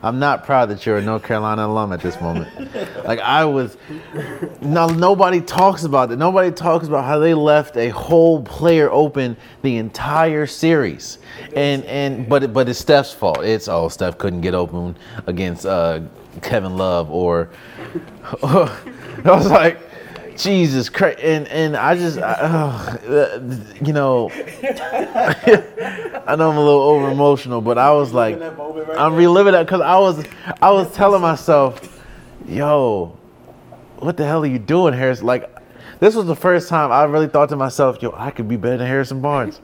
[0.00, 2.48] I'm not proud that you're a North Carolina alum at this moment.
[3.04, 3.76] like I was,
[4.60, 6.16] no, nobody talks about it.
[6.18, 11.18] Nobody talks about how they left a whole player open the entire series,
[11.56, 13.42] and and but it- but it's Steph's fault.
[13.42, 16.00] It's oh Steph couldn't get open against uh,
[16.42, 17.48] Kevin Love or
[18.42, 18.70] I
[19.24, 19.80] was like.
[20.38, 23.40] Jesus Christ, and and I just, I, uh,
[23.84, 24.30] you know,
[26.26, 28.40] I know I'm a little over emotional, but I was like,
[28.96, 30.24] I'm reliving that because I was,
[30.62, 32.02] I was telling myself,
[32.46, 33.16] yo,
[33.98, 35.22] what the hell are you doing, Harris?
[35.22, 35.50] Like,
[35.98, 38.78] this was the first time I really thought to myself, yo, I could be better
[38.78, 39.60] than Harrison Barnes.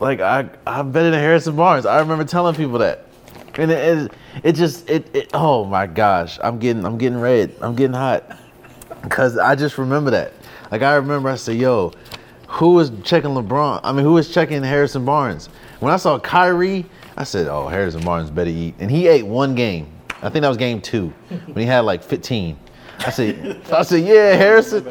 [0.00, 1.86] Like, I, I'm better than Harrison Barnes.
[1.86, 3.06] I remember telling people that,
[3.54, 4.12] and it, it,
[4.42, 8.24] it just, it, it, oh my gosh, I'm getting, I'm getting red, I'm getting hot,
[9.04, 10.32] because I just remember that.
[10.70, 11.92] Like, I remember I said, yo,
[12.48, 13.80] who was checking LeBron?
[13.84, 15.48] I mean, who was checking Harrison Barnes?
[15.80, 16.86] When I saw Kyrie,
[17.16, 19.88] I said, "Oh, Harrison Barnes better eat." And he ate one game.
[20.22, 21.08] I think that was game two
[21.46, 22.58] when he had like 15.
[23.00, 24.84] I said, I said, yeah, Harrison.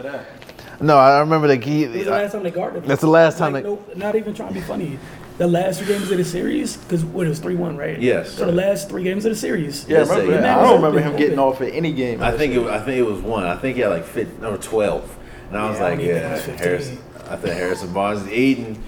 [0.81, 1.87] No, I remember that he.
[1.87, 2.83] Was the last time they guarded.
[2.83, 2.89] him.
[2.89, 4.99] That's the last time Like, they- no, not even trying to be funny.
[5.39, 7.99] The last three games of the series, because what it was three one, right?
[7.99, 8.31] Yes.
[8.33, 9.87] So the last three games of the series.
[9.87, 10.59] Yeah, I remember that.
[10.59, 12.21] I don't remember him getting off at any game.
[12.21, 12.69] I think it, year.
[12.69, 13.43] I think it was one.
[13.45, 15.15] I think he had like fit, number twelve,
[15.49, 16.57] and I was Yeah, I like, don't yeah, think it was 15.
[16.67, 16.97] Harrison.
[17.29, 18.83] I think Harrison Barnes is eating.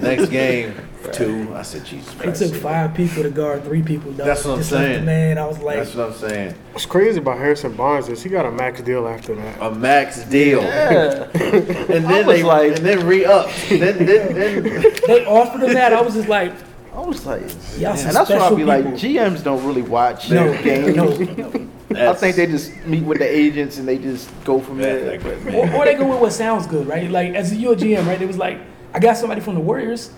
[0.00, 0.74] Next game,
[1.12, 1.52] two.
[1.54, 2.42] I said, Jesus It Christ.
[2.42, 4.12] took five people to guard three people.
[4.12, 4.26] Dog.
[4.26, 5.04] That's what I'm Just like the saying.
[5.04, 6.54] Man, I was like, That's what I'm saying.
[6.72, 9.60] What's crazy about Harrison Barnes is he got a max deal after that.
[9.62, 11.28] A max deal, Yeah.
[11.34, 13.48] and I then was they like- and then re up.
[13.68, 14.62] then, then, then
[15.06, 15.92] they offered him that.
[15.92, 16.52] I was just like,
[16.94, 17.42] I was like,
[17.76, 18.98] Y'all and that's why I special be like, people.
[18.98, 20.96] GMs don't really watch no, games.
[20.96, 22.10] no, no.
[22.10, 25.16] I think they just meet with the agents and they just go from there.
[25.18, 25.24] Like,
[25.54, 27.10] Or, or they go with what sounds good, right?
[27.10, 28.20] Like as you a GM, right?
[28.20, 28.58] It was like,
[28.92, 30.10] I got somebody from the Warriors.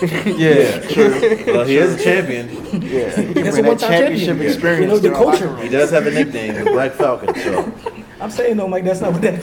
[0.26, 1.10] Yeah, true.
[1.46, 2.48] Well, he is a champion.
[2.82, 4.50] Yeah, he can a bring that one-time championship champion.
[4.52, 4.80] experience.
[4.80, 5.56] You know, the culture.
[5.58, 7.34] He does have a nickname, the Black Falcon.
[7.36, 7.72] So,
[8.20, 9.34] I'm saying though, Mike, that's not what that.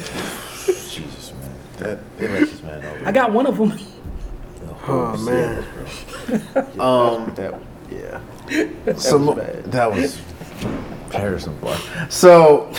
[0.65, 3.07] Jesus, man, that they let this man over.
[3.07, 3.73] I got one of them.
[4.87, 5.63] Oh man.
[6.79, 7.59] Um, That,
[7.89, 8.93] yeah.
[8.95, 9.65] so was bad.
[9.71, 10.19] that was
[11.11, 11.83] Harrison Barnes.
[12.09, 12.71] So,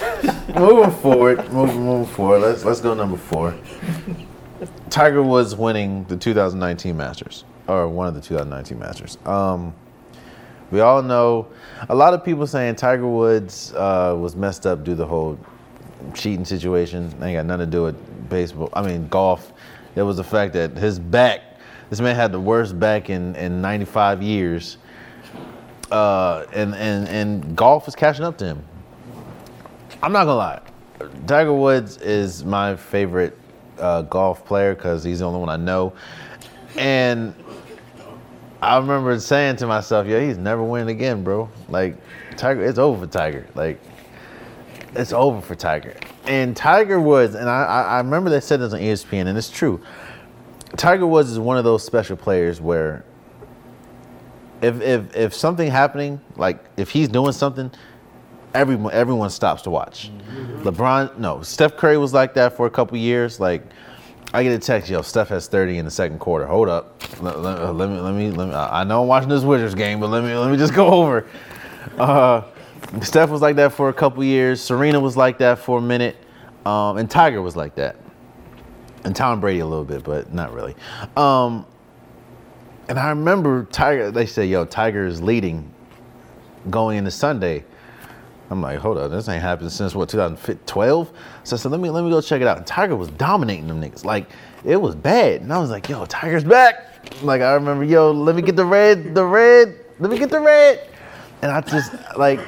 [0.58, 2.40] moving forward, moving moving forward.
[2.40, 3.54] Let's let's go number four.
[4.90, 7.44] Tiger Woods winning the 2019 Masters,
[7.78, 9.18] or one of the 2019 Masters.
[9.26, 9.74] Um,
[10.70, 11.48] we all know
[11.88, 15.38] a lot of people saying Tiger Woods uh, was messed up due to the whole
[16.14, 17.04] cheating situation.
[17.22, 18.70] Ain't got nothing to do with baseball.
[18.72, 19.52] I mean golf.
[19.94, 21.42] It was the fact that his back.
[21.90, 24.78] This man had the worst back in, in 95 years.
[25.90, 28.64] Uh, and, and, and golf is catching up to him.
[30.02, 30.60] I'm not gonna lie.
[31.26, 33.38] Tiger Woods is my favorite
[33.78, 35.92] uh, golf player because he's the only one I know.
[36.78, 37.34] And
[38.62, 41.48] I remember saying to myself, "Yeah, he's never winning again, bro.
[41.68, 41.96] Like,
[42.36, 43.44] Tiger, it's over for Tiger.
[43.56, 43.80] Like,
[44.94, 48.78] it's over for Tiger." And Tiger Woods, and I, I, remember they said this on
[48.78, 49.80] ESPN, and it's true.
[50.76, 53.04] Tiger Woods is one of those special players where
[54.62, 57.70] if if if something happening, like if he's doing something,
[58.54, 60.10] everyone everyone stops to watch.
[60.10, 60.68] Mm-hmm.
[60.68, 63.40] LeBron, no, Steph Curry was like that for a couple years.
[63.40, 63.64] Like,
[64.34, 66.46] I get a text, yo, Steph has 30 in the second quarter.
[66.46, 68.54] Hold up, let, let- let me let me let me.
[68.54, 71.26] I know I'm watching this Wizards game, but let me let me just go over.
[71.98, 72.42] Uh,
[73.02, 74.60] Steph was like that for a couple years.
[74.60, 76.16] Serena was like that for a minute.
[76.64, 77.96] Um, and Tiger was like that.
[79.04, 80.76] And Tom Brady a little bit, but not really.
[81.16, 81.66] Um,
[82.88, 85.72] and I remember Tiger, they say, yo, Tiger is leading
[86.70, 87.64] going into Sunday.
[88.52, 91.12] I'm like, hold up, this ain't happened since what 2012.
[91.44, 92.58] So I said, let me let me go check it out.
[92.58, 94.28] And Tiger was dominating them niggas, like
[94.64, 95.40] it was bad.
[95.40, 96.92] And I was like, yo, Tiger's back.
[97.22, 100.40] Like I remember, yo, let me get the red, the red, let me get the
[100.40, 100.86] red.
[101.40, 102.40] And I just like,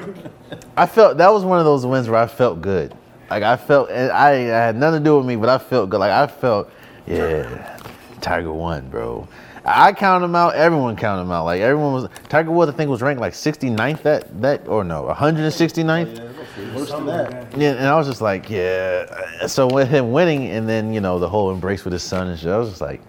[0.77, 2.95] I felt that was one of those wins where I felt good.
[3.29, 5.89] Like I felt, and I, I had nothing to do with me, but I felt
[5.89, 5.99] good.
[5.99, 6.69] Like I felt,
[7.07, 7.79] yeah,
[8.21, 9.27] Tiger won, bro.
[9.65, 10.55] I counted him out.
[10.55, 11.45] Everyone counted him out.
[11.45, 12.09] Like everyone was.
[12.29, 16.75] Tiger Woods, I think, was ranked like 69th that that or no, 169th.
[16.75, 17.57] Worse than that.
[17.57, 19.05] Yeah, and I was just like, yeah.
[19.41, 22.27] Uh, so with him winning, and then you know the whole embrace with his son
[22.27, 23.01] and shit, I was just like,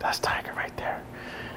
[0.00, 1.02] that's Tiger right there.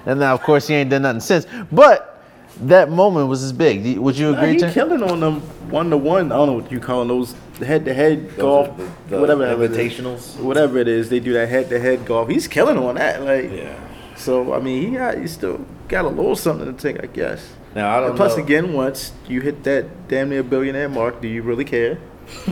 [0.05, 1.45] And now, of course, he ain't done nothing since.
[1.71, 2.23] But
[2.61, 3.97] that moment was as big.
[3.97, 4.71] Would you Nah, agree, he Tim?
[4.73, 5.41] killing on them
[5.71, 6.31] one to one.
[6.31, 9.71] I don't know what you call those head to head golf, the- the whatever it
[9.71, 9.71] is.
[9.71, 10.39] invitationals?
[10.39, 11.09] whatever it is.
[11.09, 12.29] They do that head to head golf.
[12.29, 13.23] He's killing on that.
[13.23, 13.73] Like, Yeah.
[14.15, 17.53] so I mean, he got he still got a little something to take, I guess.
[17.75, 18.43] Now I don't And plus, know.
[18.43, 21.97] again, once you hit that damn near billionaire mark, do you really care?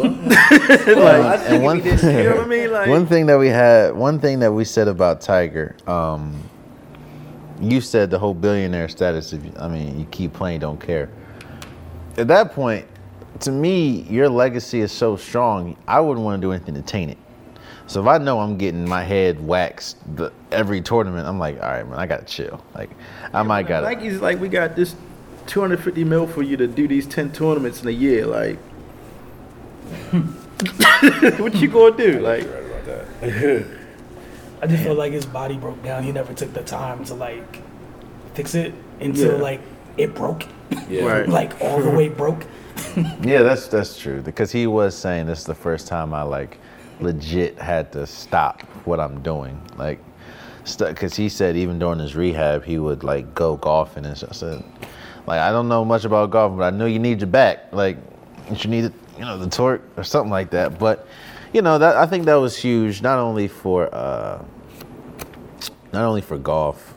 [0.00, 2.70] I think and one, did- You know I mean?
[2.72, 6.34] Like, one thing that we had, one thing that we said about Tiger, um,
[7.60, 9.32] you said the whole billionaire status.
[9.32, 11.08] If you, I mean, you keep playing, don't care.
[12.18, 12.86] At that point,
[13.40, 15.76] to me, your legacy is so strong.
[15.86, 17.18] I wouldn't want to do anything to taint it.
[17.86, 21.70] So if I know I'm getting my head waxed the, every tournament, I'm like, all
[21.70, 22.62] right, man, I gotta chill.
[22.74, 22.90] Like,
[23.32, 23.86] I might gotta.
[23.86, 24.94] Nike's like, we got this
[25.46, 28.26] 250 mil for you to do these 10 tournaments in a year.
[28.26, 28.58] Like,
[31.38, 32.20] what you gonna do?
[32.20, 32.46] Like,
[33.22, 36.02] I just feel like his body broke down.
[36.02, 37.62] He never took the time to like
[38.34, 39.42] fix it until Yeah.
[39.42, 39.60] like
[39.96, 41.28] it broke, right?
[41.28, 42.44] like all the way broke.
[43.22, 44.22] Yeah, that's that's true.
[44.22, 46.58] Because he was saying this is the first time I like
[47.00, 49.60] legit had to stop what I'm doing.
[49.76, 50.00] Like,
[50.78, 54.30] because he said even during his rehab he would like go golfing and stuff.
[54.30, 54.64] I said,
[55.26, 57.72] like I don't know much about golf, but I know you need your back.
[57.72, 57.96] Like,
[58.50, 60.78] you need you know the torque or something like that.
[60.78, 61.06] But
[61.52, 64.44] you know that I think that was huge, not only for uh,
[65.92, 66.87] not only for golf,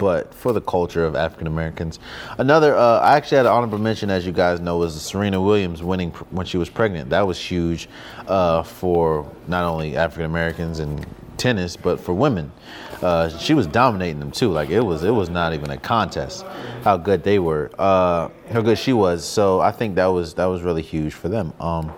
[0.00, 1.98] but for the culture of African Americans.
[2.38, 5.82] Another, uh, I actually had an honorable mention, as you guys know, was Serena Williams
[5.82, 7.10] winning pr- when she was pregnant.
[7.10, 7.86] That was huge
[8.26, 11.06] uh, for not only African Americans and
[11.36, 12.50] tennis, but for women.
[13.02, 14.50] Uh, she was dominating them too.
[14.50, 16.46] Like it was, it was not even a contest
[16.82, 19.22] how good they were, uh, how good she was.
[19.22, 21.52] So I think that was that was really huge for them.
[21.60, 21.92] Um,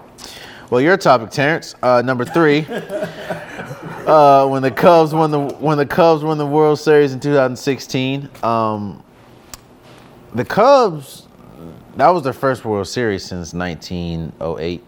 [0.71, 2.67] well, your topic, Terrence, uh, number three.
[4.07, 8.29] Uh, when the Cubs won the when the Cubs won the World Series in 2016,
[8.43, 9.03] um,
[10.35, 11.29] the Cubs
[11.97, 14.83] that was their first World Series since 1908,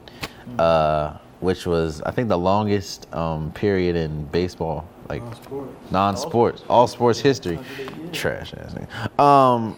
[0.59, 5.23] uh, which was I think the longest um, period in baseball, like
[5.93, 7.59] non-sports, all sports history.
[8.13, 8.75] Trash ass.
[9.19, 9.77] Um,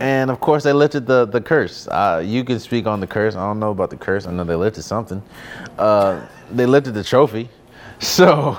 [0.00, 1.88] and of course they lifted the the curse.
[1.88, 3.36] Uh, you can speak on the curse.
[3.36, 4.26] I don't know about the curse.
[4.26, 5.22] I know they lifted something.
[5.78, 7.48] Uh, they lifted the trophy,
[8.00, 8.58] so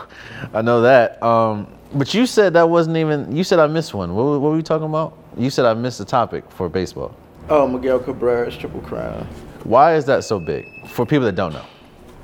[0.53, 1.21] I know that.
[1.21, 3.35] Um, but you said that wasn't even.
[3.35, 4.13] You said I missed one.
[4.15, 5.17] What, were- what were we talking about?
[5.37, 7.15] You said I missed a topic for baseball.
[7.49, 9.25] Oh, Miguel Cabrera's triple crown.
[9.63, 11.65] Why is that so big for people that don't know?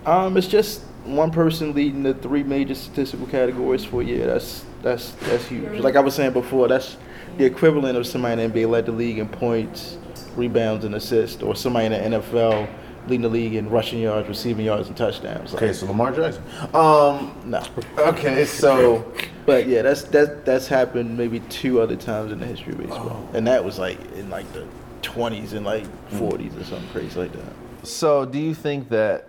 [0.06, 4.26] Um, it's just one person leading the three major statistical categories for a year.
[4.28, 5.80] That's that's that's huge.
[5.80, 6.98] Like I was saying before, that's
[7.38, 9.98] the equivalent of somebody in the NBA led the league in points,
[10.36, 12.68] rebounds, and assists, or somebody in the NFL
[13.08, 15.54] leading the league in rushing yards, receiving yards, and touchdowns.
[15.54, 16.44] Like, so Lamar Jackson.
[16.74, 17.36] Um.
[17.46, 17.64] no.
[17.98, 18.46] Okay.
[18.46, 19.12] So.
[19.46, 23.30] But yeah, that's that that's happened maybe two other times in the history of baseball,
[23.34, 24.66] and that was like in like the
[25.02, 27.88] 20s and like 40s or something crazy like that.
[27.88, 29.28] So, do you think that?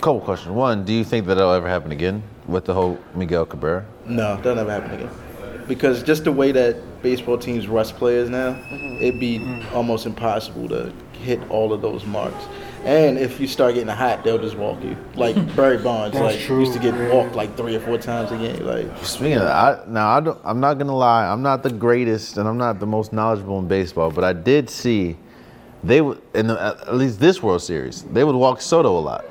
[0.00, 0.52] Couple questions.
[0.52, 3.84] One, do you think that it'll ever happen again with the whole Miguel Cabrera?
[4.06, 5.10] No, that'll never happen again.
[5.66, 9.02] Because just the way that baseball teams rush players now, mm-hmm.
[9.02, 9.72] it'd be mm.
[9.72, 12.44] almost impossible to hit all of those marks.
[12.84, 14.94] And if you start getting hot, they'll just walk you.
[15.14, 17.14] Like Barry Bonds, like true, used to get yeah.
[17.14, 18.62] walked like three or four times a game.
[18.64, 21.26] Like Speaking of I, now I don't, I'm not gonna lie.
[21.26, 24.10] I'm not the greatest, and I'm not the most knowledgeable in baseball.
[24.10, 25.16] But I did see
[25.82, 29.24] they would, in the, at least this World Series, they would walk Soto a lot.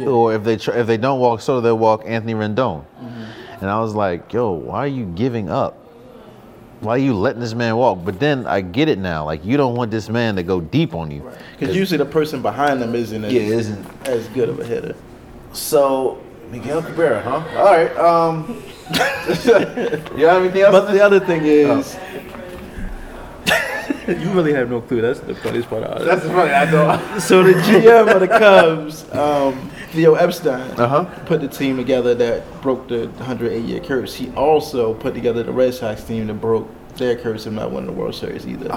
[0.00, 2.84] Or if they tr- if they don't walk Soto, they'll walk Anthony Rendon.
[2.84, 3.24] Mm-hmm.
[3.64, 5.78] And I was like, yo, why are you giving up?
[6.80, 8.04] Why are you letting this man walk?
[8.04, 9.24] But then I get it now.
[9.24, 11.26] Like you don't want this man to go deep on you.
[11.58, 14.06] because usually the person behind them isn't as, Yeah, isn't.
[14.06, 14.94] as good of a hitter.
[15.54, 17.42] So Miguel Cabrera, huh?
[17.58, 17.96] All right.
[17.96, 18.62] Um,
[20.18, 20.72] you have anything else?
[20.72, 21.96] But the other thing is,
[24.22, 25.00] you really have no clue.
[25.00, 26.04] That's the funniest part of it.
[26.04, 26.50] That's the funny.
[26.52, 27.18] I know.
[27.20, 31.04] So the GM of the Cubs, um, Theo Epstein, Uh-huh.
[31.26, 34.14] put the team together that broke the 108 year curse.
[34.14, 37.86] He also put together the Red Sox team that broke their curse of not winning
[37.86, 38.68] the World Series either.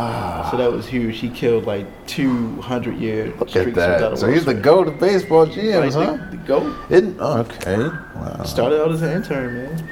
[0.50, 1.20] So that was huge.
[1.20, 3.94] He killed like 200 year Look streaks at that.
[3.96, 6.18] without a So he's the goat of baseball GMs, Like, huh?
[6.32, 7.16] the, the GOAT.
[7.20, 7.78] Oh, okay.
[8.16, 8.44] Wow.
[8.44, 9.90] Started out as an intern, man.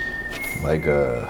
[0.64, 1.30] Like, uh,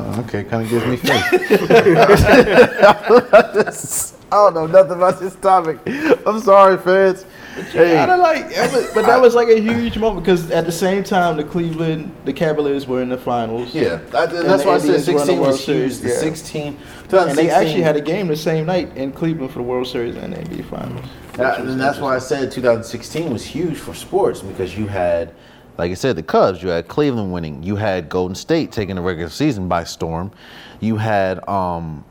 [0.00, 1.70] oh, okay, kind of gives me faith.
[4.32, 5.78] I don't know nothing about this topic.
[6.26, 7.26] I'm sorry, fans.
[7.72, 10.66] Hey, I don't like, it was- but that was like a huge moment because at
[10.66, 13.74] the same time, the Cleveland, the Cavaliers were in the finals.
[13.74, 15.96] yeah, that, And that's the why I said Indians won the 16 World was huge.
[15.98, 16.18] The yeah.
[16.18, 16.78] 16,
[17.12, 20.14] And they actually had a game the same night in Cleveland for the World Series
[20.16, 21.04] and NBA Finals.
[21.32, 25.32] That- and that's why I said 2016 was huge for sports because you had,
[25.80, 26.62] like I said, the Cubs.
[26.62, 27.62] You had Cleveland winning.
[27.62, 30.30] You had Golden State taking the regular season by storm.
[30.78, 32.04] You had um,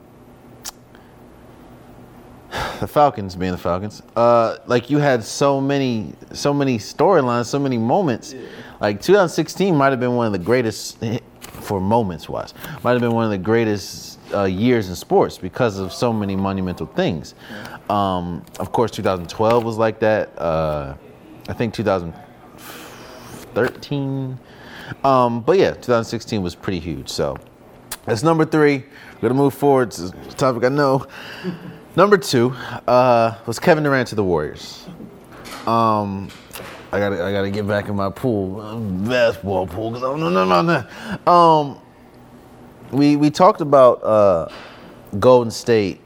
[2.80, 4.02] the Falcons being the Falcons.
[4.16, 8.34] Uh, like you had so many, so many storylines, so many moments.
[8.82, 10.98] Like 2016 might have been one of the greatest
[11.42, 12.56] for moments wise.
[12.84, 16.36] Might have been one of the greatest uh, years in sports because of so many
[16.36, 17.36] monumental things.
[17.88, 20.36] Um, of course, 2012 was like that.
[20.40, 20.96] Uh,
[21.48, 21.76] I think
[23.54, 24.40] 2013.
[25.04, 27.10] Um, but yeah, 2016 was pretty huge.
[27.10, 27.38] So
[28.06, 28.84] that's number three.
[29.16, 31.06] We're gonna move forward to the topic I know.
[31.96, 32.52] Number two
[32.88, 34.88] uh, was Kevin Durant to the Warriors.
[35.68, 36.30] Um,
[36.92, 40.62] I gotta, I gotta get back in my pool, basketball pool, because no, no, no,
[40.62, 41.32] no.
[41.32, 41.80] Um,
[42.92, 44.50] we we talked about uh,
[45.20, 46.02] Golden State,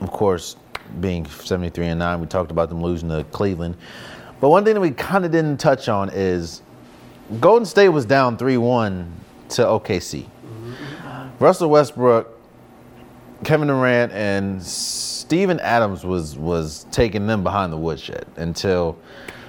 [0.00, 0.56] of course,
[1.00, 2.20] being 73 and nine.
[2.20, 3.76] We talked about them losing to Cleveland,
[4.40, 6.62] but one thing that we kind of didn't touch on is
[7.40, 9.10] Golden State was down 3-1
[9.50, 10.26] to OKC.
[11.38, 12.38] Russell Westbrook,
[13.44, 18.98] Kevin Durant, and Steven Adams was was taking them behind the woodshed until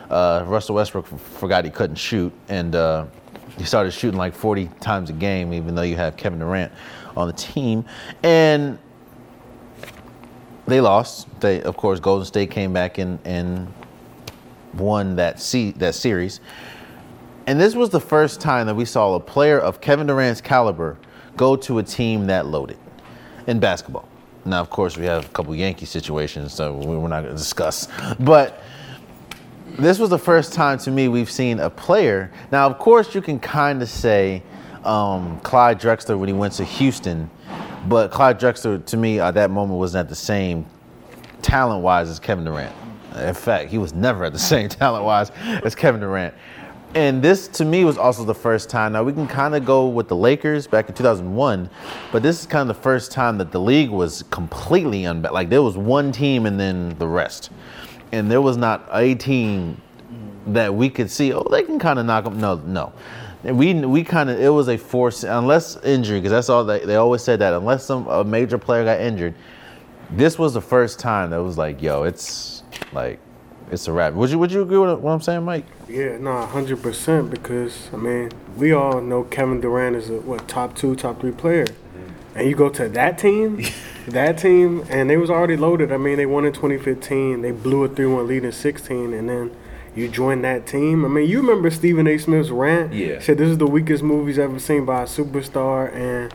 [0.10, 3.05] uh, Russell Westbrook forgot he couldn't shoot, and uh,
[3.57, 6.72] he started shooting like 40 times a game, even though you have Kevin Durant
[7.15, 7.85] on the team,
[8.23, 8.80] and
[10.65, 11.27] they lost.
[11.41, 13.72] They, of course, Golden State came back and and
[14.73, 16.39] won that se- that series.
[17.45, 20.98] And this was the first time that we saw a player of Kevin Durant's caliber
[21.36, 22.78] go to a team that loaded
[23.48, 24.07] in basketball.
[24.45, 27.38] Now, of course, we have a couple Yankee situations, that we- we're not going to
[27.38, 27.88] discuss.
[28.20, 28.61] But
[29.78, 32.32] this was the first time to me we've seen a player.
[32.52, 34.44] Now, of course, you can kind of say
[34.86, 37.30] um, Clyde Drexler when he went to Houston,
[37.88, 40.65] but Clyde Drexler to me at that moment wasn't at the same
[41.41, 42.76] talent wise as Kevin Durant.
[43.18, 45.32] In fact, he was never at the same talent wise
[45.64, 46.34] as Kevin Durant.
[46.95, 48.94] And this to me was also the first time.
[48.94, 51.70] Now we can kind of go with the Lakers back in 2001,
[52.11, 55.49] but this is kind of the first time that the league was completely unba Like
[55.49, 57.49] there was one team and then the rest,
[58.11, 59.82] and there was not a team
[60.48, 61.34] that we could see.
[61.34, 62.40] Oh, they can kind of knock them.
[62.40, 62.94] No, no.
[63.44, 66.98] We we kind of it was a force unless injury because that's all they they
[66.98, 69.34] always said that unless some a major player got injured.
[70.11, 72.61] This was the first time that was like, yo, it's
[72.91, 73.20] like
[73.73, 74.13] it's a wrap.
[74.13, 75.65] Would you would you agree with what I'm saying, Mike?
[75.89, 77.31] Yeah, no, hundred percent.
[77.31, 81.31] Because I mean, we all know Kevin Durant is a what top two, top three
[81.31, 82.37] player, mm-hmm.
[82.37, 83.63] and you go to that team,
[84.07, 85.91] that team, and they was already loaded.
[85.91, 87.41] I mean, they won in 2015.
[87.41, 89.55] They blew a three-one lead in 16, and then
[89.95, 91.03] you join that team.
[91.03, 92.17] I mean, you remember Stephen A.
[92.17, 92.93] Smith's rant?
[92.93, 93.19] Yeah.
[93.19, 96.33] Said this is the weakest movie he's ever seen by a superstar, and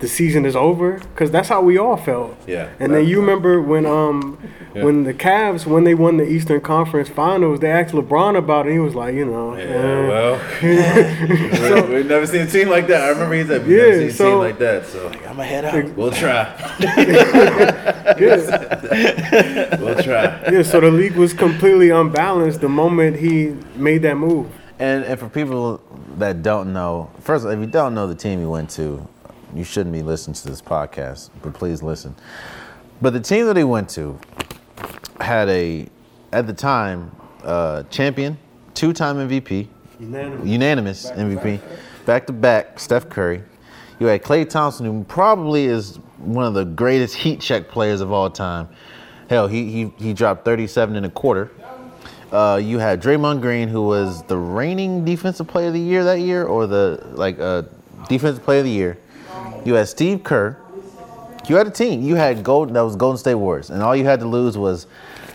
[0.00, 0.98] the season is over.
[0.98, 2.36] Because that's how we all felt.
[2.46, 2.68] Yeah.
[2.80, 4.38] And then you remember when um
[4.74, 4.84] Yeah.
[4.84, 8.72] when the Cavs when they won the Eastern Conference Finals, they asked LeBron about it.
[8.72, 10.08] He was like, you know, Yeah, eh.
[10.08, 10.38] well,
[11.88, 13.02] we- we've never seen a team like that.
[13.04, 14.86] I remember he said, we've Yeah, never seen a so- team like that.
[14.86, 15.96] So like, I'm gonna head out.
[15.96, 16.42] we'll try.
[18.18, 20.42] yeah, We'll try.
[20.52, 20.62] yeah.
[20.62, 24.46] So the league was completely unbalanced the moment he made that move.
[24.78, 25.80] And and for people
[26.18, 29.06] that don't know, first, if you don't know the team you went to,
[29.54, 31.30] you shouldn't be listening to this podcast.
[31.42, 32.14] But please listen.
[33.00, 34.18] But the team that he went to
[35.20, 35.86] had a,
[36.32, 37.10] at the time,
[37.42, 38.38] uh, champion,
[38.74, 39.68] two-time MVP,
[40.44, 41.60] unanimous MVP,
[42.04, 43.42] back to back, Steph Curry.
[43.98, 48.12] You had Klay Thompson, who probably is one of the greatest heat check players of
[48.12, 48.68] all time.
[49.28, 51.50] Hell, he he, he dropped 37 and a quarter.
[52.30, 56.20] Uh, you had Draymond Green, who was the reigning defensive player of the year that
[56.20, 57.62] year, or the like uh,
[58.08, 58.98] defensive player of the year.
[59.66, 60.56] You had Steve Kerr.
[61.48, 62.00] You had a team.
[62.00, 62.74] You had Golden.
[62.74, 64.86] That was Golden State Warriors, and all you had to lose was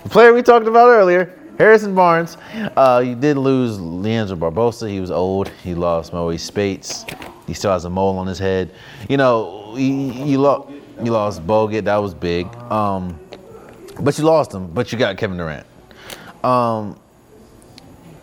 [0.04, 2.38] the player we talked about earlier, Harrison Barnes.
[2.78, 4.90] Uh, you did lose Leandro Barbosa.
[4.90, 5.50] He was old.
[5.50, 7.06] He lost Mo Speights.
[7.46, 8.72] He still has a mole on his head.
[9.10, 10.72] You know, you, you lost.
[11.04, 11.84] You lost Bogut.
[11.84, 12.48] That was big.
[12.72, 13.20] Um,
[14.00, 14.68] but you lost him.
[14.68, 15.68] But you got Kevin Durant.
[16.42, 16.98] Um,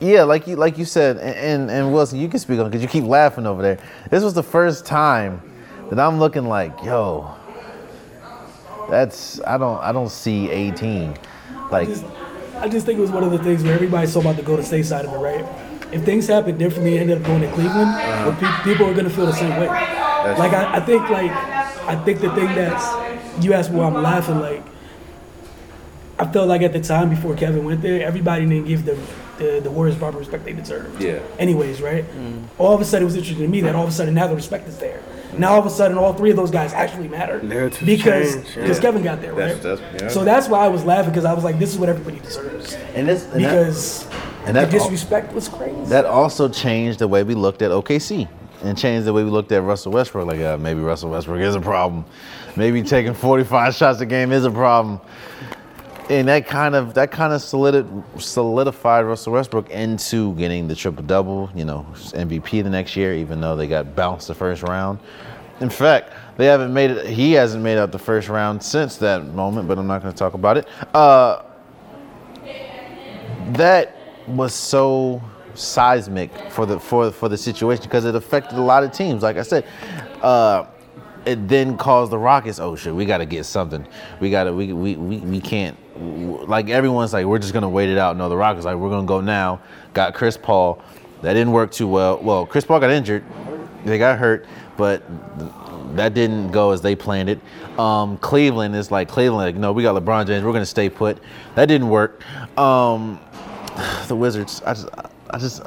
[0.00, 2.80] yeah, like you like you said, and and, and Wilson, you can speak on because
[2.80, 3.78] you keep laughing over there.
[4.10, 5.42] This was the first time
[5.90, 7.34] that I'm looking like, yo,
[8.90, 11.16] that's I don't I don't see 18.
[11.70, 12.04] Like just,
[12.56, 14.56] I just think it was one of the things where everybody's so about to go
[14.56, 15.44] to state side of it, right?
[15.92, 18.30] If things happen differently, and ended up going to Cleveland, Uh-huh.
[18.30, 19.66] well, pe- people are gonna feel the same way.
[19.68, 24.02] like I, I think, like I think the thing that's you asked me why I'm
[24.02, 24.62] laughing, like
[26.18, 28.98] I felt like at the time before Kevin went there, everybody didn't give the
[29.38, 31.00] the, the Warriors proper respect they deserved.
[31.02, 31.20] Yeah.
[31.38, 32.04] Anyways, right?
[32.58, 34.26] All of a sudden, it was interesting to me that all of a sudden now
[34.26, 35.00] the respect is there.
[35.36, 38.46] Now all of a sudden, all three of those guys actually matter Narratives because change,
[38.56, 38.62] yeah.
[38.62, 39.60] because Kevin got there, right?
[39.60, 40.08] That's- that's- yeah.
[40.08, 42.74] So that's why I was laughing because I was like, this is what everybody deserves
[42.94, 44.06] and this and that- because
[44.46, 45.84] and the that al- disrespect was crazy.
[45.84, 48.26] That also changed the way we looked at OKC
[48.64, 50.26] and changed the way we looked at Russell Westbrook.
[50.26, 52.04] Like, uh, maybe Russell Westbrook is a problem.
[52.56, 54.98] Maybe taking 45 shots a game is a problem.
[56.10, 61.02] And that kind of that kind of solidi- solidified Russell Westbrook into getting the triple
[61.02, 61.50] double.
[61.54, 64.98] You know, MVP the next year, even though they got bounced the first round.
[65.60, 67.06] In fact, they haven't made it.
[67.06, 69.68] He hasn't made out the first round since that moment.
[69.68, 70.66] But I'm not going to talk about it.
[70.94, 71.42] Uh,
[73.52, 75.22] that was so
[75.54, 79.22] seismic for the for for the situation because it affected a lot of teams.
[79.22, 79.66] Like I said,
[80.22, 80.66] uh,
[81.24, 82.58] it then caused the Rockets.
[82.60, 83.86] Oh shit, we got to get something.
[84.20, 85.76] We got to we, we we we can't.
[85.98, 88.16] Like everyone's like, we're just gonna wait it out.
[88.16, 89.60] No, the Rockets like we're gonna go now.
[89.94, 90.82] Got Chris Paul.
[91.22, 92.18] That didn't work too well.
[92.18, 93.24] Well, Chris Paul got injured.
[93.84, 94.46] They got hurt,
[94.76, 95.02] but
[95.96, 97.40] that didn't go as they planned it.
[97.78, 99.54] Um, Cleveland is like Cleveland.
[99.54, 100.44] Like, no, we got LeBron James.
[100.44, 101.18] We're gonna stay put.
[101.54, 102.22] That didn't work.
[102.56, 103.18] Um,
[104.08, 104.62] the Wizards.
[104.64, 104.88] I just,
[105.30, 105.62] I just,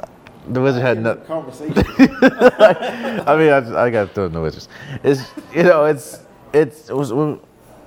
[0.48, 1.24] the Wizards had nothing.
[1.24, 1.74] Conversation.
[1.76, 4.68] I mean, I, just, I got to throw the Wizards.
[5.02, 5.22] It's,
[5.54, 6.20] you know, it's,
[6.52, 7.12] it's, it was,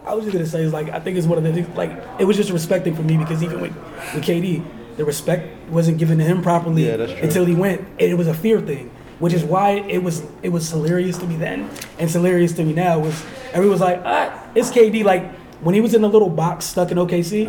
[0.07, 1.91] I was just gonna say is like I think it's one of the things like
[2.19, 3.75] it was just respecting for me because even with
[4.13, 4.63] with KD,
[4.97, 7.81] the respect wasn't given to him properly Yeah, until he went.
[7.81, 11.25] And it was a fear thing, which is why it was it was hilarious to
[11.27, 11.69] me then
[11.99, 12.99] and hilarious to me now.
[12.99, 13.23] Was
[13.53, 15.03] everyone was like, ah, it's KD.
[15.03, 17.47] Like when he was in the little box stuck in OKC,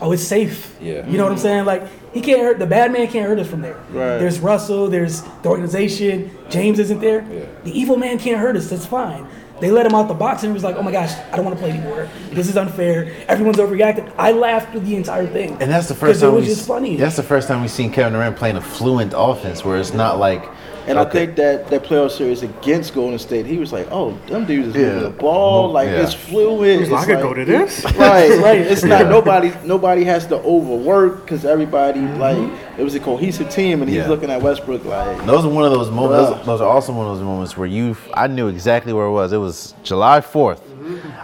[0.00, 0.76] oh, it's safe.
[0.80, 1.06] Yeah.
[1.08, 1.64] you know what I'm saying?
[1.64, 1.82] Like
[2.14, 3.74] he can't hurt the bad man can't hurt us from there.
[3.90, 4.18] Right.
[4.18, 4.88] There's Russell.
[4.88, 6.30] There's the organization.
[6.50, 7.26] James isn't there.
[7.30, 7.46] Yeah.
[7.64, 8.70] The evil man can't hurt us.
[8.70, 9.26] That's fine.
[9.60, 11.44] They let him out the box and he was like, oh my gosh, I don't
[11.44, 12.08] want to play anymore.
[12.30, 13.14] This is unfair.
[13.26, 14.12] Everyone's overreacting.
[14.18, 15.52] I laughed through the entire thing.
[15.62, 16.96] and that's the first time it was we, just funny.
[16.96, 20.18] That's the first time we've seen Kevin Durant playing a fluent offense where it's not
[20.18, 20.46] like,
[20.88, 24.44] And I think that that playoff series against Golden State, he was like, "Oh, them
[24.46, 24.82] dudes is Yeah.
[24.88, 26.02] moving the ball like Yeah.
[26.02, 27.84] it's fluid." He's like, It's I could go to this.
[27.96, 28.60] Right, right.
[28.60, 29.52] It's not nobody.
[29.64, 32.38] Nobody has to overwork because everybody like
[32.78, 34.08] it was a cohesive team, and he's Yeah.
[34.08, 36.30] looking at Westbrook like, Those are one of those moments.
[36.36, 39.12] Those, those are also one of those moments where you, I knew exactly where it
[39.12, 39.32] was.
[39.32, 40.60] It was July 4th.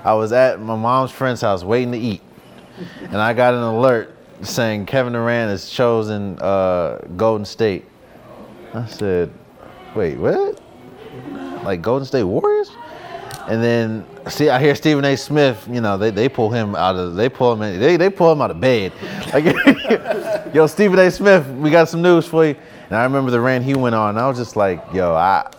[0.04, 2.20] I was at my mom's friend's house waiting to eat,
[3.02, 4.12] and I got an alert
[4.42, 7.84] saying Kevin Durant has chosen uh, Golden State.
[8.74, 9.30] I said,
[9.94, 10.60] "Wait, what?
[11.64, 12.70] Like Golden State Warriors?"
[13.48, 15.16] And then see, I hear Stephen A.
[15.16, 15.66] Smith.
[15.70, 18.30] You know, they, they pull him out of they pull him in, they they pull
[18.32, 18.92] him out of bed.
[19.32, 19.44] Like,
[20.54, 21.10] yo, Stephen A.
[21.10, 22.54] Smith, we got some news for you.
[22.86, 24.10] And I remember the rant he went on.
[24.10, 25.50] And I was just like, yo, I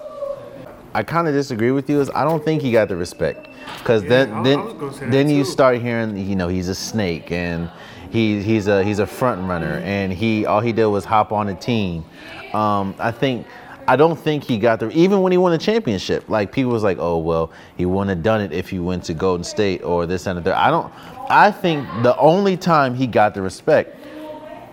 [0.93, 1.99] I kind of disagree with you.
[1.99, 3.47] Is I don't think he got the respect
[3.79, 6.47] because I- then I then was gonna say that then you start hearing you know
[6.47, 7.69] he's a snake and
[8.11, 11.49] he he's a he's a front runner and he all he did was hop on
[11.49, 12.05] a team.
[12.53, 13.47] Um, I think
[13.87, 16.29] I don't think he got the even when he won the championship.
[16.29, 19.13] Like people was like, oh well, he wouldn't have done it if he went to
[19.13, 20.53] Golden State or this and third.
[20.53, 20.91] I don't.
[21.29, 23.97] I think the only time he got the respect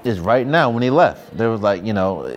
[0.05, 1.37] is right now when he left.
[1.37, 2.29] There was like you know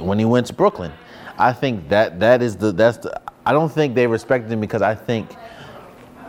[0.00, 0.92] when he went to Brooklyn.
[1.38, 3.20] I think that that is the that's the.
[3.44, 5.34] I don't think they respected him because I think,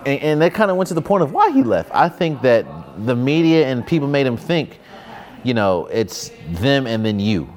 [0.05, 1.91] and, and that kind of went to the point of why he left.
[1.93, 2.65] I think that
[3.05, 4.79] the media and people made him think,
[5.43, 7.47] you know, it's them and then you.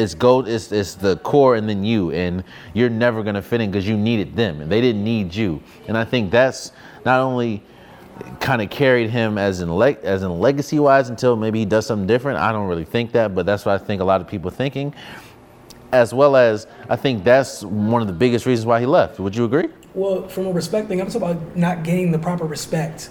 [0.00, 0.48] It's gold.
[0.48, 2.42] It's it's the core and then you, and
[2.74, 5.62] you're never gonna fit in because you needed them and they didn't need you.
[5.88, 6.72] And I think that's
[7.04, 7.62] not only
[8.40, 11.86] kind of carried him as in leg as in legacy wise until maybe he does
[11.86, 12.38] something different.
[12.38, 14.94] I don't really think that, but that's what I think a lot of people thinking.
[15.92, 19.18] As well as I think that's one of the biggest reasons why he left.
[19.18, 19.68] Would you agree?
[19.92, 23.10] Well, from a respect thing, I'm talking about not gaining the proper respect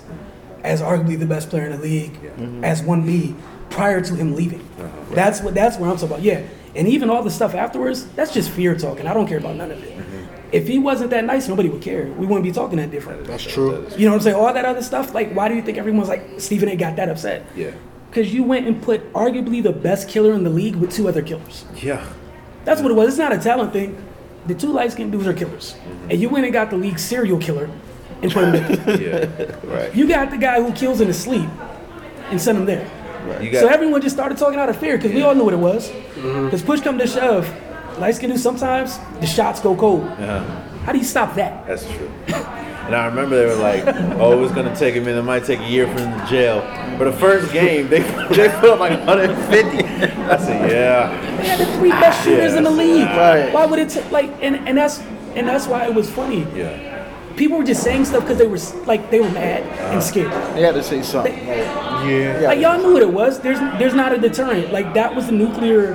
[0.64, 2.18] as arguably the best player in the league,
[2.64, 3.36] as one B,
[3.70, 4.61] prior to him leaving.
[4.80, 4.88] Uh-huh.
[5.14, 5.53] That's what.
[5.53, 6.22] That's where I'm talking about.
[6.22, 6.44] Yeah,
[6.76, 9.08] and even all the stuff afterwards, that's just fear talking.
[9.08, 9.98] I don't care about none of it.
[9.98, 10.10] Mm-hmm.
[10.52, 12.08] If he wasn't that nice, nobody would care.
[12.08, 13.26] We wouldn't be talking that different.
[13.26, 13.88] That's true.
[13.96, 14.36] You know what I'm saying?
[14.36, 15.14] All that other stuff.
[15.14, 16.76] Like, why do you think everyone's like Stephen A.
[16.76, 17.46] got that upset?
[17.56, 17.72] Yeah.
[18.10, 21.22] Because you went and put arguably the best killer in the league with two other
[21.22, 21.66] killers.
[21.76, 22.04] Yeah.
[22.66, 23.10] That's what it was.
[23.10, 24.04] It's not a talent thing.
[24.48, 25.74] The two light skinned dudes are killers.
[25.74, 26.12] Mm-hmm.
[26.12, 27.70] And you went and got the league serial killer
[28.22, 29.00] and put him there.
[29.00, 29.56] Yeah.
[29.64, 29.96] Right.
[29.96, 31.50] you got the guy who kills in his sleep
[32.32, 32.90] and sent him there.
[33.41, 35.54] You got So everyone just started talking out of fear because we all knew what
[35.54, 35.90] it was.
[35.90, 36.46] Mm-hmm.
[36.46, 37.48] Because push come to shove,
[38.00, 40.04] light skin do sometimes the shots go cold.
[40.06, 40.66] uh-huh.
[40.86, 41.68] How do you stop that?
[41.68, 42.10] That's true.
[42.28, 43.84] And I remember they were like,
[44.20, 45.20] "Oh, it's gonna take a minute.
[45.20, 46.62] It might take a year for them to jail."
[46.98, 48.00] But the first game, they
[48.32, 49.84] they put up like 150.
[49.86, 53.06] I said, "Yeah, They had the three best shooters in the league.
[53.06, 53.54] Right.
[53.54, 55.00] Why would it take like and, and that's
[55.36, 56.48] and that's why it was funny.
[56.56, 56.89] yeah."
[57.40, 59.94] People were just saying stuff because they were like they were mad Uh-huh.
[59.94, 60.32] and scared.
[60.56, 61.34] They had to say something.
[61.48, 61.57] Like,
[62.06, 62.44] Yeah.
[62.49, 63.40] Like y'all knew what it was.
[63.40, 64.74] There's there's not a deterrent.
[64.74, 65.94] Like that was the nuclear.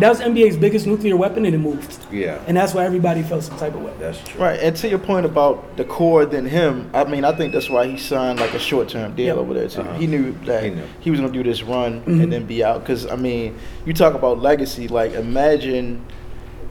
[0.00, 1.98] That was NBA's biggest nuclear weapon, and it moved.
[2.10, 2.40] Yeah.
[2.46, 3.92] And that's why everybody felt some type of way.
[3.98, 4.40] That's true.
[4.40, 7.68] Right, and to your point about the core than him, I mean, I think that's
[7.68, 9.36] why he signed like a short term deal Yep.
[9.36, 9.82] over there too.
[10.02, 12.80] He knew that He he, was gonna do this run and then be out.
[12.80, 13.56] Because I mean,
[13.86, 14.88] you talk about legacy.
[14.88, 16.00] Like, imagine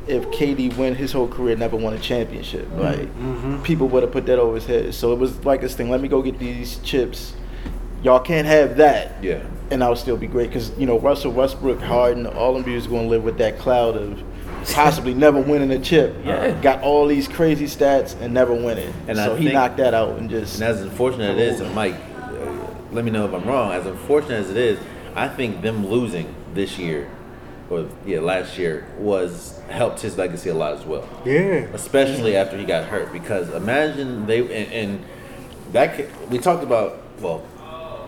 [0.09, 2.67] if KD went his whole career never won a championship.
[2.75, 3.07] Like,
[3.63, 4.93] people would have put that over his head.
[4.93, 5.89] So it was like this thing.
[5.89, 7.33] Let me go get these chips.
[8.03, 9.41] Y'all can't have that Yeah.
[9.71, 12.87] and I'll still be great because you know Russell Westbrook, Harden, all of them is
[12.87, 14.23] going to live with that cloud of
[14.73, 16.15] possibly never winning a chip.
[16.23, 16.51] Yeah.
[16.61, 18.93] got all these crazy stats and never winning.
[19.09, 21.59] And I so he knocked that out and just And as unfortunate as it is,
[21.61, 22.51] and Mike, uh,
[22.93, 23.73] let me know if I'm wrong.
[23.73, 24.79] As unfortunate as it is,
[25.13, 27.09] I think them losing this year,
[27.69, 31.07] or yeah, last year, was helped his legacy a lot as well.
[31.25, 31.67] Yeah.
[31.73, 33.11] especially after he got hurt.
[33.13, 35.05] Because imagine they and, and
[35.73, 36.97] that ca- we talked about.
[37.19, 37.43] Well,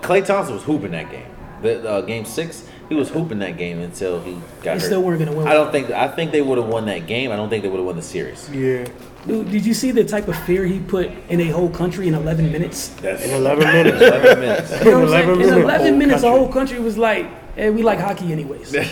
[0.02, 1.26] Klay Thompson was hooping that game.
[1.62, 4.82] The uh, game six, he was hooping that game until he got They hurt.
[4.82, 5.48] still weren't gonna win.
[5.48, 5.92] I don't think.
[5.92, 7.32] I think they would have won that game.
[7.32, 8.50] I don't think they would have won the series.
[8.50, 8.88] Yeah.
[9.28, 12.16] Dude, did you see the type of fear he put in a whole country in
[12.16, 12.88] 11 minutes?
[12.88, 14.02] That's In 11 minutes.
[14.02, 14.72] 11 minutes.
[14.84, 15.30] You know what I'm saying?
[15.30, 18.74] 11 In 11 minutes, the Whole whole country was like, "Hey, we like hockey anyways."
[18.76, 18.86] and,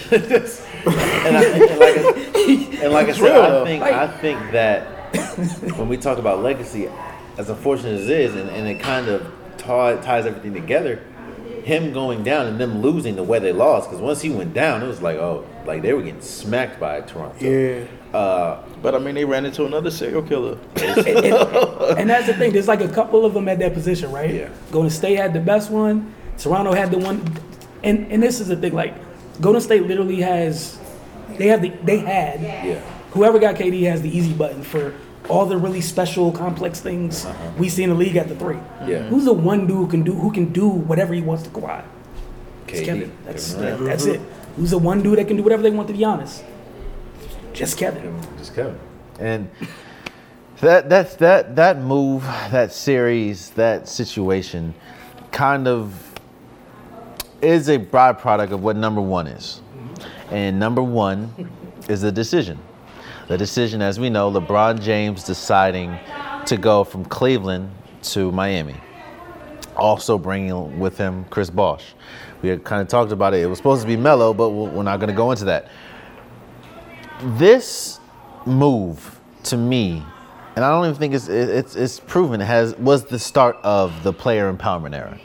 [1.38, 3.66] I, and like, I- and like I said, real, I though.
[3.66, 4.84] think I think that
[5.78, 6.90] when we talk about legacy,
[7.38, 11.02] as unfortunate as it is, and, and it kind of tie, ties everything together,
[11.64, 14.82] him going down and them losing the way they lost, because once he went down,
[14.84, 17.36] it was like, oh, like they were getting smacked by Toronto.
[17.44, 17.86] Yeah.
[18.18, 20.58] Uh, but I mean they ran into another serial killer.
[20.78, 22.52] and, and- and that's the thing.
[22.54, 24.34] There's like a couple of them at that position, right?
[24.34, 24.50] Yeah.
[24.72, 26.14] Golden State had the best one.
[26.38, 27.22] Toronto had the one,
[27.84, 28.74] and and this is the thing.
[28.74, 28.96] Like,
[29.42, 30.80] Golden State literally has,
[31.38, 32.42] they have the they had.
[32.42, 32.82] Yeah.
[33.12, 34.94] Whoever got KD has the easy button for
[35.30, 37.26] all the really special, complex things
[37.58, 38.56] we see in the league at the three.
[38.56, 38.86] Uh-huh.
[38.88, 39.04] Yeah.
[39.04, 41.84] Who's the one dude who can do who can do whatever he wants to Kawhi?
[42.68, 42.86] It's KD.
[42.86, 43.18] Kevin.
[43.26, 43.86] That's Kevin Durant.
[43.86, 44.22] that's it.
[44.56, 46.44] Who's the one dude that can do whatever they want to be honest?
[47.54, 48.22] Just Kevin.
[48.38, 48.80] Just Kevin.
[49.20, 49.50] And
[50.62, 54.74] that that's that that move, that series, that situation,
[55.32, 56.09] kind of
[57.42, 59.62] is a byproduct of what number one is.
[60.32, 61.50] And number one
[61.90, 62.60] is the decision.
[63.28, 65.98] The decision, as we know, LeBron James deciding
[66.46, 67.72] to go from Cleveland
[68.04, 68.76] to Miami.
[69.76, 71.94] Also bringing with him Chris Bosh.
[72.42, 73.42] We had kind of talked about it.
[73.42, 75.70] It was supposed to be Melo, but we're we're not going to go into that
[77.22, 78.00] this
[78.46, 80.04] move to me,
[80.56, 84.04] and I don't even think it's it's it's proven it has was the start of
[84.04, 85.20] the player empowerment era.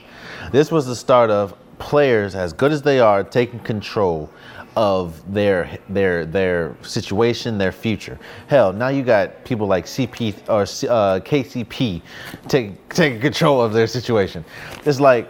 [0.51, 1.55] This was the start of
[1.85, 4.31] players as good as they are taking control
[4.75, 8.19] of their their their situation, their future.
[8.47, 12.01] Hell, now you got people like CP or uh, KCP
[12.49, 14.47] taking taking control of their situation.
[14.87, 15.29] It's like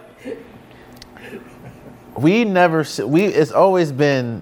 [2.17, 4.41] we never we it's always been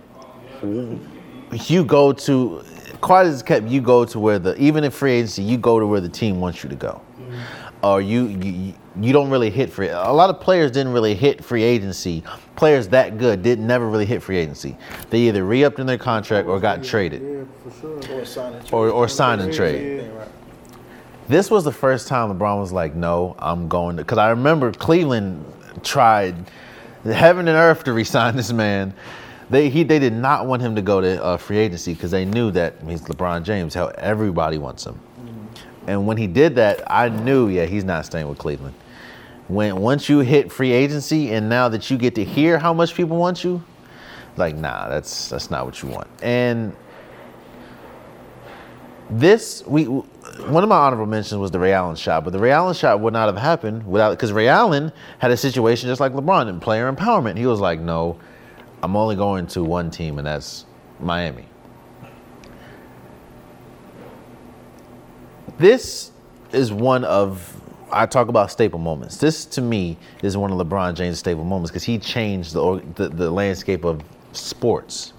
[1.52, 2.64] you go to
[3.02, 5.88] quite as kept you go to where the even in free agency you go to
[5.88, 7.02] where the team wants you to go
[7.84, 11.44] or you you, you don't really hit free a lot of players didn't really hit
[11.44, 12.24] free agency
[12.56, 14.78] players that good didn't never really hit free agency
[15.10, 18.20] they either re-upped in their contract or got traded Yeah, for sure.
[18.20, 20.26] Or signing or, or signed and trade Yeah.
[21.28, 24.72] this was the first time LeBron was like, "No, I'm going to." Because I remember
[24.74, 25.44] Cleveland
[25.84, 26.36] tried
[27.06, 28.94] heaven and earth to resign this man.
[29.50, 32.26] They he they did not want him to go to uh, free agency because they
[32.26, 33.74] knew that he's LeBron James.
[33.74, 35.00] How everybody wants him.
[35.88, 38.76] And when he did that, I knew, yeah, he's not staying with Cleveland.
[39.48, 42.96] When once you hit free agency and now that you get to hear how much
[42.96, 43.62] people want you,
[44.38, 46.08] like, nah, that's that's not what you want.
[46.22, 46.76] And
[49.10, 52.52] this we one of my honorable mentions was the Ray Allen shot, but the Ray
[52.52, 56.14] Allen shot would not have happened without because Ray Allen had a situation just like
[56.14, 57.38] LeBron in player empowerment.
[57.38, 58.18] He was like, "No,
[58.82, 60.66] I'm only going to one team, and that's
[61.00, 61.46] Miami."
[65.58, 66.12] This
[66.52, 67.60] is one of
[67.92, 69.18] I talk about staple moments.
[69.18, 73.10] This to me is one of LeBron James' staple moments because he changed the, the
[73.10, 74.02] the landscape of
[74.32, 75.14] sports.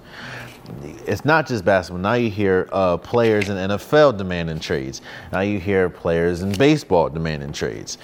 [1.06, 2.00] it's not just basketball.
[2.00, 5.02] Now you hear uh, players in NFL demanding trades.
[5.30, 7.98] Now you hear players in baseball demanding trades.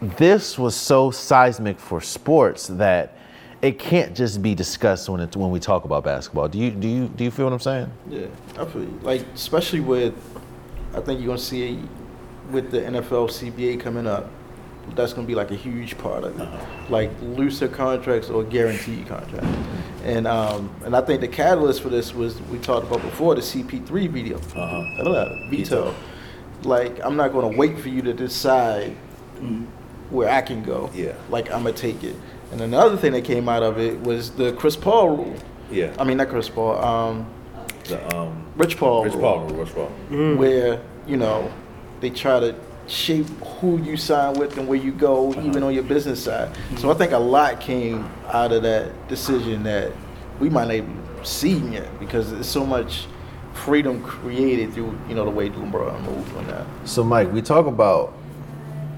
[0.00, 3.16] This was so seismic for sports that
[3.62, 6.48] it can't just be discussed when it, when we talk about basketball.
[6.48, 7.90] Do you do you do you feel what I'm saying?
[8.08, 8.26] Yeah,
[8.66, 10.14] feel like especially with
[10.96, 11.78] I think you're gonna see
[12.50, 14.30] with the NFL CBA coming up.
[14.94, 16.48] That's gonna be like a huge part of it,
[16.90, 19.48] like looser contracts or guaranteed contracts,
[20.04, 23.40] and um, and I think the catalyst for this was we talked about before the
[23.40, 25.50] CP3 video, uh-huh.
[25.50, 25.94] veto.
[26.62, 28.96] Like I'm not gonna wait for you to decide
[30.10, 30.90] where I can go.
[30.94, 31.14] Yeah.
[31.28, 32.16] like I'm gonna take it.
[32.52, 35.36] And another thing that came out of it was the Chris Paul rule.
[35.70, 35.94] Yeah.
[35.98, 37.26] I mean not Chris Paul, um,
[37.88, 39.04] The, um, Rich Paul.
[39.04, 39.88] Rich rule Rich Paul.
[40.36, 41.52] where you know
[42.00, 42.54] they try to
[42.86, 46.56] shape who you sign with and where you go, even on your business side.
[46.78, 49.92] So I think a lot came out of that decision that
[50.38, 53.06] we might not even see yet because there's so much
[53.54, 56.66] freedom created through you know the way LeBron moved on that.
[56.84, 58.14] So, Mike, we talk about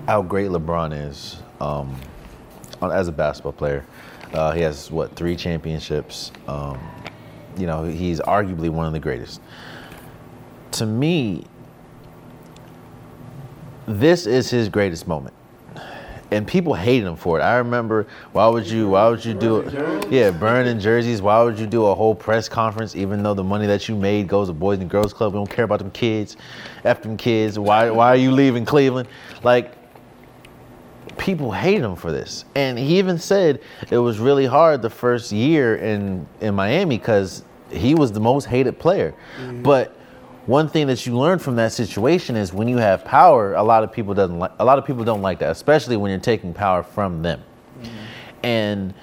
[0.07, 1.95] how great LeBron is um,
[2.83, 3.87] as a basketball player.
[4.33, 6.33] Uh, he has what three championships.
[6.47, 6.79] Um,
[7.59, 9.41] you know, he's arguably one of the greatest.
[10.73, 11.45] To me,
[13.87, 15.35] this is his greatest moment.
[16.31, 17.43] And people hated him for it.
[17.43, 20.13] I remember, why would you, why would you do it?
[20.13, 21.23] Yeah, burning jerseys.
[21.23, 24.29] Why would you do a whole press conference, even though the money that you made
[24.29, 25.33] goes to Boys and Girls Club?
[25.33, 26.37] We don't care about them kids.
[26.85, 27.59] F them kids.
[27.59, 29.09] Why, why are you leaving Cleveland?
[29.43, 29.73] Like,
[31.17, 32.45] people hated him for this.
[32.55, 37.43] And he even said it was really hard the first year in, in Miami because
[37.71, 39.15] he was the most hated player.
[39.63, 39.95] But
[40.47, 43.85] one thing that you learn from that situation is when you have power, a lot
[43.85, 46.55] of people doesn't like a lot of people don't like that, especially when you're taking
[46.55, 47.43] power from them.
[48.43, 48.95] And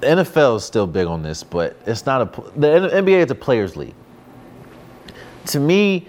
[0.00, 3.34] the NFL is still big on this, but it's not a the NBA is a
[3.34, 3.94] players league.
[5.46, 6.06] To me,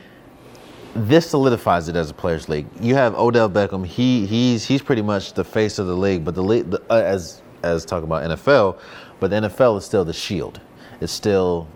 [0.96, 2.68] this solidifies it as a players league.
[2.82, 3.86] You have Odell Beckham.
[3.86, 6.26] He he's he's pretty much the face of the league.
[6.26, 8.80] But the league the, uh, as as talk about NFL,
[9.20, 10.60] but the NFL is still the shield.
[11.02, 11.68] It's still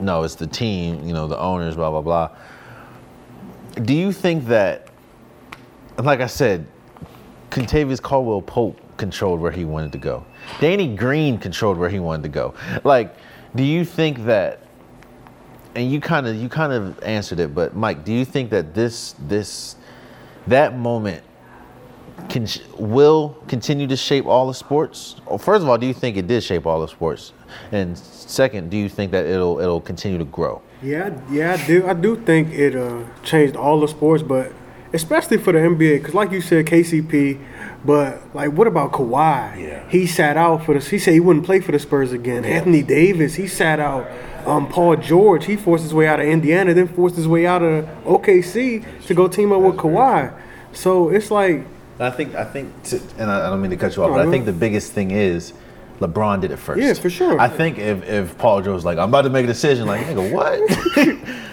[0.00, 1.06] no, it's the team.
[1.06, 1.76] You know, the owners.
[1.76, 2.30] Blah blah blah.
[3.84, 4.88] Do you think that,
[5.98, 6.66] like I said,
[7.50, 10.24] Kentavious Caldwell Pope controlled where he wanted to go.
[10.60, 12.54] Danny Green controlled where he wanted to go.
[12.84, 13.16] Like,
[13.54, 14.60] do you think that?
[15.74, 18.74] And you kind of you kind of answered it, but Mike, do you think that
[18.74, 19.76] this this
[20.46, 21.24] that moment
[22.28, 22.46] can
[22.78, 25.16] will continue to shape all the sports?
[25.26, 27.32] Or first of all, do you think it did shape all the sports?
[27.70, 30.62] And second, do you think that it'll it'll continue to grow?
[30.82, 31.86] Yeah, yeah, I do.
[31.86, 34.52] I do think it uh, changed all the sports, but
[34.92, 37.40] especially for the NBA, because like you said, KCP.
[37.84, 39.60] But like, what about Kawhi?
[39.60, 39.88] Yeah.
[39.88, 40.80] He sat out for the.
[40.84, 42.44] He said he wouldn't play for the Spurs again.
[42.44, 44.08] Anthony Davis, he sat out.
[44.46, 47.62] Um, Paul George, he forced his way out of Indiana, then forced his way out
[47.62, 50.36] of OKC to go team up with Kawhi.
[50.72, 51.64] So it's like,
[51.98, 54.26] I think I think, to, and I, I don't mean to cut you off, but
[54.26, 55.52] I think the biggest thing is
[56.00, 56.82] LeBron did it first.
[56.82, 57.38] Yeah, for sure.
[57.38, 60.04] I think if, if Paul George was like, I'm about to make a decision, like,
[60.06, 60.58] nigga, what?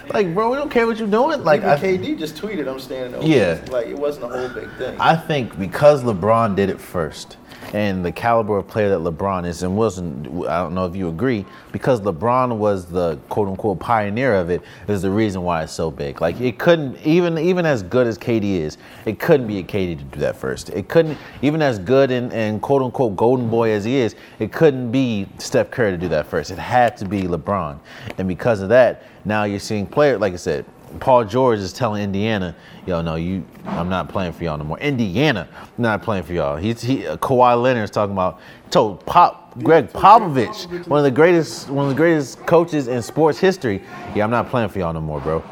[0.14, 1.44] like, bro, we don't care what you're doing.
[1.44, 3.60] Like, Even I, KD just tweeted, "I'm standing over." Yeah.
[3.70, 5.00] like it wasn't a whole big thing.
[5.00, 7.36] I think because LeBron did it first,
[7.72, 11.08] and the caliber of player that LeBron is, and Wilson, I don't know if you
[11.08, 15.72] agree, because LeBron was the quote unquote pioneer of it, is the reason why it's
[15.72, 16.20] so big.
[16.20, 19.98] Like it couldn't even even as good as KD is, it couldn't be a KD
[19.98, 20.70] to do that first.
[20.70, 24.52] It couldn't even as good and, and quote unquote golden boy as he is, it
[24.52, 26.50] couldn't be Steph Curry to do that first.
[26.50, 27.78] It had to be LeBron,
[28.18, 30.64] and because of that, now you're seeing players like I said.
[30.98, 32.56] Paul George is telling Indiana,
[32.86, 35.48] "Yo, no, you, I'm not playing for y'all no more." Indiana,
[35.78, 36.56] not playing for y'all.
[36.56, 38.40] He's he, uh, Kawhi Leonard's talking about
[38.70, 43.38] told Pop Greg Popovich, one of the greatest, one of the greatest coaches in sports
[43.38, 43.82] history.
[44.14, 45.42] Yeah, I'm not playing for y'all no more, bro.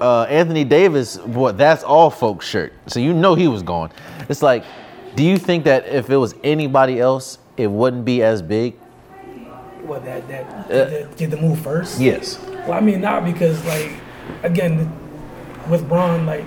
[0.00, 2.72] Uh, Anthony Davis, boy, that's all folks shirt.
[2.86, 3.90] So you know he was gone.
[4.28, 4.64] It's like,
[5.14, 8.74] do you think that if it was anybody else, it wouldn't be as big?
[9.82, 12.00] What that that did, the, did the move first?
[12.00, 12.40] Yes.
[12.40, 13.92] Well, I mean, not because like,
[14.42, 14.90] again,
[15.68, 16.44] with Bron, like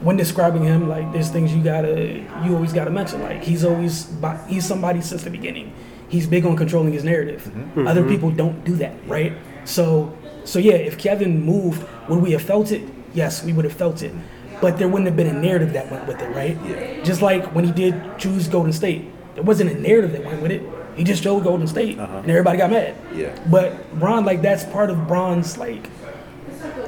[0.00, 3.22] when describing him, like there's things you gotta, you always gotta mention.
[3.22, 5.72] Like he's always, bi- he's somebody since the beginning.
[6.08, 7.42] He's big on controlling his narrative.
[7.42, 7.86] Mm-hmm.
[7.86, 9.32] Other people don't do that, right?
[9.64, 12.82] So, so yeah, if Kevin moved, would we have felt it?
[13.14, 14.12] Yes, we would have felt it.
[14.60, 16.58] But there wouldn't have been a narrative that went with it, right?
[16.66, 17.02] Yeah.
[17.02, 19.04] Just like when he did choose Golden State,
[19.34, 20.62] there wasn't a narrative that went with it.
[20.96, 22.94] He just chose Golden State, and everybody got mad.
[23.14, 23.38] Yeah.
[23.48, 25.88] But Bron, like that's part of Bron's like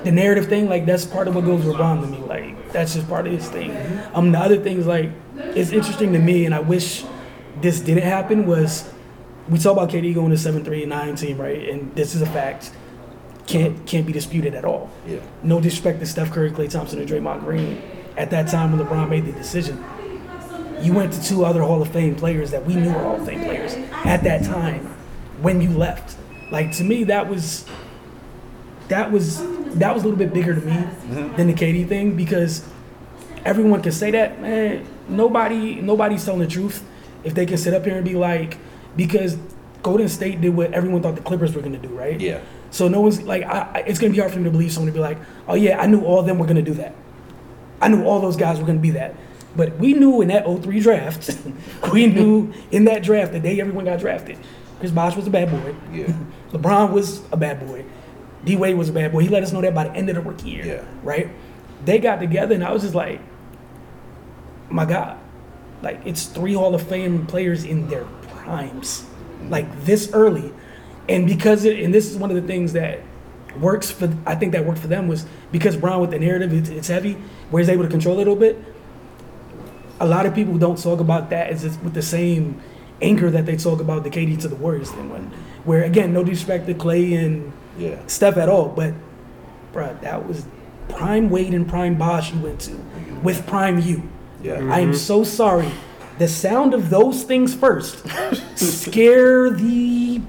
[0.04, 0.68] the narrative thing.
[0.68, 2.18] Like that's part of what goes with Bron to me.
[2.18, 3.76] Like that's just part of his thing.
[4.14, 7.04] Um, the other things like it's interesting to me, and I wish
[7.60, 8.46] this didn't happen.
[8.46, 8.90] Was
[9.48, 11.68] we talk about KD going to seven three and nine team, right?
[11.68, 12.72] And this is a fact.
[13.46, 14.90] Can't can't be disputed at all.
[15.06, 15.18] Yeah.
[15.42, 17.82] No disrespect to Steph Curry, Klay Thompson, and Draymond Green.
[18.16, 19.82] At that time when LeBron made the decision,
[20.80, 23.26] you went to two other Hall of Fame players that we knew were Hall of
[23.26, 23.74] Fame players
[24.04, 24.86] at that time
[25.40, 26.16] when you left.
[26.50, 27.64] Like to me, that was
[28.88, 29.40] that was
[29.74, 30.72] that was a little bit bigger to me
[31.36, 32.66] than the KD thing because
[33.44, 34.86] everyone can say that, man.
[35.08, 36.84] Nobody nobody's telling the truth
[37.24, 38.58] if they can sit up here and be like,
[38.96, 39.36] because
[39.82, 42.20] Golden State did what everyone thought the Clippers were gonna do, right?
[42.20, 42.40] Yeah.
[42.70, 44.92] So no one's like, I, I- it's gonna be hard for me to believe someone
[44.92, 45.18] to be like,
[45.48, 46.94] oh yeah, I knew all of them were gonna do that.
[47.80, 49.14] I knew all those guys were gonna be that.
[49.54, 51.36] But we knew in that 03 draft,
[51.92, 54.38] we knew in that draft the day everyone got drafted,
[54.78, 55.74] Chris Bosh was a bad boy.
[55.92, 56.12] Yeah.
[56.52, 57.84] LeBron was a bad boy.
[58.44, 59.20] D Wade was a bad boy.
[59.20, 60.64] He let us know that by the end of the rookie year.
[60.64, 60.84] Yeah.
[61.02, 61.30] Right?
[61.84, 63.20] They got together and I was just like,
[64.68, 65.18] my God.
[65.82, 69.04] Like it's three Hall of Fame players in their primes.
[69.48, 70.52] Like this early.
[71.08, 73.00] And because it and this is one of the things that
[73.58, 76.68] works for I think that worked for them was because Brown with the narrative it's,
[76.68, 77.14] it's heavy,
[77.50, 78.56] where he's able to control it a little bit.
[80.00, 82.60] A lot of people don't talk about that as it's with the same
[83.00, 85.32] anchor that they talk about the KD to the Warriors thing when
[85.64, 87.98] where again, no disrespect to Klay and Yeah.
[88.06, 88.94] Steph at all, but
[89.72, 90.44] bruh, that was
[90.88, 92.76] prime Wade and prime Bosh you went to
[93.22, 94.08] with prime you.
[94.42, 94.68] Yeah.
[94.70, 95.70] I am so sorry.
[96.18, 98.04] The sound of those things first
[98.56, 100.20] scare the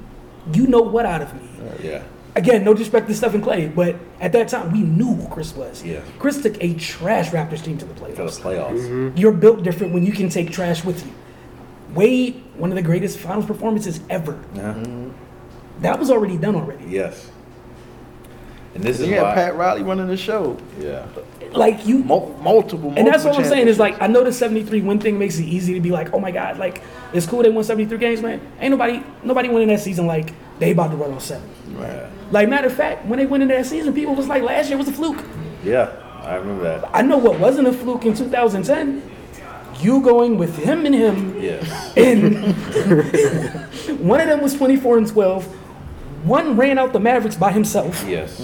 [0.54, 1.50] you know what out of me.
[1.60, 2.04] Uh, yeah.
[2.36, 5.56] Again, no disrespect to Steph and Klay, but at that time we knew who Chris
[5.56, 5.84] was.
[5.84, 6.02] Yeah.
[6.18, 8.40] Chris took a trash Raptors team to the For the playoffs.
[8.42, 9.20] playoffs.
[9.20, 11.14] You're built different when you can take trash with you.
[11.94, 14.44] Wade, one of the greatest finals performances ever.
[14.56, 14.84] Yeah.
[15.82, 16.86] That was already done already.
[16.86, 17.30] Yes.
[18.76, 19.34] And this is You had why.
[19.36, 20.58] Pat Riley running the show.
[20.80, 21.06] Yeah.
[21.52, 22.94] Like you Mul- multiple, multiple.
[22.98, 25.44] And that's what I'm saying is like I know the 73 win thing makes it
[25.46, 26.82] easy to be like, oh my god, like
[27.14, 28.42] it's cool they won 73 games, man.
[28.60, 31.48] Ain't nobody nobody winning that season like they about to run on seven.
[31.76, 32.08] Right.
[32.32, 34.78] Like matter of fact, when they went in that season, people was like last year
[34.78, 35.24] was a fluke.
[35.64, 35.92] Yeah.
[36.24, 36.90] I remember that.
[36.94, 39.12] I know what wasn't a fluke in 2010.
[39.82, 41.94] You going with him and him, Yes.
[41.98, 42.56] and
[44.00, 45.58] one of them was 24 and 12.
[46.24, 48.40] One ran out the Mavericks by himself, Yes.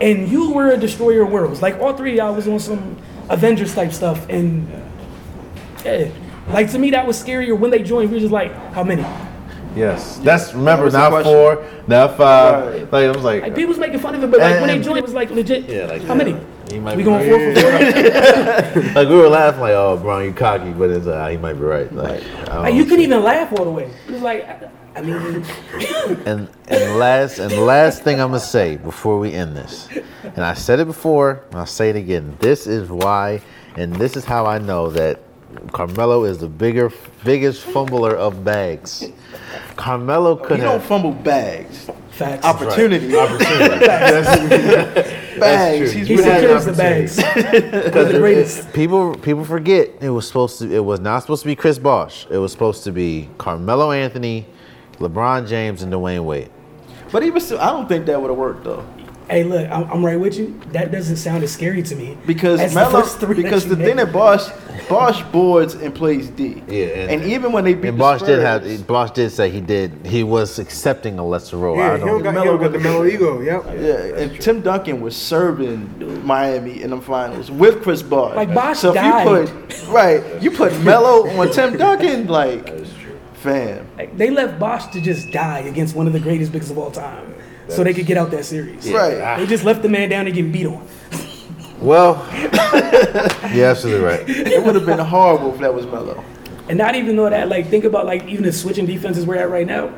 [0.00, 1.60] and you were a destroyer of worlds.
[1.62, 2.96] Like all three of y'all was on some
[3.28, 4.68] Avengers type stuff, and
[5.84, 6.08] yeah,
[6.50, 8.10] like to me that was scarier when they joined.
[8.10, 9.04] We were just like, how many?
[9.74, 10.18] Yes.
[10.18, 12.66] That's remember was the now four, now five.
[12.72, 12.92] Right.
[12.92, 14.80] Like I was like, Like people was making fun of it, but like when they
[14.80, 15.68] joined, it was like legit.
[15.68, 16.36] Yeah, like- how many?
[16.70, 17.54] he might We be going right.
[17.54, 18.92] four for four?
[18.94, 21.60] Like we were laughing like, oh, Brian, you cocky, but it's uh, he might be
[21.60, 21.90] right.
[21.92, 23.90] Like, Like you couldn't even laugh all the way.
[24.08, 24.46] It was like,
[24.94, 25.44] I- I mean,
[26.26, 29.88] And and last and last thing I'm gonna say before we end this,
[30.22, 32.36] and I said it before, and I'll say it again.
[32.40, 33.40] This is why,
[33.76, 35.20] and this is how I know that
[35.72, 36.90] Carmelo is the bigger,
[37.24, 39.04] biggest fumbler of bags.
[39.76, 41.88] Carmelo could You don't fumble bags.
[42.10, 42.44] facts.
[42.44, 43.08] Opportunity.
[43.08, 45.08] That's
[45.38, 45.90] Bags.
[45.92, 45.98] true.
[46.00, 47.16] He's He really had an secures the bags.
[47.84, 48.72] Because the greatest.
[48.72, 50.72] People people forget it was supposed to.
[50.72, 52.26] It was not supposed to be Chris Bosh.
[52.30, 54.46] It was supposed to be Carmelo Anthony,
[55.02, 56.50] LeBron James, and Dwyane Wade.
[57.10, 58.86] But even still, I don't think that would have worked though.
[59.28, 60.60] Hey, look, I'm, I'm right with you.
[60.72, 63.74] That doesn't sound as scary to me Because as Melo, the first three because you
[63.74, 64.48] the thing that Bosh,
[64.88, 66.62] Bosh boards and plays D.
[66.68, 68.86] Yeah, and, even when they beat And the Bosh did have.
[68.86, 70.04] Bosh did say he did.
[70.04, 71.76] He was accepting a lesser role.
[71.76, 72.34] Yeah, I he don't don't.
[72.34, 73.40] got, he don't got the Melo ego.
[73.40, 73.64] Yep.
[73.80, 78.34] Yeah, and Tim Duncan was serving Miami in the finals with Chris Bosh.
[78.36, 82.66] Like, Bosh so if you put right, you put Melo on Tim Duncan, like,
[83.42, 83.86] fam.
[83.96, 86.90] Like, they left Bosh to just die against one of the greatest bigs of all
[86.90, 87.34] time,
[87.68, 88.90] so they could get out that series.
[88.90, 89.36] Right.
[89.38, 90.86] They just left the man down and get beat on.
[91.80, 92.14] Well,
[93.52, 94.22] you're absolutely right.
[94.28, 96.22] It would have been horrible if that was Melo.
[96.68, 99.50] And not even know that, like, think about like even the switching defenses we're at
[99.50, 99.92] right now.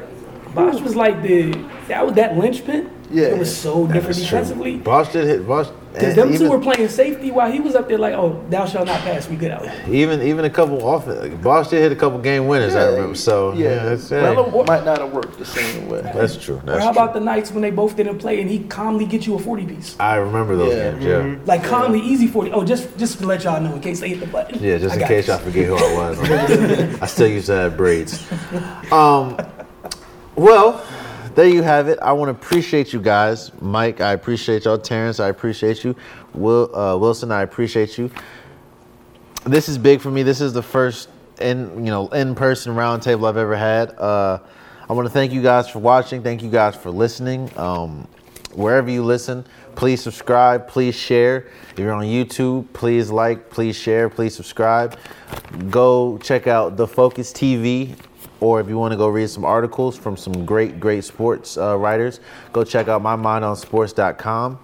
[0.55, 1.51] Bosh was like the
[1.89, 2.91] that was that linchpin.
[3.11, 3.27] Yeah.
[3.27, 4.25] it was so different That's true.
[4.39, 4.77] defensively.
[4.79, 5.47] Bosh did hit.
[5.47, 5.67] Bosh.
[5.95, 8.87] Because them two were playing safety while he was up there like, oh, thou shalt
[8.89, 9.29] not pass.
[9.29, 9.65] We good out.
[9.89, 11.07] Even even a couple off.
[11.41, 12.75] Bosh did hit a couple game winners.
[12.75, 13.15] I remember.
[13.15, 14.23] So yeah, yeah, that's, yeah.
[14.23, 16.01] Melo might not have worked the same way.
[16.03, 16.61] that's true.
[16.67, 17.03] Or how true.
[17.03, 19.67] about the nights when they both didn't play and he calmly get you a 40
[19.67, 19.97] piece?
[20.01, 20.91] I remember those Yeah.
[20.93, 21.05] games.
[21.05, 21.37] Yeah.
[21.47, 22.51] Like calmly easy 40.
[22.51, 24.61] Oh, just just to let y'all know in case they hit the button.
[24.63, 26.19] Yeah, just I in case y'all forget who I was.
[27.03, 28.27] I still used to have braids.
[28.91, 29.37] Um,
[30.35, 30.85] well,
[31.35, 31.99] there you have it.
[32.01, 33.51] I want to appreciate you guys.
[33.61, 34.79] Mike, I appreciate y'all.
[34.79, 35.97] Terrence, I appreciate you.
[36.33, 38.11] Will uh, Wilson, I appreciate you.
[39.45, 40.23] This is big for me.
[40.23, 41.09] This is the first
[41.41, 43.91] in you know in person roundtable I've ever had.
[43.99, 44.39] Uh,
[44.89, 46.23] I want to thank you guys for watching.
[46.23, 47.51] Thank you guys for listening.
[47.57, 48.07] Um,
[48.53, 49.45] wherever you listen,
[49.75, 50.69] please subscribe.
[50.69, 51.49] Please share.
[51.71, 54.99] If you're on YouTube, please like, please share, please subscribe.
[55.71, 57.97] Go check out the Focus TV
[58.45, 61.79] or if you want to go read some articles from some great, great sports uh,
[61.79, 62.21] writers,
[62.53, 64.59] go check out mymindonsports.com.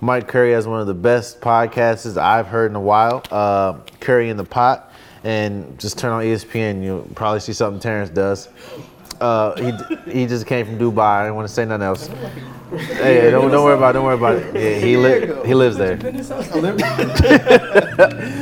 [0.00, 4.30] Mike Curry has one of the best podcasts I've heard in a while, uh, Curry
[4.30, 4.90] in the Pot.
[5.22, 8.48] And just turn on ESPN, you'll probably see something Terrence does.
[9.20, 11.00] Uh, he, he just came from Dubai.
[11.00, 12.06] I didn't want to say nothing else.
[12.96, 13.92] Hey, don't, don't worry about it.
[13.94, 14.54] Don't worry about it.
[14.54, 15.98] Yeah, he, li- he lives there.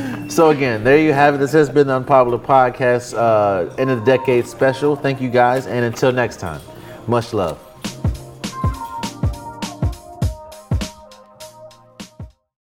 [0.33, 1.37] So again, there you have it.
[1.37, 4.95] This has been the Unpopular Podcast, uh, end of the decade special.
[4.95, 6.59] Thank you guys, and until next time,
[7.05, 7.59] much love.